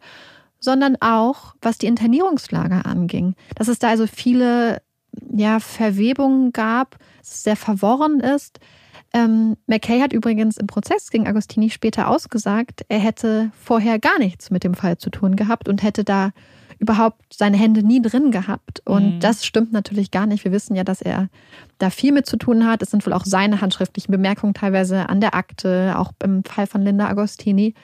[0.60, 3.36] sondern auch, was die Internierungslager anging.
[3.56, 4.82] Dass es da also viele
[5.36, 8.60] ja, Verwebungen gab, es sehr verworren ist.
[9.14, 14.51] Ähm, McKay hat übrigens im Prozess gegen Agostini später ausgesagt, er hätte vorher gar nichts
[14.51, 16.32] mit dem Fall zu tun gehabt und hätte da
[16.82, 18.82] überhaupt seine Hände nie drin gehabt.
[18.86, 19.20] Und mhm.
[19.20, 20.43] das stimmt natürlich gar nicht.
[20.43, 21.30] Wir wissen ja, dass er
[21.78, 22.82] da viel mit zu tun hat.
[22.82, 26.82] Es sind wohl auch seine handschriftlichen Bemerkungen teilweise an der Akte, auch im Fall von
[26.82, 27.76] Linda Agostini.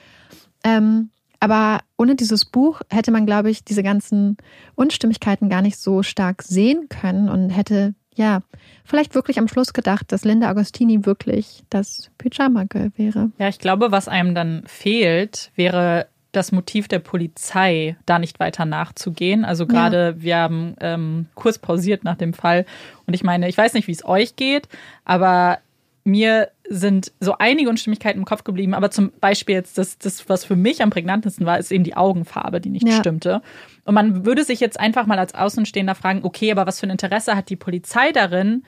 [0.63, 4.37] Ähm, aber ohne dieses Buch hätte man, glaube ich, diese ganzen
[4.73, 8.41] Unstimmigkeiten gar nicht so stark sehen können und hätte, ja,
[8.83, 13.31] vielleicht wirklich am Schluss gedacht, dass Linda Agostini wirklich das Pyjama Girl wäre.
[13.37, 18.65] Ja, ich glaube, was einem dann fehlt, wäre das Motiv der Polizei, da nicht weiter
[18.65, 19.45] nachzugehen.
[19.45, 20.21] Also gerade, ja.
[20.21, 22.65] wir haben ähm, kurz pausiert nach dem Fall.
[23.05, 24.67] Und ich meine, ich weiß nicht, wie es euch geht,
[25.05, 25.59] aber
[26.03, 30.43] mir sind so einige Unstimmigkeiten im Kopf geblieben, aber zum Beispiel jetzt das, das, was
[30.43, 32.99] für mich am prägnantesten war, ist eben die Augenfarbe, die nicht ja.
[32.99, 33.41] stimmte.
[33.85, 36.91] Und man würde sich jetzt einfach mal als Außenstehender fragen, okay, aber was für ein
[36.91, 38.63] Interesse hat die Polizei darin,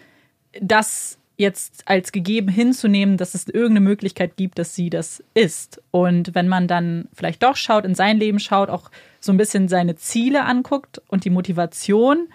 [0.62, 5.82] das jetzt als gegeben hinzunehmen, dass es irgendeine Möglichkeit gibt, dass sie das ist.
[5.90, 8.92] Und wenn man dann vielleicht doch schaut, in sein Leben schaut, auch
[9.22, 12.28] so ein bisschen seine Ziele anguckt und die Motivation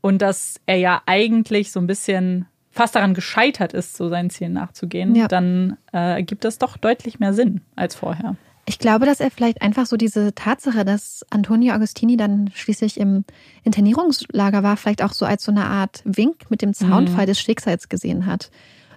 [0.00, 4.52] und dass er ja eigentlich so ein bisschen fast daran gescheitert ist, so seinen Zielen
[4.52, 5.28] nachzugehen, ja.
[5.28, 8.36] dann äh, gibt es doch deutlich mehr Sinn als vorher.
[8.66, 13.24] Ich glaube, dass er vielleicht einfach so diese Tatsache, dass Antonio Agostini dann schließlich im
[13.62, 17.28] Internierungslager war, vielleicht auch so als so eine Art Wink mit dem Zaunfall mhm.
[17.28, 18.50] des Schicksals gesehen hat.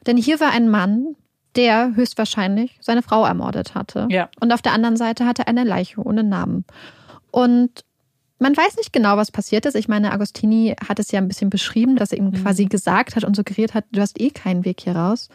[0.08, 1.16] Denn hier war ein Mann,
[1.56, 4.08] der höchstwahrscheinlich seine Frau ermordet hatte.
[4.10, 4.30] Ja.
[4.40, 6.66] Und auf der anderen Seite hatte er eine Leiche ohne Namen.
[7.30, 7.84] Und
[8.40, 9.76] man weiß nicht genau, was passiert ist.
[9.76, 12.44] Ich meine, Agostini hat es ja ein bisschen beschrieben, dass er ihm mhm.
[12.44, 15.30] quasi gesagt hat und suggeriert hat, du hast eh keinen Weg hier raus.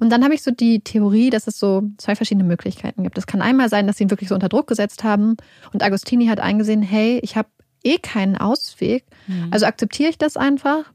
[0.00, 3.18] Und dann habe ich so die Theorie, dass es so zwei verschiedene Möglichkeiten gibt.
[3.18, 5.36] Es kann einmal sein, dass sie ihn wirklich so unter Druck gesetzt haben
[5.72, 7.48] und Agostini hat eingesehen, hey, ich habe
[7.84, 9.48] eh keinen Ausweg, mhm.
[9.50, 10.92] also akzeptiere ich das einfach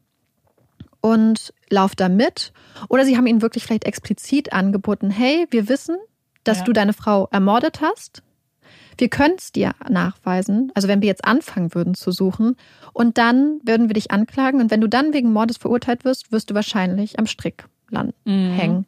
[1.01, 2.53] und laufe da mit.
[2.87, 5.97] Oder sie haben ihn wirklich vielleicht explizit angeboten, hey, wir wissen,
[6.43, 6.63] dass ja.
[6.63, 8.23] du deine Frau ermordet hast.
[8.97, 12.55] Wir können es dir nachweisen, also wenn wir jetzt anfangen würden zu suchen,
[12.93, 14.61] und dann würden wir dich anklagen.
[14.61, 18.53] Und wenn du dann wegen Mordes verurteilt wirst, wirst du wahrscheinlich am Strick landen, mhm.
[18.53, 18.85] hängen.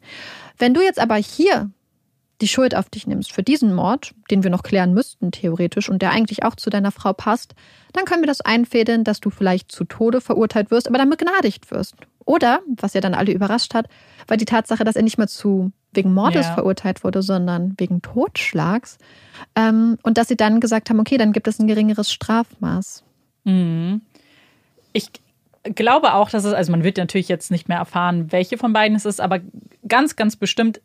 [0.58, 1.70] Wenn du jetzt aber hier
[2.40, 6.02] die Schuld auf dich nimmst für diesen Mord, den wir noch klären müssten, theoretisch, und
[6.02, 7.54] der eigentlich auch zu deiner Frau passt,
[7.92, 11.70] dann können wir das einfädeln, dass du vielleicht zu Tode verurteilt wirst, aber dann begnadigt
[11.70, 11.94] wirst.
[12.26, 13.88] Oder, was ja dann alle überrascht hat,
[14.26, 16.54] war die Tatsache, dass er nicht mehr zu wegen Mordes ja.
[16.54, 18.98] verurteilt wurde, sondern wegen Totschlags.
[19.54, 23.04] Ähm, und dass sie dann gesagt haben, okay, dann gibt es ein geringeres Strafmaß.
[23.44, 24.02] Mhm.
[24.92, 25.10] Ich
[25.62, 28.96] glaube auch, dass es, also man wird natürlich jetzt nicht mehr erfahren, welche von beiden
[28.96, 29.40] es ist, aber
[29.86, 30.80] ganz, ganz bestimmt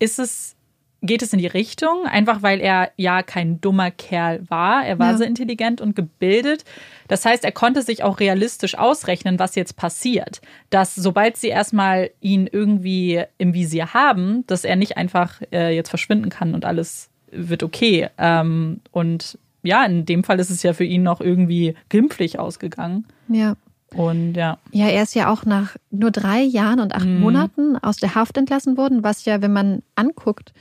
[0.00, 0.56] ist es
[1.02, 4.84] geht es in die Richtung, einfach weil er ja kein dummer Kerl war.
[4.84, 5.18] Er war ja.
[5.18, 6.64] sehr intelligent und gebildet.
[7.08, 10.40] Das heißt, er konnte sich auch realistisch ausrechnen, was jetzt passiert.
[10.68, 15.88] Dass sobald sie erstmal ihn irgendwie im Visier haben, dass er nicht einfach äh, jetzt
[15.88, 18.08] verschwinden kann und alles wird okay.
[18.18, 23.06] Ähm, und ja, in dem Fall ist es ja für ihn noch irgendwie glimpflich ausgegangen.
[23.28, 23.54] Ja.
[23.94, 24.58] Und ja.
[24.70, 27.20] Ja, er ist ja auch nach nur drei Jahren und acht mhm.
[27.20, 30.52] Monaten aus der Haft entlassen worden, was ja, wenn man anguckt,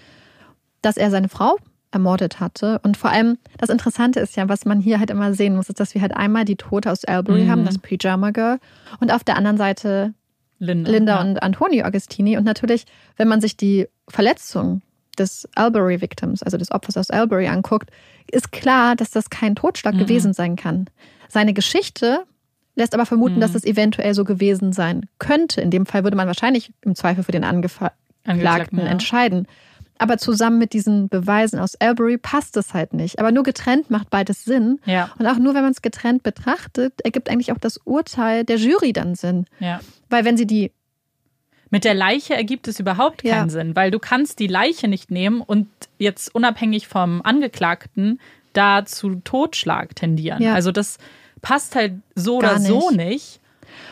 [0.81, 1.57] dass er seine Frau
[1.91, 2.79] ermordet hatte.
[2.83, 5.79] Und vor allem, das Interessante ist ja, was man hier halt immer sehen muss, ist,
[5.79, 7.51] dass wir halt einmal die Tote aus Albury mhm.
[7.51, 8.59] haben, das Pyjama Girl,
[8.99, 10.13] und auf der anderen Seite
[10.59, 11.21] Linda, Linda ja.
[11.21, 12.37] und Antonio Agostini.
[12.37, 12.85] Und natürlich,
[13.17, 14.81] wenn man sich die Verletzung
[15.17, 17.89] des Albury Victims, also des Opfers aus Albury anguckt,
[18.31, 19.99] ist klar, dass das kein Totschlag mhm.
[19.99, 20.87] gewesen sein kann.
[21.27, 22.23] Seine Geschichte
[22.75, 23.41] lässt aber vermuten, mhm.
[23.41, 25.61] dass es eventuell so gewesen sein könnte.
[25.61, 28.85] In dem Fall würde man wahrscheinlich im Zweifel für den Angeklagten ja.
[28.85, 29.47] entscheiden.
[29.99, 33.19] Aber zusammen mit diesen Beweisen aus Albury passt es halt nicht.
[33.19, 34.79] Aber nur getrennt macht beides Sinn.
[34.85, 35.11] Ja.
[35.19, 38.93] Und auch nur, wenn man es getrennt betrachtet, ergibt eigentlich auch das Urteil der Jury
[38.93, 39.45] dann Sinn.
[39.59, 39.81] Ja.
[40.09, 40.71] Weil wenn sie die
[41.69, 43.49] mit der Leiche ergibt es überhaupt keinen ja.
[43.49, 45.67] Sinn, weil du kannst die Leiche nicht nehmen und
[45.99, 48.19] jetzt unabhängig vom Angeklagten
[48.53, 50.41] da zu Totschlag tendieren.
[50.41, 50.53] Ja.
[50.55, 50.97] Also das
[51.41, 53.39] passt halt so Gar oder so nicht.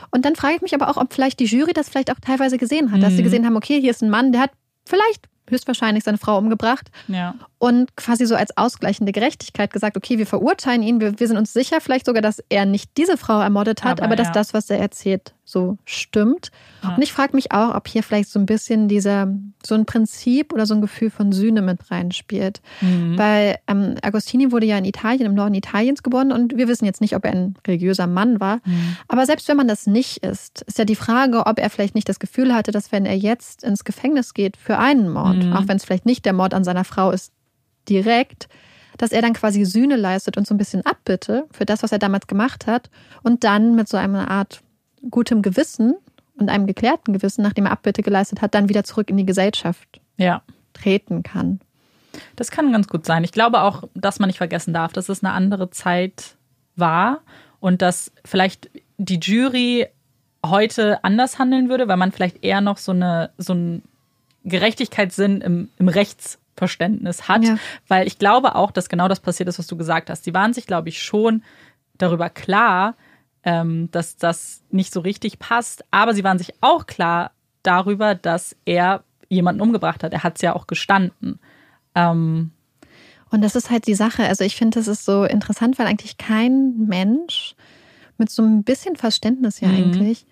[0.10, 2.58] Und dann frage ich mich aber auch, ob vielleicht die Jury das vielleicht auch teilweise
[2.58, 3.03] gesehen hat, mhm.
[3.03, 3.26] dass sie mhm.
[3.26, 4.51] gesehen haben, okay, hier ist ein Mann, der hat
[4.86, 6.89] vielleicht höchstwahrscheinlich seine Frau umgebracht.
[7.07, 7.35] Ja.
[7.59, 11.53] Und quasi so als ausgleichende Gerechtigkeit gesagt, okay, wir verurteilen ihn, wir, wir sind uns
[11.53, 14.33] sicher vielleicht sogar, dass er nicht diese Frau ermordet hat, aber, aber dass ja.
[14.33, 16.51] das, was er erzählt, so stimmt.
[16.83, 16.95] Ja.
[16.95, 19.33] Und ich frage mich auch, ob hier vielleicht so ein bisschen dieser,
[19.65, 22.61] so ein Prinzip oder so ein Gefühl von Sühne mit reinspielt.
[22.81, 23.17] Mhm.
[23.17, 26.99] Weil ähm, Agostini wurde ja in Italien, im Norden Italiens geboren und wir wissen jetzt
[26.99, 28.57] nicht, ob er ein religiöser Mann war.
[28.65, 28.97] Mhm.
[29.07, 32.09] Aber selbst wenn man das nicht ist, ist ja die Frage, ob er vielleicht nicht
[32.09, 35.53] das Gefühl hatte, dass wenn er jetzt ins Gefängnis geht für einen Mord, mhm.
[35.53, 37.31] auch wenn es vielleicht nicht der Mord an seiner Frau ist,
[37.87, 38.49] direkt,
[38.97, 41.99] dass er dann quasi Sühne leistet und so ein bisschen Abbitte für das, was er
[41.99, 42.89] damals gemacht hat
[43.23, 44.61] und dann mit so einer Art
[45.09, 45.95] gutem Gewissen
[46.37, 49.87] und einem geklärten Gewissen, nachdem er Abbitte geleistet hat, dann wieder zurück in die Gesellschaft
[50.17, 50.41] ja.
[50.73, 51.59] treten kann.
[52.35, 53.23] Das kann ganz gut sein.
[53.23, 56.35] Ich glaube auch, dass man nicht vergessen darf, dass es eine andere Zeit
[56.75, 57.21] war
[57.59, 59.87] und dass vielleicht die Jury
[60.45, 63.83] heute anders handeln würde, weil man vielleicht eher noch so eine so einen
[64.45, 67.43] Gerechtigkeitssinn im, im Rechtsverständnis hat.
[67.43, 67.57] Ja.
[67.87, 70.23] Weil ich glaube auch, dass genau das passiert ist, was du gesagt hast.
[70.23, 71.43] Sie waren sich, glaube ich, schon
[71.97, 72.95] darüber klar,
[73.47, 75.85] ähm, dass das nicht so richtig passt.
[75.89, 77.31] Aber sie waren sich auch klar
[77.63, 80.11] darüber, dass er jemanden umgebracht hat.
[80.11, 81.39] Er hat es ja auch gestanden.
[81.95, 82.51] Ähm,
[83.29, 84.23] und das ist halt die Sache.
[84.23, 87.55] Also ich finde, das ist so interessant, weil eigentlich kein Mensch
[88.17, 89.75] mit so ein bisschen Verständnis ja mhm.
[89.75, 90.25] eigentlich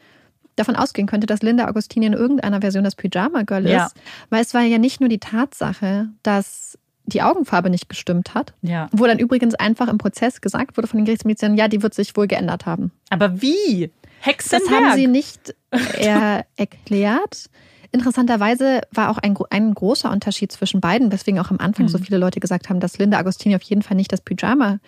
[0.57, 3.71] davon ausgehen könnte, dass Linda Augustini in irgendeiner Version das Pyjama Girl ist.
[3.71, 3.89] Ja.
[4.29, 8.53] Weil es war ja nicht nur die Tatsache, dass die Augenfarbe nicht gestimmt hat.
[8.61, 8.87] Ja.
[8.91, 12.15] Wo dann übrigens einfach im Prozess gesagt wurde von den Gerichtsmedizinern, ja, die wird sich
[12.15, 12.91] wohl geändert haben.
[13.09, 13.91] Aber wie?
[14.21, 14.69] Hexenwerk.
[14.69, 17.49] Das haben sie nicht äh, erklärt.
[17.91, 21.89] Interessanterweise war auch ein, ein großer Unterschied zwischen beiden, weswegen auch am Anfang mhm.
[21.89, 24.79] so viele Leute gesagt haben, dass Linda Agostini auf jeden Fall nicht das Pyjama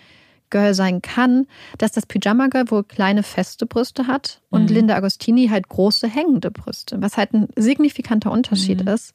[0.50, 1.46] Girl sein kann,
[1.78, 4.76] dass das Pyjama Girl wohl kleine feste Brüste hat und mhm.
[4.76, 8.88] Linda Agostini halt große hängende Brüste, was halt ein signifikanter Unterschied mhm.
[8.88, 9.14] ist,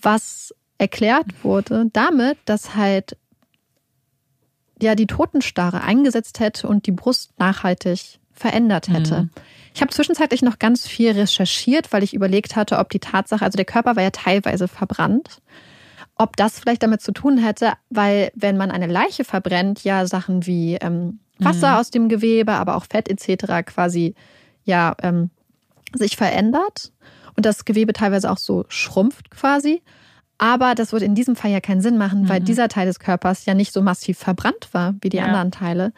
[0.00, 3.16] was erklärt wurde, damit, dass halt
[4.80, 9.22] ja die Totenstarre eingesetzt hätte und die Brust nachhaltig verändert hätte.
[9.22, 9.30] Mhm.
[9.74, 13.56] Ich habe zwischenzeitlich noch ganz viel recherchiert, weil ich überlegt hatte, ob die Tatsache, also
[13.56, 15.40] der Körper war ja teilweise verbrannt,
[16.16, 20.46] ob das vielleicht damit zu tun hätte, weil wenn man eine Leiche verbrennt, ja Sachen
[20.46, 21.76] wie ähm, Wasser mhm.
[21.76, 23.66] aus dem Gewebe, aber auch Fett etc.
[23.66, 24.14] quasi
[24.64, 25.30] ja ähm,
[25.94, 26.92] sich verändert
[27.36, 29.82] und das Gewebe teilweise auch so schrumpft quasi.
[30.38, 32.44] Aber das würde in diesem Fall ja keinen Sinn machen, weil mhm.
[32.44, 35.24] dieser Teil des Körpers ja nicht so massiv verbrannt war wie die ja.
[35.24, 35.92] anderen Teile.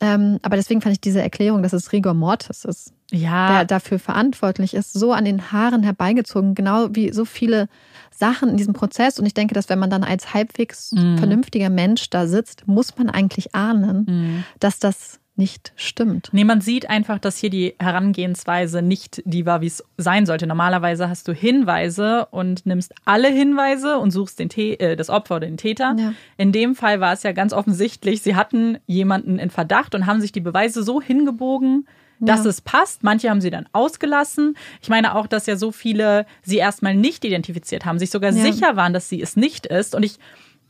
[0.00, 3.52] Ähm, aber deswegen fand ich diese Erklärung, dass es Rigor Mortis ist, ja.
[3.52, 7.68] der dafür verantwortlich ist, so an den Haaren herbeigezogen, genau wie so viele
[8.10, 9.20] Sachen in diesem Prozess.
[9.20, 11.18] Und ich denke, dass wenn man dann als halbwegs mhm.
[11.18, 14.44] vernünftiger Mensch da sitzt, muss man eigentlich ahnen, mhm.
[14.58, 16.28] dass das nicht stimmt.
[16.32, 20.46] Nee, man sieht einfach, dass hier die Herangehensweise nicht die war, wie es sein sollte.
[20.46, 25.46] Normalerweise hast du Hinweise und nimmst alle Hinweise und suchst den äh, das Opfer oder
[25.46, 25.96] den Täter.
[25.98, 26.12] Ja.
[26.36, 30.20] In dem Fall war es ja ganz offensichtlich, sie hatten jemanden in Verdacht und haben
[30.20, 31.86] sich die Beweise so hingebogen,
[32.20, 32.50] dass ja.
[32.50, 33.02] es passt.
[33.02, 34.56] Manche haben sie dann ausgelassen.
[34.80, 38.42] Ich meine auch, dass ja so viele sie erstmal nicht identifiziert haben, sich sogar ja.
[38.42, 39.94] sicher waren, dass sie es nicht ist.
[39.94, 40.18] Und ich,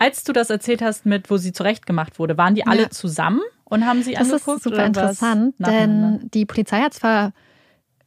[0.02, 3.40] als du das erzählt hast mit, wo sie zurechtgemacht wurde, waren die alle zusammen?
[3.64, 4.48] Und haben Sie das angeguckt?
[4.48, 7.32] Das ist super interessant, denn die Polizei hat zwar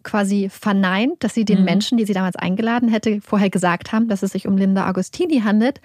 [0.04, 1.66] quasi verneint, dass sie den mhm.
[1.66, 5.40] Menschen, die sie damals eingeladen hätte, vorher gesagt haben, dass es sich um Linda Agostini
[5.40, 5.82] handelt.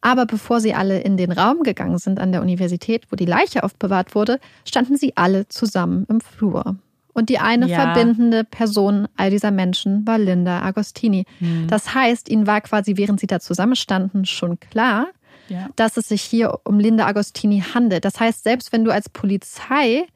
[0.00, 3.64] Aber bevor sie alle in den Raum gegangen sind an der Universität, wo die Leiche
[3.64, 6.76] aufbewahrt wurde, standen sie alle zusammen im Flur.
[7.14, 7.80] Und die eine ja.
[7.80, 11.24] verbindende Person all dieser Menschen war Linda Agostini.
[11.40, 11.66] Mhm.
[11.68, 15.08] Das heißt, ihnen war quasi, während sie da zusammenstanden, schon klar,
[15.48, 15.68] ja.
[15.76, 18.04] dass es sich hier um Linda Agostini handelt.
[18.04, 20.06] Das heißt, selbst wenn du als Polizei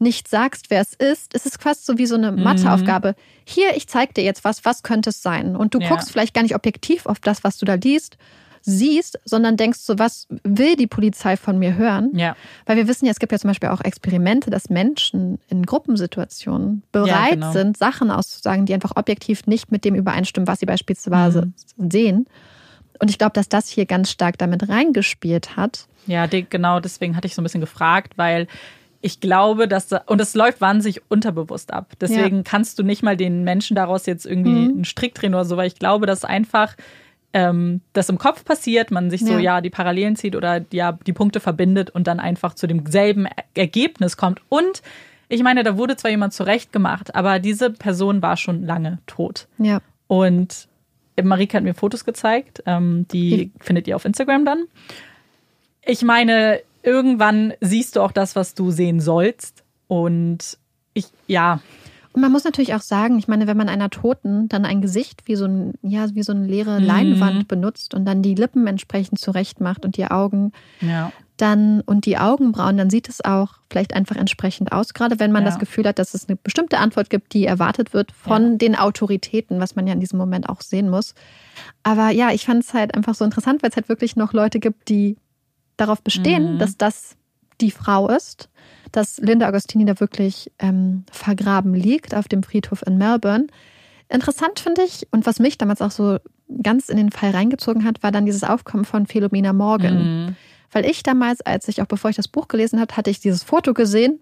[0.00, 2.42] nicht sagst, wer es ist, ist es fast so wie so eine mhm.
[2.42, 3.14] Matheaufgabe.
[3.44, 5.54] Hier, ich zeig dir jetzt was, was könnte es sein?
[5.54, 5.88] Und du ja.
[5.88, 8.16] guckst vielleicht gar nicht objektiv auf das, was du da liest,
[8.62, 12.10] siehst, sondern denkst so, was will die Polizei von mir hören?
[12.14, 12.36] Ja.
[12.66, 16.82] Weil wir wissen ja, es gibt ja zum Beispiel auch Experimente, dass Menschen in Gruppensituationen
[16.92, 17.52] bereit ja, genau.
[17.52, 21.90] sind, Sachen auszusagen, die einfach objektiv nicht mit dem übereinstimmen, was sie beispielsweise mhm.
[21.90, 22.26] sehen.
[23.00, 25.86] Und ich glaube, dass das hier ganz stark damit reingespielt hat.
[26.06, 28.46] Ja, genau deswegen hatte ich so ein bisschen gefragt, weil
[29.00, 31.92] ich glaube, dass da, und es läuft wahnsinnig unterbewusst ab.
[32.00, 32.42] Deswegen ja.
[32.44, 34.70] kannst du nicht mal den Menschen daraus jetzt irgendwie mhm.
[34.70, 36.76] einen Strick drehen oder so, weil ich glaube, dass einfach
[37.32, 39.38] ähm, das im Kopf passiert, man sich so ja.
[39.38, 44.16] ja die Parallelen zieht oder ja die Punkte verbindet und dann einfach zu demselben Ergebnis
[44.16, 44.42] kommt.
[44.48, 44.82] Und
[45.28, 49.46] ich meine, da wurde zwar jemand zurecht gemacht, aber diese Person war schon lange tot.
[49.58, 49.80] Ja.
[50.08, 50.68] Und
[51.22, 53.60] Marika hat mir Fotos gezeigt, ähm, die mhm.
[53.60, 54.64] findet ihr auf Instagram dann.
[55.84, 59.64] Ich meine, irgendwann siehst du auch das, was du sehen sollst.
[59.88, 60.58] Und
[60.94, 61.60] ich, ja.
[62.12, 65.22] Und man muss natürlich auch sagen, ich meine, wenn man einer Toten dann ein Gesicht
[65.26, 66.86] wie so, ein, ja, wie so eine leere mhm.
[66.86, 72.06] Leinwand benutzt und dann die Lippen entsprechend zurecht macht und die Augen, ja dann und
[72.06, 75.50] die Augenbrauen, dann sieht es auch vielleicht einfach entsprechend aus, gerade wenn man ja.
[75.50, 78.56] das Gefühl hat, dass es eine bestimmte Antwort gibt, die erwartet wird von ja.
[78.58, 81.14] den Autoritäten, was man ja in diesem Moment auch sehen muss.
[81.82, 84.60] Aber ja, ich fand es halt einfach so interessant, weil es halt wirklich noch Leute
[84.60, 85.16] gibt, die
[85.76, 86.58] darauf bestehen, mhm.
[86.58, 87.16] dass das
[87.60, 88.48] die Frau ist,
[88.92, 93.46] dass Linda Agostini da wirklich ähm, vergraben liegt auf dem Friedhof in Melbourne.
[94.08, 96.18] Interessant finde ich und was mich damals auch so
[96.62, 100.26] ganz in den Fall reingezogen hat, war dann dieses Aufkommen von Philomena Morgan.
[100.26, 100.36] Mhm
[100.72, 103.42] weil ich damals, als ich auch bevor ich das Buch gelesen habe, hatte ich dieses
[103.42, 104.20] Foto gesehen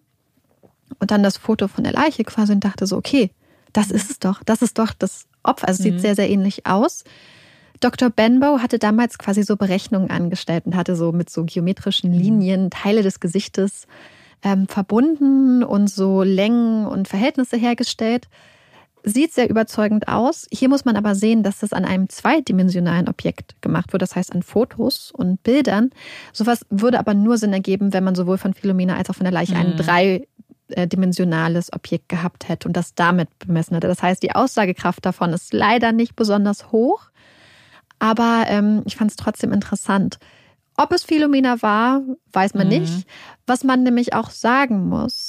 [0.98, 3.30] und dann das Foto von der Leiche quasi und dachte so, okay,
[3.72, 5.68] das ist es doch, das ist doch das Opfer.
[5.68, 5.92] Also es mhm.
[5.92, 7.04] sieht sehr, sehr ähnlich aus.
[7.80, 8.10] Dr.
[8.10, 12.18] Benbow hatte damals quasi so Berechnungen angestellt und hatte so mit so geometrischen mhm.
[12.18, 13.86] Linien Teile des Gesichtes
[14.42, 18.28] ähm, verbunden und so Längen und Verhältnisse hergestellt.
[19.04, 20.46] Sieht sehr überzeugend aus.
[20.50, 24.32] Hier muss man aber sehen, dass das an einem zweidimensionalen Objekt gemacht wird, das heißt
[24.34, 25.90] an Fotos und Bildern.
[26.32, 29.32] Sowas würde aber nur Sinn ergeben, wenn man sowohl von Philomena als auch von der
[29.32, 29.60] Leiche mhm.
[29.60, 30.26] ein
[30.68, 33.88] dreidimensionales Objekt gehabt hätte und das damit bemessen hätte.
[33.88, 37.10] Das heißt, die Aussagekraft davon ist leider nicht besonders hoch,
[37.98, 40.18] aber ähm, ich fand es trotzdem interessant.
[40.80, 42.80] Ob es Philomena war, weiß man mhm.
[42.80, 43.06] nicht.
[43.46, 45.27] Was man nämlich auch sagen muss,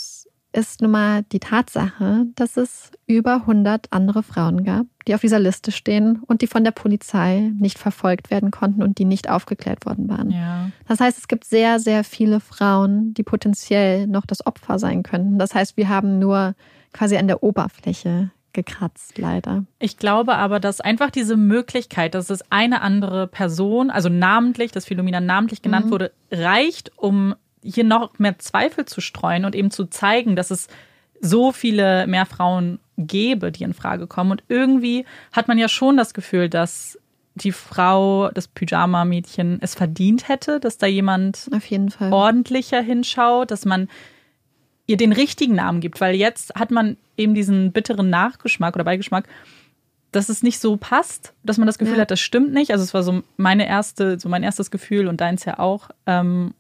[0.52, 5.40] ist nun mal die Tatsache, dass es über 100 andere Frauen gab, die auf dieser
[5.40, 9.86] Liste stehen und die von der Polizei nicht verfolgt werden konnten und die nicht aufgeklärt
[9.86, 10.32] worden waren.
[10.32, 10.72] Ja.
[10.88, 15.38] Das heißt, es gibt sehr, sehr viele Frauen, die potenziell noch das Opfer sein könnten.
[15.38, 16.56] Das heißt, wir haben nur
[16.94, 19.66] quasi an der Oberfläche gekratzt, leider.
[19.78, 24.86] Ich glaube aber, dass einfach diese Möglichkeit, dass es eine andere Person, also namentlich, dass
[24.86, 25.92] Philomena namentlich genannt mhm.
[25.92, 30.68] wurde, reicht, um hier noch mehr Zweifel zu streuen und eben zu zeigen, dass es
[31.22, 34.32] so viele mehr Frauen gäbe, die in Frage kommen.
[34.32, 36.98] Und irgendwie hat man ja schon das Gefühl, dass
[37.36, 41.50] die Frau, das Pyjama-Mädchen, es verdient hätte, dass da jemand
[42.12, 43.88] ordentlicher hinschaut, dass man
[44.88, 49.28] ihr den richtigen Namen gibt, weil jetzt hat man eben diesen bitteren Nachgeschmack oder Beigeschmack,
[50.12, 52.02] dass es nicht so passt, dass man das Gefühl ja.
[52.02, 52.72] hat, das stimmt nicht.
[52.72, 55.90] Also es war so meine erste, so mein erstes Gefühl und deins ja auch.
[56.08, 56.56] Ähm,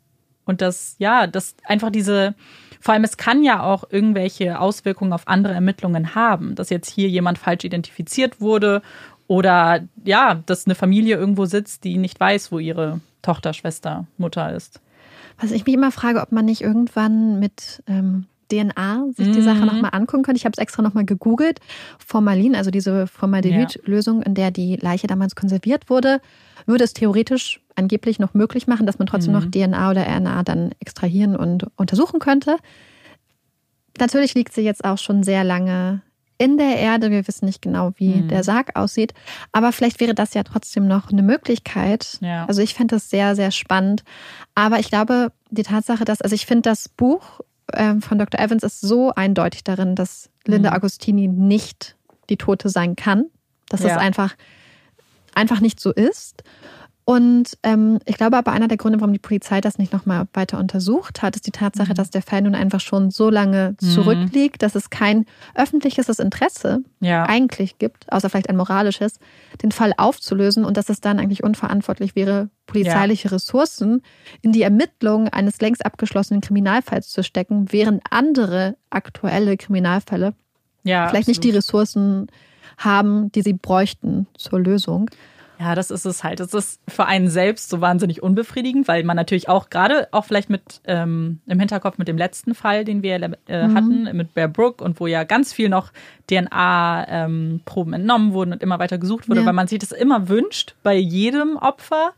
[0.50, 2.34] Und das, ja, das einfach diese,
[2.80, 7.08] vor allem es kann ja auch irgendwelche Auswirkungen auf andere Ermittlungen haben, dass jetzt hier
[7.08, 8.82] jemand falsch identifiziert wurde
[9.28, 14.52] oder ja, dass eine Familie irgendwo sitzt, die nicht weiß, wo ihre Tochter, Schwester, Mutter
[14.52, 14.82] ist.
[15.39, 19.60] Was ich mich immer frage, ob man nicht irgendwann mit ähm, DNA sich die Sache
[19.62, 19.66] Mhm.
[19.68, 20.38] nochmal angucken könnte.
[20.38, 21.60] Ich habe es extra nochmal gegoogelt.
[22.06, 26.20] Formalin, also diese Formaldehyd-Lösung, in der die Leiche damals konserviert wurde,
[26.66, 29.39] würde es theoretisch angeblich noch möglich machen, dass man trotzdem Mhm.
[29.39, 32.58] noch DNA oder RNA dann extrahieren und untersuchen könnte.
[34.00, 36.02] Natürlich liegt sie jetzt auch schon sehr lange
[36.38, 37.12] in der Erde.
[37.12, 38.28] Wir wissen nicht genau, wie Mhm.
[38.30, 39.14] der Sarg aussieht.
[39.52, 42.18] Aber vielleicht wäre das ja trotzdem noch eine Möglichkeit.
[42.22, 42.45] Ja.
[42.45, 44.04] Also ich fände das sehr, sehr spannend.
[44.56, 47.41] Aber ich glaube, die Tatsache, dass, also ich finde das Buch
[48.01, 48.39] von Dr.
[48.39, 50.76] Evans ist so eindeutig darin, dass Linda Mhm.
[50.76, 51.95] Agostini nicht
[52.30, 53.26] die Tote sein kann.
[53.70, 53.89] Dass Ja.
[53.89, 54.36] das einfach,
[55.36, 56.43] einfach nicht so ist.
[57.10, 60.60] Und ähm, ich glaube aber, einer der Gründe, warum die Polizei das nicht nochmal weiter
[60.60, 61.95] untersucht hat, ist die Tatsache, Mhm.
[61.95, 63.86] dass der Fall nun einfach schon so lange Mhm.
[63.88, 67.24] zurückliegt, dass es kein öffentliches Interesse Ja.
[67.26, 69.18] eigentlich gibt, außer vielleicht ein moralisches,
[69.64, 74.03] den Fall aufzulösen und dass es dann eigentlich unverantwortlich wäre, polizeiliche Ressourcen
[74.43, 80.36] in die Ermittlung eines längst abgeschlossenen Kriminalfalls zu stecken, während andere aktuelle Kriminalfälle
[80.84, 81.57] ja, vielleicht nicht die absolut.
[81.88, 82.28] Ressourcen
[82.78, 85.10] haben, die sie bräuchten zur Lösung.
[85.62, 86.39] Ja, das ist es halt.
[86.39, 90.49] Es ist für einen selbst so wahnsinnig unbefriedigend, weil man natürlich auch gerade auch vielleicht
[90.49, 93.16] mit ähm, im Hinterkopf mit dem letzten Fall, den wir
[93.47, 93.76] äh, Mhm.
[93.76, 95.91] hatten, mit Bear Brook und wo ja ganz viel noch
[96.80, 99.45] DNA-Proben entnommen wurden und immer weiter gesucht wurde, Ja.
[99.45, 102.14] weil man sich das immer wünscht bei jedem Opfer.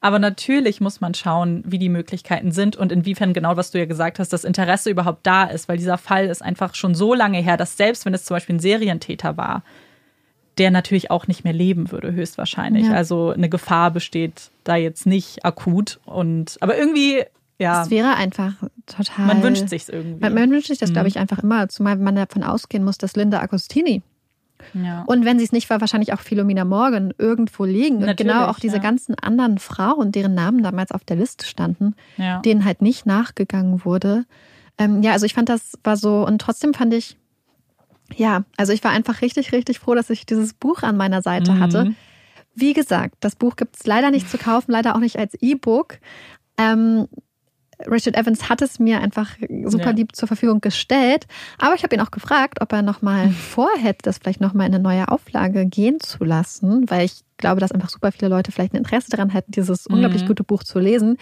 [0.00, 3.84] Aber natürlich muss man schauen, wie die Möglichkeiten sind und inwiefern genau, was du ja
[3.86, 7.38] gesagt hast, das Interesse überhaupt da ist, weil dieser Fall ist einfach schon so lange
[7.38, 9.64] her, dass selbst wenn es zum Beispiel ein Serientäter war,
[10.58, 12.86] der natürlich auch nicht mehr leben würde, höchstwahrscheinlich.
[12.86, 12.92] Ja.
[12.92, 16.00] Also eine Gefahr besteht da jetzt nicht akut.
[16.04, 17.22] Und aber irgendwie,
[17.58, 18.54] ja, Es wäre einfach
[18.86, 19.26] total.
[19.26, 20.20] man wünscht sich's irgendwie.
[20.20, 20.94] Man, man wünscht sich das, Mhm.
[20.94, 24.02] glaube ich, einfach immer, zumal man davon ausgehen muss, dass Linda Agostini
[24.74, 25.04] ja.
[25.06, 28.02] und wenn sie es nicht war, wahrscheinlich auch Philomena Morgan irgendwo liegen.
[28.04, 28.82] Und genau auch diese ja.
[28.82, 31.94] ganzen anderen Frauen, deren Namen damals auf der Liste standen,
[32.44, 34.24] denen halt nicht nachgegangen wurde.
[34.78, 37.16] Ähm, ja, also ich fand, das war so, und trotzdem fand ich,
[38.14, 41.52] ja, also ich war einfach richtig, richtig froh, dass ich dieses Buch an meiner Seite
[41.52, 41.60] Mhm.
[41.60, 41.94] hatte.
[42.54, 45.98] Wie gesagt, das Buch gibt es leider nicht zu kaufen, leider auch nicht als E-Book.
[46.56, 47.06] Ähm,
[47.86, 49.96] Richard Evans hat es mir einfach super Ja.
[49.96, 51.28] lieb zur Verfügung gestellt.
[51.58, 54.82] Aber ich habe ihn auch gefragt, ob er nochmal vorhätte, das vielleicht nochmal in eine
[54.82, 58.76] neue Auflage gehen zu lassen, weil ich glaube, dass einfach super viele Leute vielleicht ein
[58.78, 59.94] Interesse daran hätten, dieses Mhm.
[59.94, 61.16] unglaublich gute Buch zu lesen.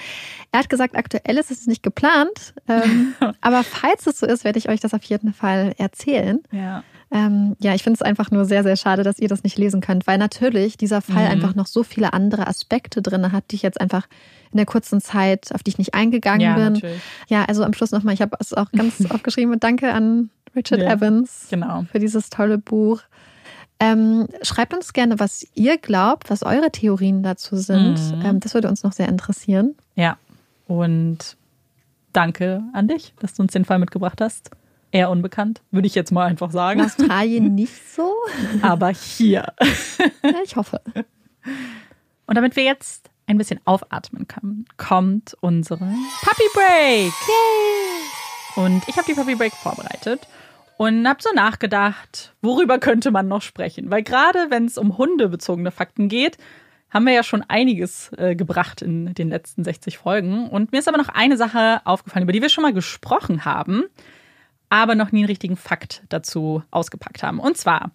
[0.52, 2.54] Er hat gesagt, aktuell ist es nicht geplant.
[2.68, 6.40] Ähm, aber falls es so ist, werde ich euch das auf jeden Fall erzählen.
[6.50, 6.82] ja.
[7.12, 9.80] Ähm, ja, ich finde es einfach nur sehr, sehr schade, dass ihr das nicht lesen
[9.80, 11.30] könnt, weil natürlich dieser Fall Mhm.
[11.30, 14.08] einfach noch so viele andere Aspekte drin hat, die ich jetzt einfach
[14.50, 16.72] in der kurzen Zeit, auf die ich nicht eingegangen ja, bin.
[16.72, 17.00] natürlich.
[17.28, 20.80] Ja, also am Schluss nochmal, ich habe es auch ganz aufgeschrieben und danke an Richard
[20.82, 21.84] Ja, Evans Genau.
[21.92, 23.02] für dieses tolle Buch.
[23.78, 27.94] Ähm, schreibt uns gerne, was ihr glaubt, was eure Theorien dazu sind.
[28.16, 28.22] Mhm.
[28.24, 29.74] Ähm, das würde uns noch sehr interessieren.
[29.96, 30.16] Ja.
[30.66, 31.36] Und
[32.12, 34.50] danke an dich, dass du uns den Fall mitgebracht hast.
[34.92, 36.80] Eher unbekannt, würde ich jetzt mal einfach In sagen.
[36.80, 38.14] Australien nicht so.
[38.62, 39.52] Aber hier.
[40.22, 40.80] Ja, ich hoffe.
[42.26, 45.88] Und damit wir jetzt ein bisschen aufatmen können, kommt unsere
[46.22, 47.12] Puppy Break.
[48.56, 50.26] Und ich habe die Puppy Break vorbereitet
[50.78, 53.90] und habe so nachgedacht, worüber könnte man noch sprechen?
[53.90, 56.38] Weil gerade wenn es um hundebezogene Fakten geht,
[56.90, 60.48] haben wir ja schon einiges äh, gebracht in den letzten 60 Folgen.
[60.48, 63.84] Und mir ist aber noch eine Sache aufgefallen, über die wir schon mal gesprochen haben,
[64.68, 67.40] aber noch nie einen richtigen Fakt dazu ausgepackt haben.
[67.40, 67.90] Und zwar,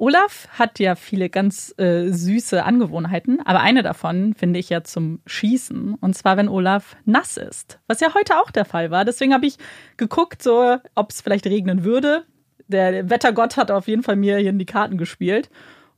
[0.00, 5.20] Olaf hat ja viele ganz äh, süße Angewohnheiten, aber eine davon finde ich ja zum
[5.26, 5.94] Schießen.
[5.94, 9.04] Und zwar, wenn Olaf nass ist, was ja heute auch der Fall war.
[9.04, 9.58] Deswegen habe ich
[9.96, 12.24] geguckt, so, ob es vielleicht regnen würde.
[12.68, 15.50] Der Wettergott hat auf jeden Fall mir hier in die Karten gespielt.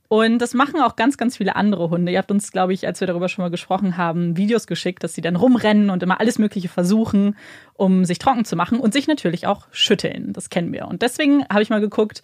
[0.07, 2.11] Und das machen auch ganz, ganz viele andere Hunde.
[2.11, 5.13] Ihr habt uns, glaube ich, als wir darüber schon mal gesprochen haben, Videos geschickt, dass
[5.13, 7.37] sie dann rumrennen und immer alles Mögliche versuchen,
[7.75, 10.33] um sich trocken zu machen und sich natürlich auch schütteln.
[10.33, 10.87] Das kennen wir.
[10.87, 12.23] Und deswegen habe ich mal geguckt,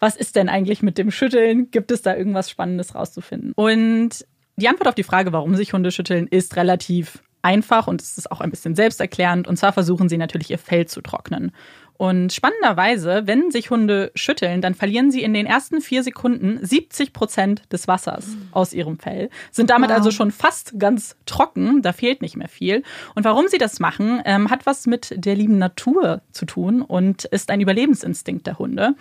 [0.00, 1.70] was ist denn eigentlich mit dem Schütteln?
[1.70, 3.52] Gibt es da irgendwas Spannendes rauszufinden?
[3.54, 4.26] Und
[4.56, 8.30] die Antwort auf die Frage, warum sich Hunde schütteln, ist relativ einfach und es ist
[8.30, 9.46] auch ein bisschen selbsterklärend.
[9.46, 11.52] Und zwar versuchen sie natürlich ihr Fell zu trocknen.
[12.00, 17.12] Und spannenderweise, wenn sich Hunde schütteln, dann verlieren sie in den ersten vier Sekunden 70
[17.12, 19.98] Prozent des Wassers aus ihrem Fell, sind damit Wow.
[19.98, 22.84] also schon fast ganz trocken, da fehlt nicht mehr viel.
[23.14, 27.26] Und warum sie das machen, ähm, hat was mit der lieben Natur zu tun und
[27.26, 28.94] ist ein Überlebensinstinkt der Hunde.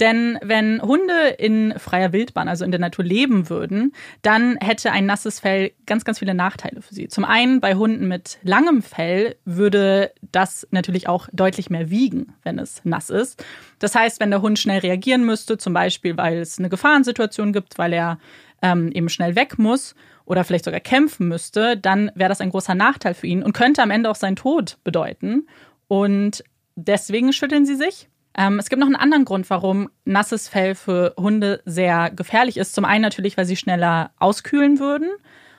[0.00, 3.92] Denn wenn Hunde in freier Wildbahn, also in der Natur leben würden,
[4.22, 7.08] dann hätte ein nasses Fell ganz, ganz viele Nachteile für sie.
[7.08, 12.58] Zum einen bei Hunden mit langem Fell würde das natürlich auch deutlich mehr wiegen, wenn
[12.58, 13.44] es nass ist.
[13.78, 17.76] Das heißt, wenn der Hund schnell reagieren müsste, zum Beispiel, weil es eine Gefahrensituation gibt,
[17.76, 18.18] weil er
[18.62, 19.94] ähm, eben schnell weg muss
[20.24, 23.82] oder vielleicht sogar kämpfen müsste, dann wäre das ein großer Nachteil für ihn und könnte
[23.82, 25.46] am Ende auch seinen Tod bedeuten.
[25.88, 26.42] Und
[26.74, 28.08] deswegen schütteln sie sich.
[28.36, 32.74] Ähm, es gibt noch einen anderen Grund, warum nasses Fell für Hunde sehr gefährlich ist.
[32.74, 35.10] Zum einen natürlich, weil sie schneller auskühlen würden.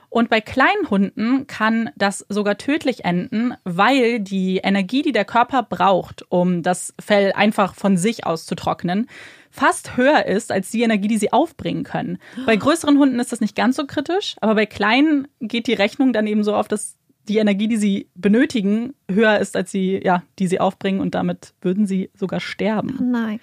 [0.10, 5.64] Und bei kleinen Hunden kann das sogar tödlich enden, weil die Energie, die der Körper
[5.64, 9.08] braucht, um das Fell einfach von sich aus zu trocknen,
[9.52, 12.20] fast höher ist als die Energie, die sie aufbringen können.
[12.46, 16.14] Bei größeren Hunden ist das nicht ganz so kritisch, aber bei kleinen geht die Rechnung
[16.14, 16.96] dann eben so auf, dass
[17.28, 21.54] die Energie, die sie benötigen, höher ist als die, ja, die sie aufbringen und damit
[21.62, 23.12] würden sie sogar sterben.
[23.12, 23.40] Nein.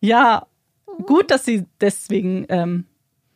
[0.00, 0.46] Ja,
[1.04, 2.84] gut, dass sie deswegen ähm,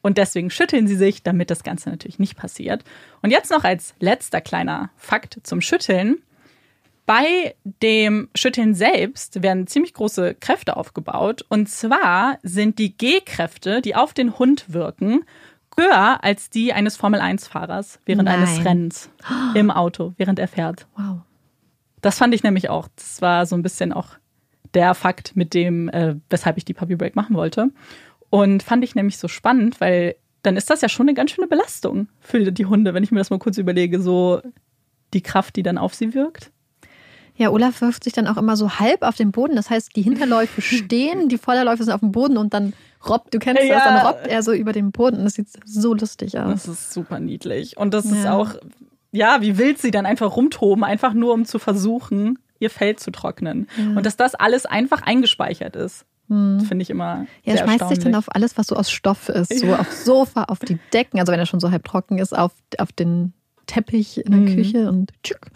[0.02, 2.84] und deswegen schütteln sie sich, damit das Ganze natürlich nicht passiert.
[3.22, 6.18] Und jetzt noch als letzter kleiner Fakt zum Schütteln.
[7.06, 11.44] Bei dem Schütteln selbst werden ziemlich große Kräfte aufgebaut.
[11.48, 15.24] Und zwar sind die G-Kräfte, die auf den Hund wirken,
[15.76, 18.40] höher als die eines Formel-1-Fahrers während Nein.
[18.40, 19.10] eines Rennens
[19.54, 20.86] im Auto, während er fährt.
[20.96, 21.20] Wow.
[22.00, 22.88] Das fand ich nämlich auch.
[22.96, 24.16] Das war so ein bisschen auch
[24.74, 27.70] der Fakt, mit dem, äh, weshalb ich die Puppy Break machen wollte.
[28.32, 31.46] Und fand ich nämlich so spannend, weil dann ist das ja schon eine ganz schöne
[31.48, 34.40] Belastung für die Hunde, wenn ich mir das mal kurz überlege, so
[35.12, 36.50] die Kraft, die dann auf sie wirkt.
[37.36, 39.54] Ja, Olaf wirft sich dann auch immer so halb auf den Boden.
[39.54, 42.72] Das heißt, die Hinterläufe stehen, die Vorderläufe sind auf dem Boden und dann
[43.06, 43.74] robbt, du kennst Ja.
[43.74, 45.24] das, dann robbt er so über den Boden.
[45.24, 46.64] Das sieht so lustig aus.
[46.64, 47.76] Das ist super niedlich.
[47.76, 48.34] Und das ist Ja.
[48.34, 48.54] auch,
[49.10, 53.10] ja, wie wild sie dann einfach rumtoben, einfach nur um zu versuchen, ihr Fell zu
[53.10, 53.68] trocknen.
[53.94, 56.06] Und dass das alles einfach eingespeichert ist,
[56.66, 57.26] finde ich immer Hm.
[57.44, 59.58] Ja, er sehr schmeißt sich dann auf alles, was so aus Stoff ist.
[59.60, 62.52] So aufs Sofa, auf die Decken, also wenn er schon so halb trocken ist, auf,
[62.78, 63.32] auf den
[63.66, 64.54] Teppich in der Mhm.
[64.56, 65.50] Küche und tschück.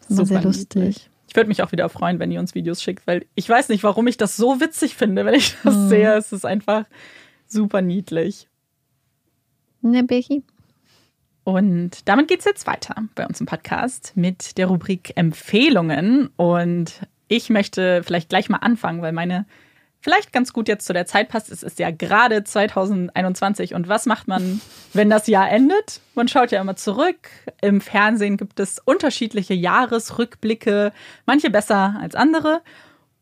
[0.00, 0.74] Das ist immer sehr lustig.
[0.76, 1.08] niedlich.
[1.28, 3.82] Ich würde mich auch wieder freuen, wenn ihr uns Videos schickt, weil ich weiß nicht,
[3.84, 5.88] warum ich das so witzig finde, wenn ich das Mhm.
[5.88, 6.14] sehe.
[6.16, 6.84] Es ist einfach
[7.46, 8.48] super niedlich.
[9.80, 10.42] Ne, Becky?
[11.44, 16.28] Und damit geht's jetzt weiter bei uns im Podcast mit der Rubrik Empfehlungen.
[16.36, 19.46] Und ich möchte vielleicht gleich mal anfangen, weil meine
[20.02, 21.50] vielleicht ganz gut jetzt zu der Zeit passt.
[21.50, 23.74] Es ist ja gerade 2021.
[23.74, 24.60] Und was macht man,
[24.92, 26.00] wenn das Jahr endet?
[26.14, 27.30] Man schaut ja immer zurück.
[27.62, 30.92] Im Fernsehen gibt es unterschiedliche Jahresrückblicke,
[31.24, 32.60] manche besser als andere.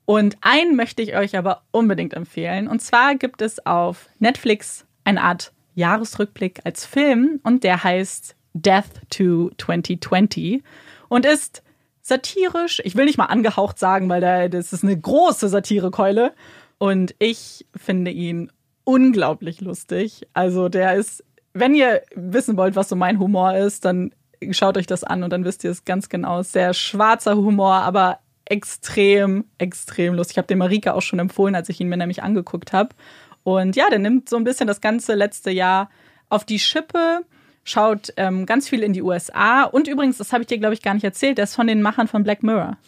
[0.06, 2.66] Und einen möchte ich euch aber unbedingt empfehlen.
[2.66, 8.90] Und zwar gibt es auf Netflix eine Art Jahresrückblick als Film und der heißt Death
[9.10, 10.64] to 2020
[11.08, 11.62] und ist
[12.02, 12.82] satirisch.
[12.84, 16.32] Ich will nicht mal angehaucht sagen, weil da, das ist eine große Satirekeule.
[16.80, 18.50] Und ich finde ihn
[18.84, 20.26] unglaublich lustig.
[20.32, 21.22] Also der ist,
[21.52, 24.14] wenn ihr wissen wollt, was so mein Humor ist, dann
[24.50, 26.40] schaut euch das an und dann wisst ihr es ganz genau.
[26.40, 30.34] Sehr schwarzer Humor, aber extrem, extrem lustig.
[30.34, 32.96] Ich habe den Marika auch schon empfohlen, als ich ihn mir nämlich angeguckt habe.
[33.42, 35.90] Und ja, der nimmt so ein bisschen das ganze letzte Jahr
[36.30, 37.26] auf die Schippe,
[37.62, 39.64] schaut ähm, ganz viel in die USA.
[39.64, 41.82] Und übrigens, das habe ich dir, glaube ich, gar nicht erzählt, der ist von den
[41.82, 42.78] Machern von Black Mirror.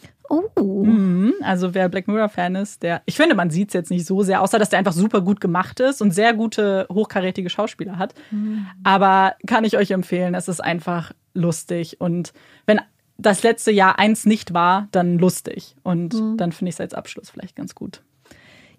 [0.55, 0.83] Oh.
[0.83, 1.33] Mhm.
[1.41, 4.41] Also wer Black Mirror-Fan ist, der, ich finde, man sieht es jetzt nicht so sehr,
[4.41, 8.15] außer dass der einfach super gut gemacht ist und sehr gute, hochkarätige Schauspieler hat.
[8.83, 11.99] Aber kann ich euch empfehlen, es ist einfach lustig.
[12.01, 12.33] Und
[12.65, 12.81] wenn
[13.17, 15.75] das letzte Jahr eins nicht war, dann lustig.
[15.83, 18.01] Und dann finde ich es als Abschluss vielleicht ganz gut.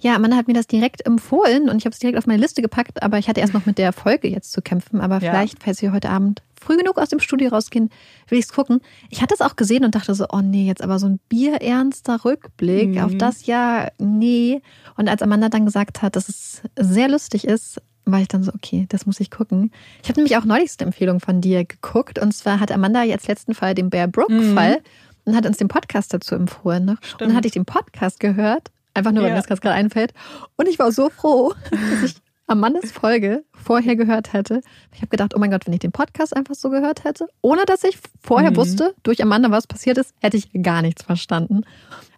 [0.01, 2.61] Ja, Amanda hat mir das direkt empfohlen und ich habe es direkt auf meine Liste
[2.63, 5.01] gepackt, aber ich hatte erst noch mit der Folge jetzt zu kämpfen.
[5.01, 5.21] Aber Ja.
[5.31, 7.91] vielleicht, falls wir heute Abend früh genug aus dem Studio rausgehen,
[8.29, 8.81] will ich es gucken.
[9.11, 12.25] Ich hatte es auch gesehen und dachte so, oh nee, jetzt aber so ein bierernster
[12.25, 12.99] Rückblick Mhm.
[12.99, 14.61] auf das Jahr, nee.
[14.97, 18.53] Und als Amanda dann gesagt hat, dass es sehr lustig ist, war ich dann so,
[18.55, 19.71] okay, das muss ich gucken.
[20.03, 23.29] Ich habe nämlich auch neulich eine Empfehlung von dir geguckt und zwar hat Amanda jetzt
[23.29, 24.81] letzten Fall den Bear Brook-Fall
[25.25, 26.85] und hat uns den Podcast dazu empfohlen.
[26.85, 26.99] Ne?
[27.13, 29.37] Und dann hatte ich den Podcast gehört, einfach nur, weil Ja.
[29.37, 30.13] mir das gerade einfällt.
[30.57, 32.15] Und ich war so froh, dass ich
[32.47, 34.61] Amandas Folge vorher gehört hätte.
[34.93, 37.65] Ich habe gedacht, oh mein Gott, wenn ich den Podcast einfach so gehört hätte, ohne
[37.65, 38.57] dass ich vorher Mhm.
[38.57, 41.63] wusste, durch Amanda, was passiert ist, hätte ich gar nichts verstanden.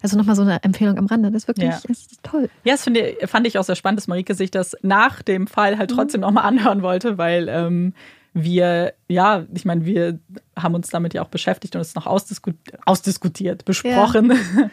[0.01, 1.31] Also nochmal so eine Empfehlung am Rande.
[1.31, 1.79] Das ist wirklich Ja.
[1.87, 2.49] ist toll.
[2.65, 5.77] Ja, das finde, fand ich auch sehr spannend, dass Marike sich das nach dem Fall
[5.77, 7.93] halt trotzdem nochmal anhören wollte, weil ähm,
[8.33, 10.19] wir, ja, ich meine, wir
[10.59, 12.55] haben uns damit ja auch beschäftigt und es noch ausdiskut
[12.85, 14.33] ausdiskutiert, besprochen.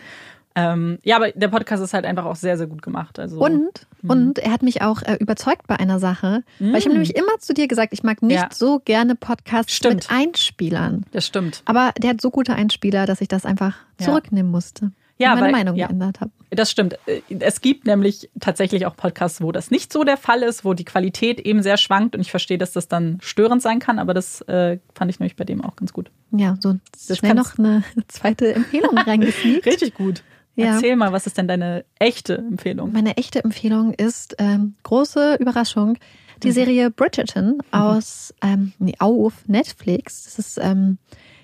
[0.56, 3.18] Ähm, ja, aber der Podcast ist halt einfach auch sehr, sehr gut gemacht.
[3.18, 4.10] Also, Und, mhm.
[4.10, 6.44] und er hat mich auch äh, überzeugt bei einer Sache.
[6.58, 6.72] Mhm.
[6.72, 8.48] Weil ich habe nämlich immer zu dir gesagt, ich mag nicht ja.
[8.52, 9.94] so gerne Podcasts stimmt.
[9.94, 11.06] mit Einspielern.
[11.12, 11.62] Das stimmt.
[11.64, 15.52] Aber der hat so gute Einspieler, dass ich das einfach zurücknehmen musste ja, meine weil,
[15.52, 16.30] Meinung ja, geändert habe.
[16.50, 16.98] Das stimmt.
[17.28, 20.84] Es gibt nämlich tatsächlich auch Podcasts, wo das nicht so der Fall ist, wo die
[20.84, 24.40] Qualität eben sehr schwankt und ich verstehe, dass das dann störend sein kann, aber das
[24.42, 26.10] äh, fand ich nämlich bei dem auch ganz gut.
[26.32, 26.76] Ja, so
[27.08, 29.66] das schnell noch eine zweite Empfehlung reingesneakt.
[29.66, 30.22] Richtig gut.
[30.56, 30.74] Ja.
[30.74, 32.92] Erzähl mal, was ist denn deine echte Empfehlung?
[32.92, 35.98] Meine echte Empfehlung ist ähm, große Überraschung.
[36.42, 36.52] Die mhm.
[36.52, 37.60] Serie Bridgerton mhm.
[37.72, 40.24] aus ähm, nee, auf Netflix.
[40.24, 40.98] Das ist ähm,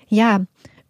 [0.07, 0.41] ja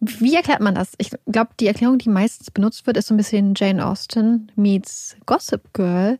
[0.04, 0.94] wie erklärt man das?
[0.98, 5.16] Ich glaube, die Erklärung, die meistens benutzt wird, ist so ein bisschen Jane Austen meets
[5.26, 6.18] Gossip Girl.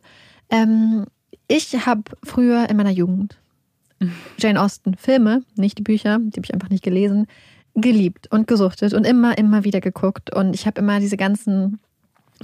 [0.49, 1.05] Ähm,
[1.49, 3.37] ich habe früher in meiner Jugend
[4.39, 7.27] Jane Austen Filme, nicht die Bücher, die habe ich einfach nicht gelesen,
[7.75, 10.33] geliebt und gesuchtet und immer, immer wieder geguckt.
[10.33, 11.81] Und ich habe immer diese ganzen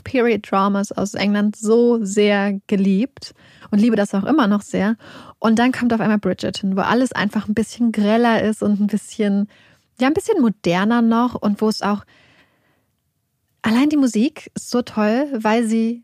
[0.04, 3.34] Period Dramas aus England so sehr geliebt
[3.72, 4.96] und liebe das auch immer noch sehr.
[5.40, 8.88] Und dann kommt auf einmal Bridgerton, wo alles einfach ein bisschen greller ist und ein
[8.88, 9.48] bisschen
[10.00, 12.06] ja, ein bisschen moderner noch und wo es auch
[13.62, 16.04] allein die Musik ist so toll, weil sie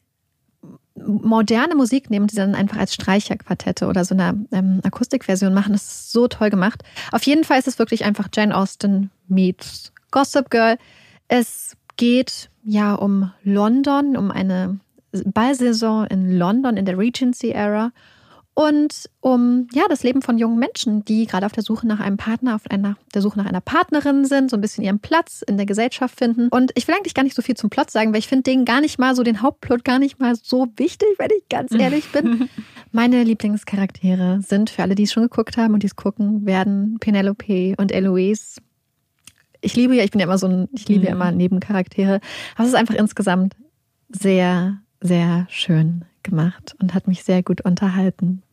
[0.95, 5.73] moderne Musik nehmen, die dann einfach als Streicherquartette oder so eine ähm, Akustikversion machen.
[5.73, 6.83] Das ist so toll gemacht.
[7.11, 10.77] Auf jeden Fall ist es wirklich einfach Jane Austen meets Gossip Girl.
[11.27, 14.79] Es geht ja um London, um eine
[15.11, 17.91] Ballsaison in London in der Regency Era
[18.57, 22.15] und um ja das Leben von jungen Menschen, die gerade auf der Suche nach einem
[22.15, 25.57] Partner, auf einer der Suche nach einer Partnerin sind, so ein bisschen ihren Platz in
[25.57, 26.47] der Gesellschaft finden.
[26.47, 28.63] Und ich will eigentlich gar nicht so viel zum Plot sagen, weil ich finde den
[28.63, 32.09] gar nicht mal so den Hauptplot gar nicht mal so wichtig, wenn ich ganz ehrlich
[32.13, 32.47] bin.
[32.93, 36.95] Meine Lieblingscharaktere sind für alle, die es schon geguckt haben und die es gucken, werden
[37.01, 38.61] Penelope und Eloise.
[39.65, 41.21] Ich liebe ja, ich bin ja immer so ein, ich liebe ja mhm.
[41.21, 42.21] immer Nebencharaktere,
[42.53, 43.55] aber es ist einfach insgesamt
[44.09, 48.43] sehr, sehr schön gemacht und hat mich sehr gut unterhalten.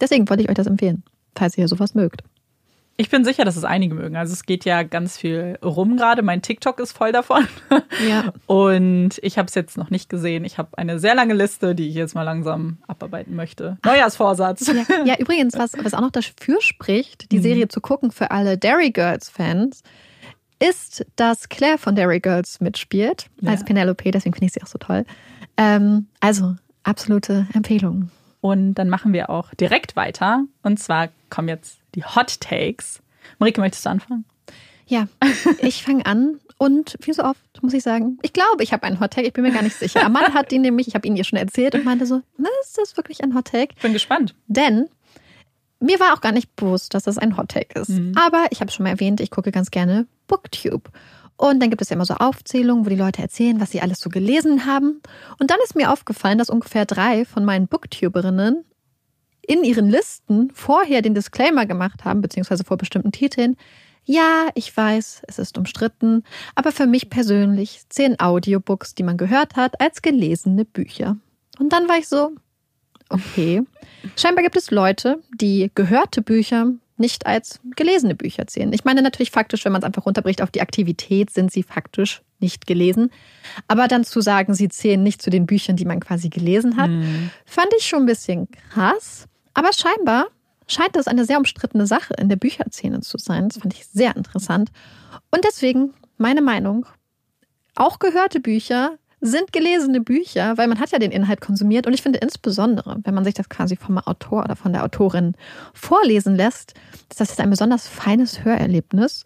[0.00, 1.02] Deswegen wollte ich euch das empfehlen,
[1.34, 2.22] falls ihr sowas mögt.
[2.96, 4.16] Ich bin sicher, dass es einige mögen.
[4.16, 6.22] Also es geht ja ganz viel rum gerade.
[6.22, 7.46] Mein TikTok ist voll davon.
[8.08, 8.32] Ja.
[8.46, 10.44] Und ich habe es jetzt noch nicht gesehen.
[10.44, 13.78] Ich habe eine sehr lange Liste, die ich jetzt mal langsam abarbeiten möchte.
[13.84, 14.66] Neujahrsvorsatz.
[14.66, 17.42] Ja, ja übrigens, was, was auch noch dafür spricht, die mhm.
[17.42, 19.82] Serie zu gucken für alle Dairy Girls Fans,
[20.68, 23.50] ist, dass Claire von Dairy Girls mitspielt ja.
[23.50, 24.10] als Penelope.
[24.10, 25.04] Deswegen finde ich sie auch so toll.
[25.56, 28.10] Ähm, also absolute Empfehlung.
[28.40, 30.44] Und dann machen wir auch direkt weiter.
[30.62, 33.00] Und zwar kommen jetzt die Hot Takes.
[33.38, 34.24] Marike, möchtest du anfangen?
[34.86, 35.08] Ja,
[35.58, 36.40] ich fange an.
[36.58, 39.26] Und wie so oft muss ich sagen, ich glaube, ich habe einen Hot Take.
[39.26, 40.04] Ich bin mir gar nicht sicher.
[40.04, 42.20] Amanda hat ihn nämlich, ich habe ihn ihr schon erzählt und meinte so,
[42.62, 43.74] ist das wirklich ein Hot Take?
[43.80, 44.34] Bin gespannt.
[44.46, 44.88] Denn
[45.84, 47.90] mir war auch gar nicht bewusst, dass das ein Hot Take ist.
[47.90, 48.12] Mhm.
[48.16, 50.90] Aber ich habe schon mal erwähnt, ich gucke ganz gerne Booktube.
[51.36, 53.98] Und dann gibt es ja immer so Aufzählungen, wo die Leute erzählen, was sie alles
[53.98, 55.00] so gelesen haben.
[55.40, 58.64] Und dann ist mir aufgefallen, dass ungefähr drei von meinen Booktuberinnen
[59.42, 63.56] in ihren Listen vorher den Disclaimer gemacht haben, beziehungsweise vor bestimmten Titeln.
[64.04, 66.24] Ja, ich weiß, es ist umstritten,
[66.54, 71.16] aber für mich persönlich zählen Audiobooks, die man gehört hat, als gelesene Bücher.
[71.58, 72.32] Und dann war ich so,
[73.08, 73.62] okay.
[74.16, 78.72] Scheinbar gibt es Leute, die gehörte Bücher nicht als gelesene Bücher zählen.
[78.72, 82.22] Ich meine natürlich faktisch, wenn man es einfach runterbricht auf die Aktivität, sind sie faktisch
[82.38, 83.10] nicht gelesen.
[83.66, 86.90] Aber dann zu sagen, sie zählen nicht zu den Büchern, die man quasi gelesen hat,
[86.90, 87.30] mhm.
[87.46, 89.26] fand ich schon ein bisschen krass.
[89.54, 90.26] Aber scheinbar
[90.66, 93.48] scheint das eine sehr umstrittene Sache in der Bücherszene zu sein.
[93.48, 94.70] Das fand ich sehr interessant.
[95.30, 96.86] Und deswegen meine Meinung,
[97.74, 101.86] auch gehörte Bücher sind gelesene Bücher, weil man hat ja den Inhalt konsumiert.
[101.86, 105.34] Und ich finde insbesondere, wenn man sich das quasi vom Autor oder von der Autorin
[105.72, 106.74] vorlesen lässt,
[107.08, 109.24] ist das ein besonders feines Hörerlebnis.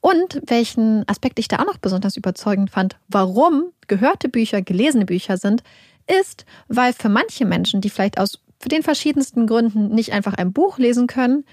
[0.00, 5.36] Und welchen Aspekt ich da auch noch besonders überzeugend fand, warum gehörte Bücher gelesene Bücher
[5.36, 5.62] sind,
[6.06, 10.54] ist, weil für manche Menschen, die vielleicht aus für den verschiedensten Gründen nicht einfach ein
[10.54, 11.44] Buch lesen können,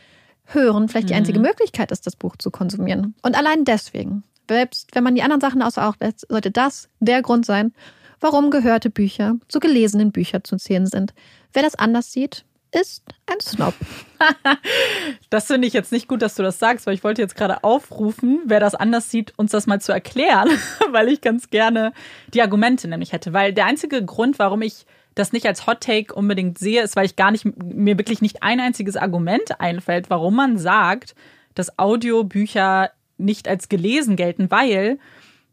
[0.46, 1.46] hören vielleicht die einzige mhm.
[1.46, 3.16] Möglichkeit ist, das Buch zu konsumieren.
[3.22, 7.22] Und allein deswegen selbst wenn man die anderen Sachen außer Acht lässt, sollte das der
[7.22, 7.74] Grund sein,
[8.20, 11.14] warum gehörte Bücher zu gelesenen Büchern zu zählen sind.
[11.54, 13.74] Wer das anders sieht, ist ein Snob.
[15.30, 17.64] das finde ich jetzt nicht gut, dass du das sagst, weil ich wollte jetzt gerade
[17.64, 20.50] aufrufen, wer das anders sieht, uns das mal zu erklären,
[20.92, 21.92] weil ich ganz gerne
[22.34, 23.34] die Argumente nämlich hätte.
[23.34, 27.06] Weil der einzige Grund, warum ich das nicht als Hot Take unbedingt sehe, ist, weil
[27.06, 31.16] ich gar nicht, mir wirklich nicht ein einziges Argument einfällt, warum man sagt,
[31.56, 32.92] dass Audiobücher
[33.22, 35.00] nicht als gelesen gelten, weil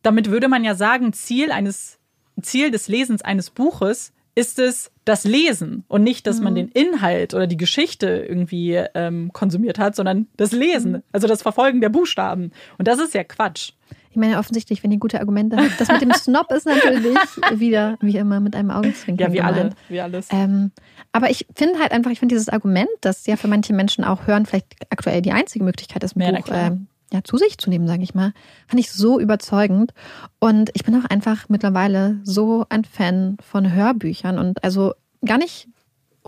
[0.02, 1.98] damit würde man ja sagen, Ziel eines
[2.42, 6.44] Ziel des Lesens eines Buches ist es das Lesen und nicht, dass mhm.
[6.44, 11.02] man den Inhalt oder die Geschichte irgendwie ähm, konsumiert hat, sondern das Lesen, mhm.
[11.10, 12.52] also das Verfolgen der Buchstaben.
[12.78, 13.72] Und das ist ja Quatsch.
[14.14, 15.80] meine, offensichtlich, wenn ihr gute Argumente habt.
[15.80, 17.18] Das mit dem Snob ist natürlich
[17.58, 19.32] wieder, wie immer, mit einem Augenzwinkern.
[19.32, 20.28] Ja, wie alle, wie alles.
[20.30, 20.70] Ähm,
[21.10, 24.28] aber ich finde halt einfach, ich finde dieses Argument, dass ja für manche Menschen auch
[24.28, 26.78] hören, vielleicht aktuell die einzige Möglichkeit ist, ein Ja, Buch klar.
[27.12, 28.32] Ja, zu sich zu nehmen, sage ich mal,
[28.66, 29.92] fand ich so überzeugend.
[30.38, 34.94] Und ich bin auch einfach mittlerweile so ein Fan von Hörbüchern und also
[35.24, 35.68] gar nicht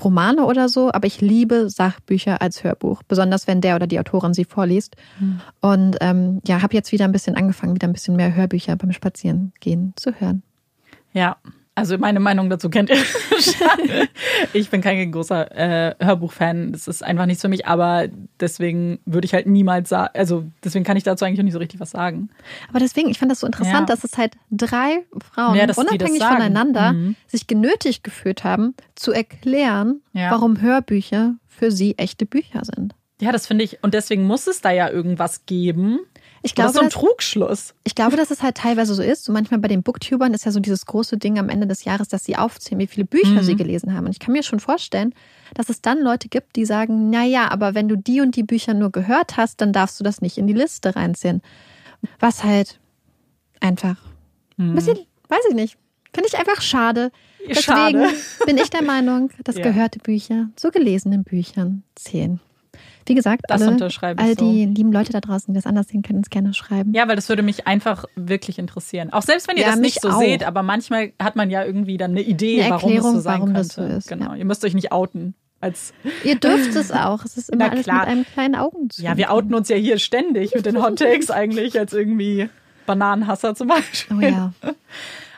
[0.02, 4.34] Romane oder so, aber ich liebe Sachbücher als Hörbuch, besonders wenn der oder die Autorin
[4.34, 4.96] sie vorliest.
[5.18, 5.40] Hm.
[5.60, 8.92] Und ähm, ja, habe jetzt wieder ein bisschen angefangen, wieder ein bisschen mehr Hörbücher beim
[8.92, 10.42] Spazierengehen zu hören.
[11.12, 11.36] Ja,
[11.74, 14.08] also meine Meinung dazu kennt ihr schon.
[14.52, 16.72] Ich bin kein großer äh, Hörbuchfan.
[16.72, 20.84] Das ist einfach nichts für mich, aber deswegen würde ich halt niemals sagen, also deswegen
[20.84, 22.28] kann ich dazu eigentlich auch nicht so richtig was sagen.
[22.68, 23.94] Aber deswegen, ich fand das so interessant, Ja.
[23.94, 27.16] dass es halt drei Frauen Ja, unabhängig voneinander Mhm.
[27.26, 30.32] sich genötigt gefühlt haben, zu erklären, Ja.
[30.32, 32.94] warum Hörbücher für sie echte Bücher sind.
[33.20, 36.00] Ja, das finde ich, und deswegen muss es da ja irgendwas geben.
[36.42, 37.74] Ich das glaube, ist so ein dass, Trugschluss.
[37.84, 39.24] ich glaube, dass es halt teilweise so ist.
[39.24, 42.08] So manchmal bei den Booktubern ist ja so dieses große Ding am Ende des Jahres,
[42.08, 43.42] dass sie aufzählen, wie viele Bücher Mhm.
[43.42, 44.06] sie gelesen haben.
[44.06, 45.14] Und ich kann mir schon vorstellen,
[45.54, 48.42] dass es dann Leute gibt, die sagen, na ja, aber wenn du die und die
[48.42, 51.42] Bücher nur gehört hast, dann darfst du das nicht in die Liste reinziehen.
[52.20, 52.80] Was halt
[53.60, 53.96] einfach
[54.56, 54.70] Hm.
[54.70, 54.98] ein bisschen,
[55.28, 55.76] weiß ich nicht,
[56.14, 57.12] finde ich einfach schade.
[57.46, 58.08] Deswegen Schade.
[58.46, 59.62] bin ich der Meinung, dass Ja.
[59.62, 62.40] gehörte Bücher zu gelesenen Büchern zählen.
[63.06, 63.76] Wie gesagt, Das alle,
[64.16, 64.52] all so.
[64.52, 66.92] die lieben Leute da draußen, die das anders sehen, können uns gerne schreiben.
[66.94, 69.12] Ja, weil das würde mich einfach wirklich interessieren.
[69.12, 70.20] Auch selbst wenn ihr Ja, das nicht so auch.
[70.20, 73.20] seht, aber manchmal hat man ja irgendwie dann eine Idee, Eine warum es so Erklärung,
[73.20, 73.60] sein warum könnte.
[73.60, 74.30] das so ist, Genau.
[74.32, 74.36] ja.
[74.36, 75.34] Ihr müsst euch nicht outen.
[75.60, 75.92] Als
[76.24, 77.24] Ihr dürft es auch.
[77.24, 78.00] Es ist immer Na alles klar.
[78.00, 79.12] mit einem kleinen Augenzwinkern.
[79.12, 82.48] ja, wir outen uns ja hier ständig mit den Hot Takes eigentlich als irgendwie
[82.86, 84.16] Bananenhasser zum Beispiel.
[84.16, 84.52] Oh ja.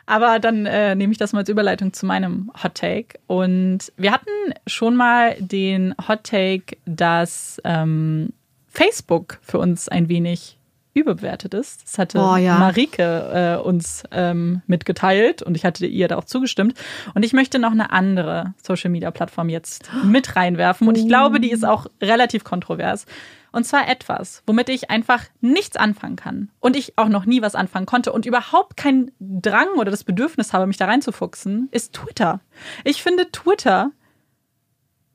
[0.06, 3.18] Aber dann äh, nehme ich das mal als Überleitung zu meinem Hot Take.
[3.26, 4.30] Und wir hatten
[4.66, 8.32] schon mal den Hot Take, dass ähm,
[8.68, 10.58] Facebook für uns ein wenig
[10.94, 11.84] überbewertet ist.
[11.84, 12.58] Das hatte Oh, ja.
[12.58, 16.74] Marike äh, uns ähm, mitgeteilt und ich hatte ihr da auch zugestimmt.
[17.14, 20.86] Und ich möchte noch eine andere Social-Media-Plattform jetzt mit reinwerfen.
[20.88, 23.06] Und ich glaube, die ist auch relativ kontrovers.
[23.52, 26.50] Und zwar etwas, womit ich einfach nichts anfangen kann.
[26.58, 30.52] Und ich auch noch nie was anfangen konnte und überhaupt keinen Drang oder das Bedürfnis
[30.52, 32.40] habe, mich da reinzufuchsen, ist Twitter.
[32.84, 33.92] Ich finde Twitter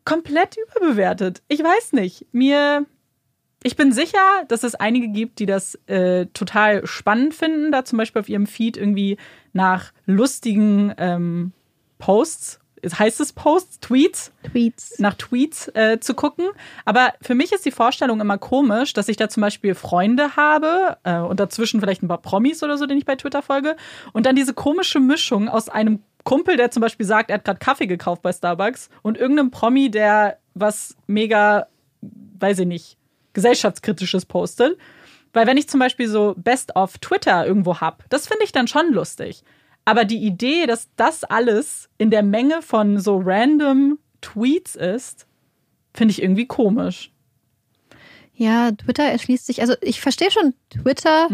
[0.06, 1.42] komplett überbewertet.
[1.48, 2.28] Ich weiß nicht.
[2.32, 2.86] Mir.
[3.64, 7.98] Ich bin sicher, dass es einige gibt, die das äh, total spannend finden, da zum
[7.98, 9.18] Beispiel auf ihrem Feed irgendwie
[9.52, 11.54] nach lustigen ähm,
[11.98, 14.99] Posts, heißt es Posts, Tweets, Tweets.
[14.99, 16.48] nach Tweets äh, zu gucken.
[16.86, 20.98] Aber für mich ist die Vorstellung immer komisch, dass ich da zum Beispiel Freunde habe
[21.04, 23.76] äh, und dazwischen vielleicht ein paar Promis oder so, den ich bei Twitter folge.
[24.14, 27.60] Und dann diese komische Mischung aus einem Kumpel, der zum Beispiel sagt, er hat gerade
[27.60, 31.68] Kaffee gekauft bei Starbucks und irgendeinem Promi, der was mega,
[32.02, 32.98] weiß ich nicht,
[33.34, 34.78] gesellschaftskritisches postet.
[35.34, 38.68] Weil wenn ich zum Beispiel so Best of Twitter irgendwo hab, das finde ich dann
[38.68, 39.44] schon lustig.
[39.88, 45.26] Aber die Idee, dass das alles in der Menge von so random Tweets ist,
[45.94, 47.14] finde ich irgendwie komisch.
[48.36, 49.62] Ja, Twitter erschließt sich.
[49.62, 51.30] Also ich verstehe schon Twitter,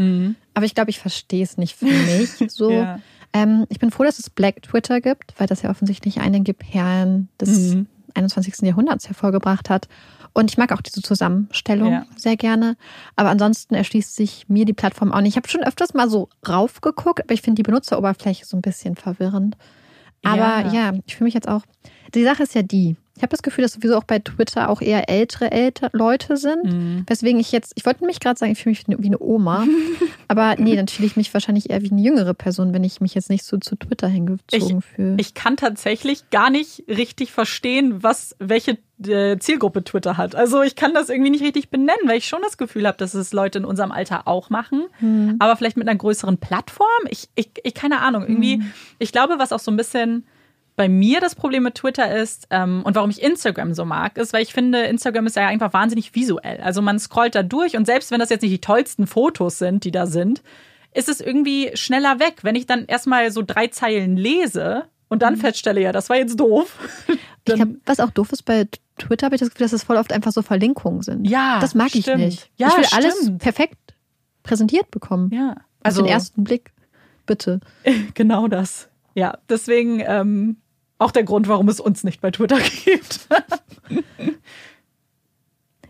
[0.54, 2.30] aber ich glaube, ich verstehe es nicht für mich.
[2.52, 2.70] So.
[2.70, 3.00] Ja.
[3.34, 7.30] Ähm, ich bin froh, dass es Black Twitter gibt, weil das ja offensichtlich einige Perlen
[7.42, 7.88] des Mhm.
[8.14, 8.62] 21.
[8.62, 9.88] Jahrhunderts hervorgebracht hat.
[10.34, 12.06] Und ich mag auch diese Zusammenstellung Ja.
[12.16, 12.76] sehr gerne.
[13.16, 15.34] Aber ansonsten erschließt sich mir die Plattform auch nicht.
[15.34, 18.96] Ich habe schon öfters mal so raufgeguckt, aber ich finde die Benutzeroberfläche so ein bisschen
[18.96, 19.56] verwirrend.
[20.24, 20.72] Aber Ja.
[20.72, 21.62] ja, ich fühle mich jetzt auch.
[22.16, 22.96] Die Sache ist ja die.
[23.16, 26.64] Ich habe das Gefühl, dass sowieso auch bei Twitter auch eher ältere älter Leute sind.
[26.64, 27.04] Mhm.
[27.08, 29.66] Weswegen ich jetzt, ich wollte mich gerade sagen, ich fühle mich wie eine Oma.
[30.28, 33.14] aber nee, dann fühle ich mich wahrscheinlich eher wie eine jüngere Person, wenn ich mich
[33.14, 35.16] jetzt nicht so zu Twitter hingezogen fühle.
[35.20, 40.34] Ich kann tatsächlich gar nicht richtig verstehen, was welche äh, Zielgruppe Twitter hat.
[40.34, 43.14] Also ich kann das irgendwie nicht richtig benennen, weil ich schon das Gefühl habe, dass
[43.14, 45.36] es Leute in unserem Alter auch machen, Hm.
[45.38, 46.88] aber vielleicht mit einer größeren Plattform.
[47.10, 48.24] Ich, ich, ich keine Ahnung.
[48.28, 48.72] Irgendwie, Hm.
[48.98, 50.26] ich glaube, was auch so ein bisschen
[50.76, 54.34] bei mir das Problem mit Twitter ist ähm, und warum ich Instagram so mag, ist,
[54.34, 56.60] weil ich finde, Instagram ist ja einfach wahnsinnig visuell.
[56.62, 59.84] Also man scrollt da durch und selbst wenn das jetzt nicht die tollsten Fotos sind,
[59.84, 60.42] die da sind,
[60.94, 62.40] ist es irgendwie schneller weg.
[62.42, 66.40] Wenn ich dann erstmal so drei Zeilen lese und dann feststelle, ja, das war jetzt
[66.40, 66.78] doof.
[67.08, 67.18] Mhm.
[67.46, 69.98] Ich glaube, was auch doof ist bei Twitter, habe ich das Gefühl, dass es voll
[69.98, 71.26] oft einfach so Verlinkungen sind.
[71.30, 72.20] Ja, Das mag ich stimmt.
[72.22, 72.50] nicht.
[72.56, 73.40] Ja, ich will alles stimmt.
[73.42, 73.96] perfekt
[74.44, 75.30] präsentiert bekommen.
[75.34, 75.50] Ja,
[75.82, 76.72] Also also den ersten Blick.
[77.26, 77.60] Bitte.
[78.14, 78.88] genau das.
[79.14, 80.56] Ja, deswegen ähm,
[81.04, 83.28] auch der Grund, warum es uns nicht bei Twitter gibt.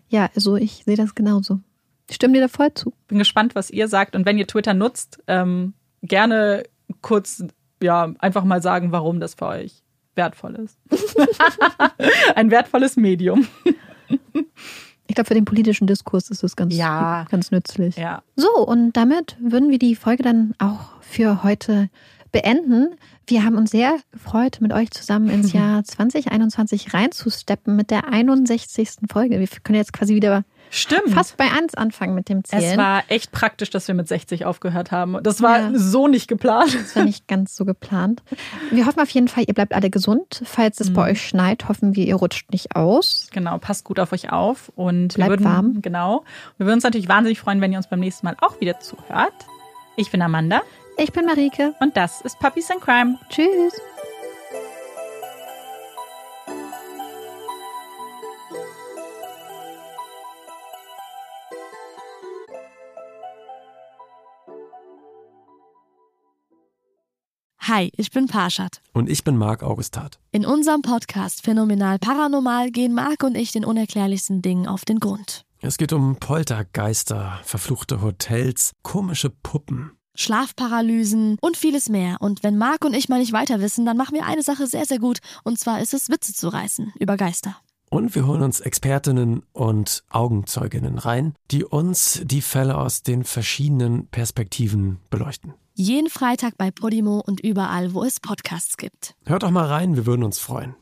[0.09, 1.59] Ja, also ich sehe das genauso.
[2.09, 2.93] Ich stimme dir da voll zu.
[3.07, 6.63] Bin gespannt, was ihr sagt und wenn ihr Twitter nutzt, ähm, gerne
[7.01, 7.43] kurz
[7.81, 9.81] ja einfach mal sagen, warum das für euch
[10.15, 10.77] wertvoll ist.
[12.35, 13.47] Ein wertvolles Medium.
[15.07, 17.25] Ich glaube, für den politischen Diskurs ist es ganz, Ja.
[17.29, 17.95] ganz nützlich.
[17.97, 18.21] Ja.
[18.35, 21.89] So, und damit würden wir die Folge dann auch für heute
[22.33, 22.89] beenden.
[23.25, 28.89] Wir haben uns sehr gefreut, mit euch zusammen ins Jahr 2021 reinzusteppen mit der 61.
[29.09, 29.39] Folge.
[29.39, 31.09] Wir können jetzt quasi wieder Stimmt.
[31.11, 32.63] fast bei 1 anfangen mit dem Zählen.
[32.63, 35.17] Es war echt praktisch, dass wir mit 60 aufgehört haben.
[35.23, 35.71] Das war Ja.
[35.75, 36.73] so nicht geplant.
[36.73, 38.23] Das war nicht ganz so geplant.
[38.71, 40.41] Wir hoffen auf jeden Fall, ihr bleibt alle gesund.
[40.43, 41.11] Falls es bei Mhm.
[41.11, 43.27] euch schneit, hoffen wir, ihr rutscht nicht aus.
[43.31, 45.81] Genau, passt gut auf euch auf und Bleibt würden, warm.
[45.81, 46.23] Genau.
[46.57, 49.33] Wir würden uns natürlich wahnsinnig freuen, wenn ihr uns beim nächsten Mal auch wieder zuhört.
[49.95, 50.61] Ich bin Amanda
[50.97, 51.73] Ich bin Marike.
[51.79, 53.17] und das ist Puppies and Crime.
[53.29, 53.73] Tschüss.
[67.65, 68.81] Hi, ich bin Parshad.
[68.91, 70.19] Und ich bin Marc Augustat.
[70.31, 75.45] In unserem Podcast Phänomenal Paranormal gehen Marc und ich den unerklärlichsten Dingen auf den Grund.
[75.61, 79.97] Es geht um Poltergeister, verfluchte Hotels, komische Puppen.
[80.15, 82.17] Schlafparalysen und vieles mehr.
[82.19, 84.85] Und wenn Marc und ich mal nicht weiter wissen, dann machen wir eine Sache sehr,
[84.85, 85.19] sehr gut.
[85.43, 87.55] Und zwar ist es, Witze zu reißen über Geister.
[87.89, 94.07] Und wir holen uns Expertinnen und Augenzeuginnen rein, die uns die Fälle aus den verschiedenen
[94.07, 95.53] Perspektiven beleuchten.
[95.75, 99.15] Jeden Freitag bei Podimo und überall, wo es Podcasts gibt.
[99.25, 100.75] Hört doch mal rein, wir würden uns freuen.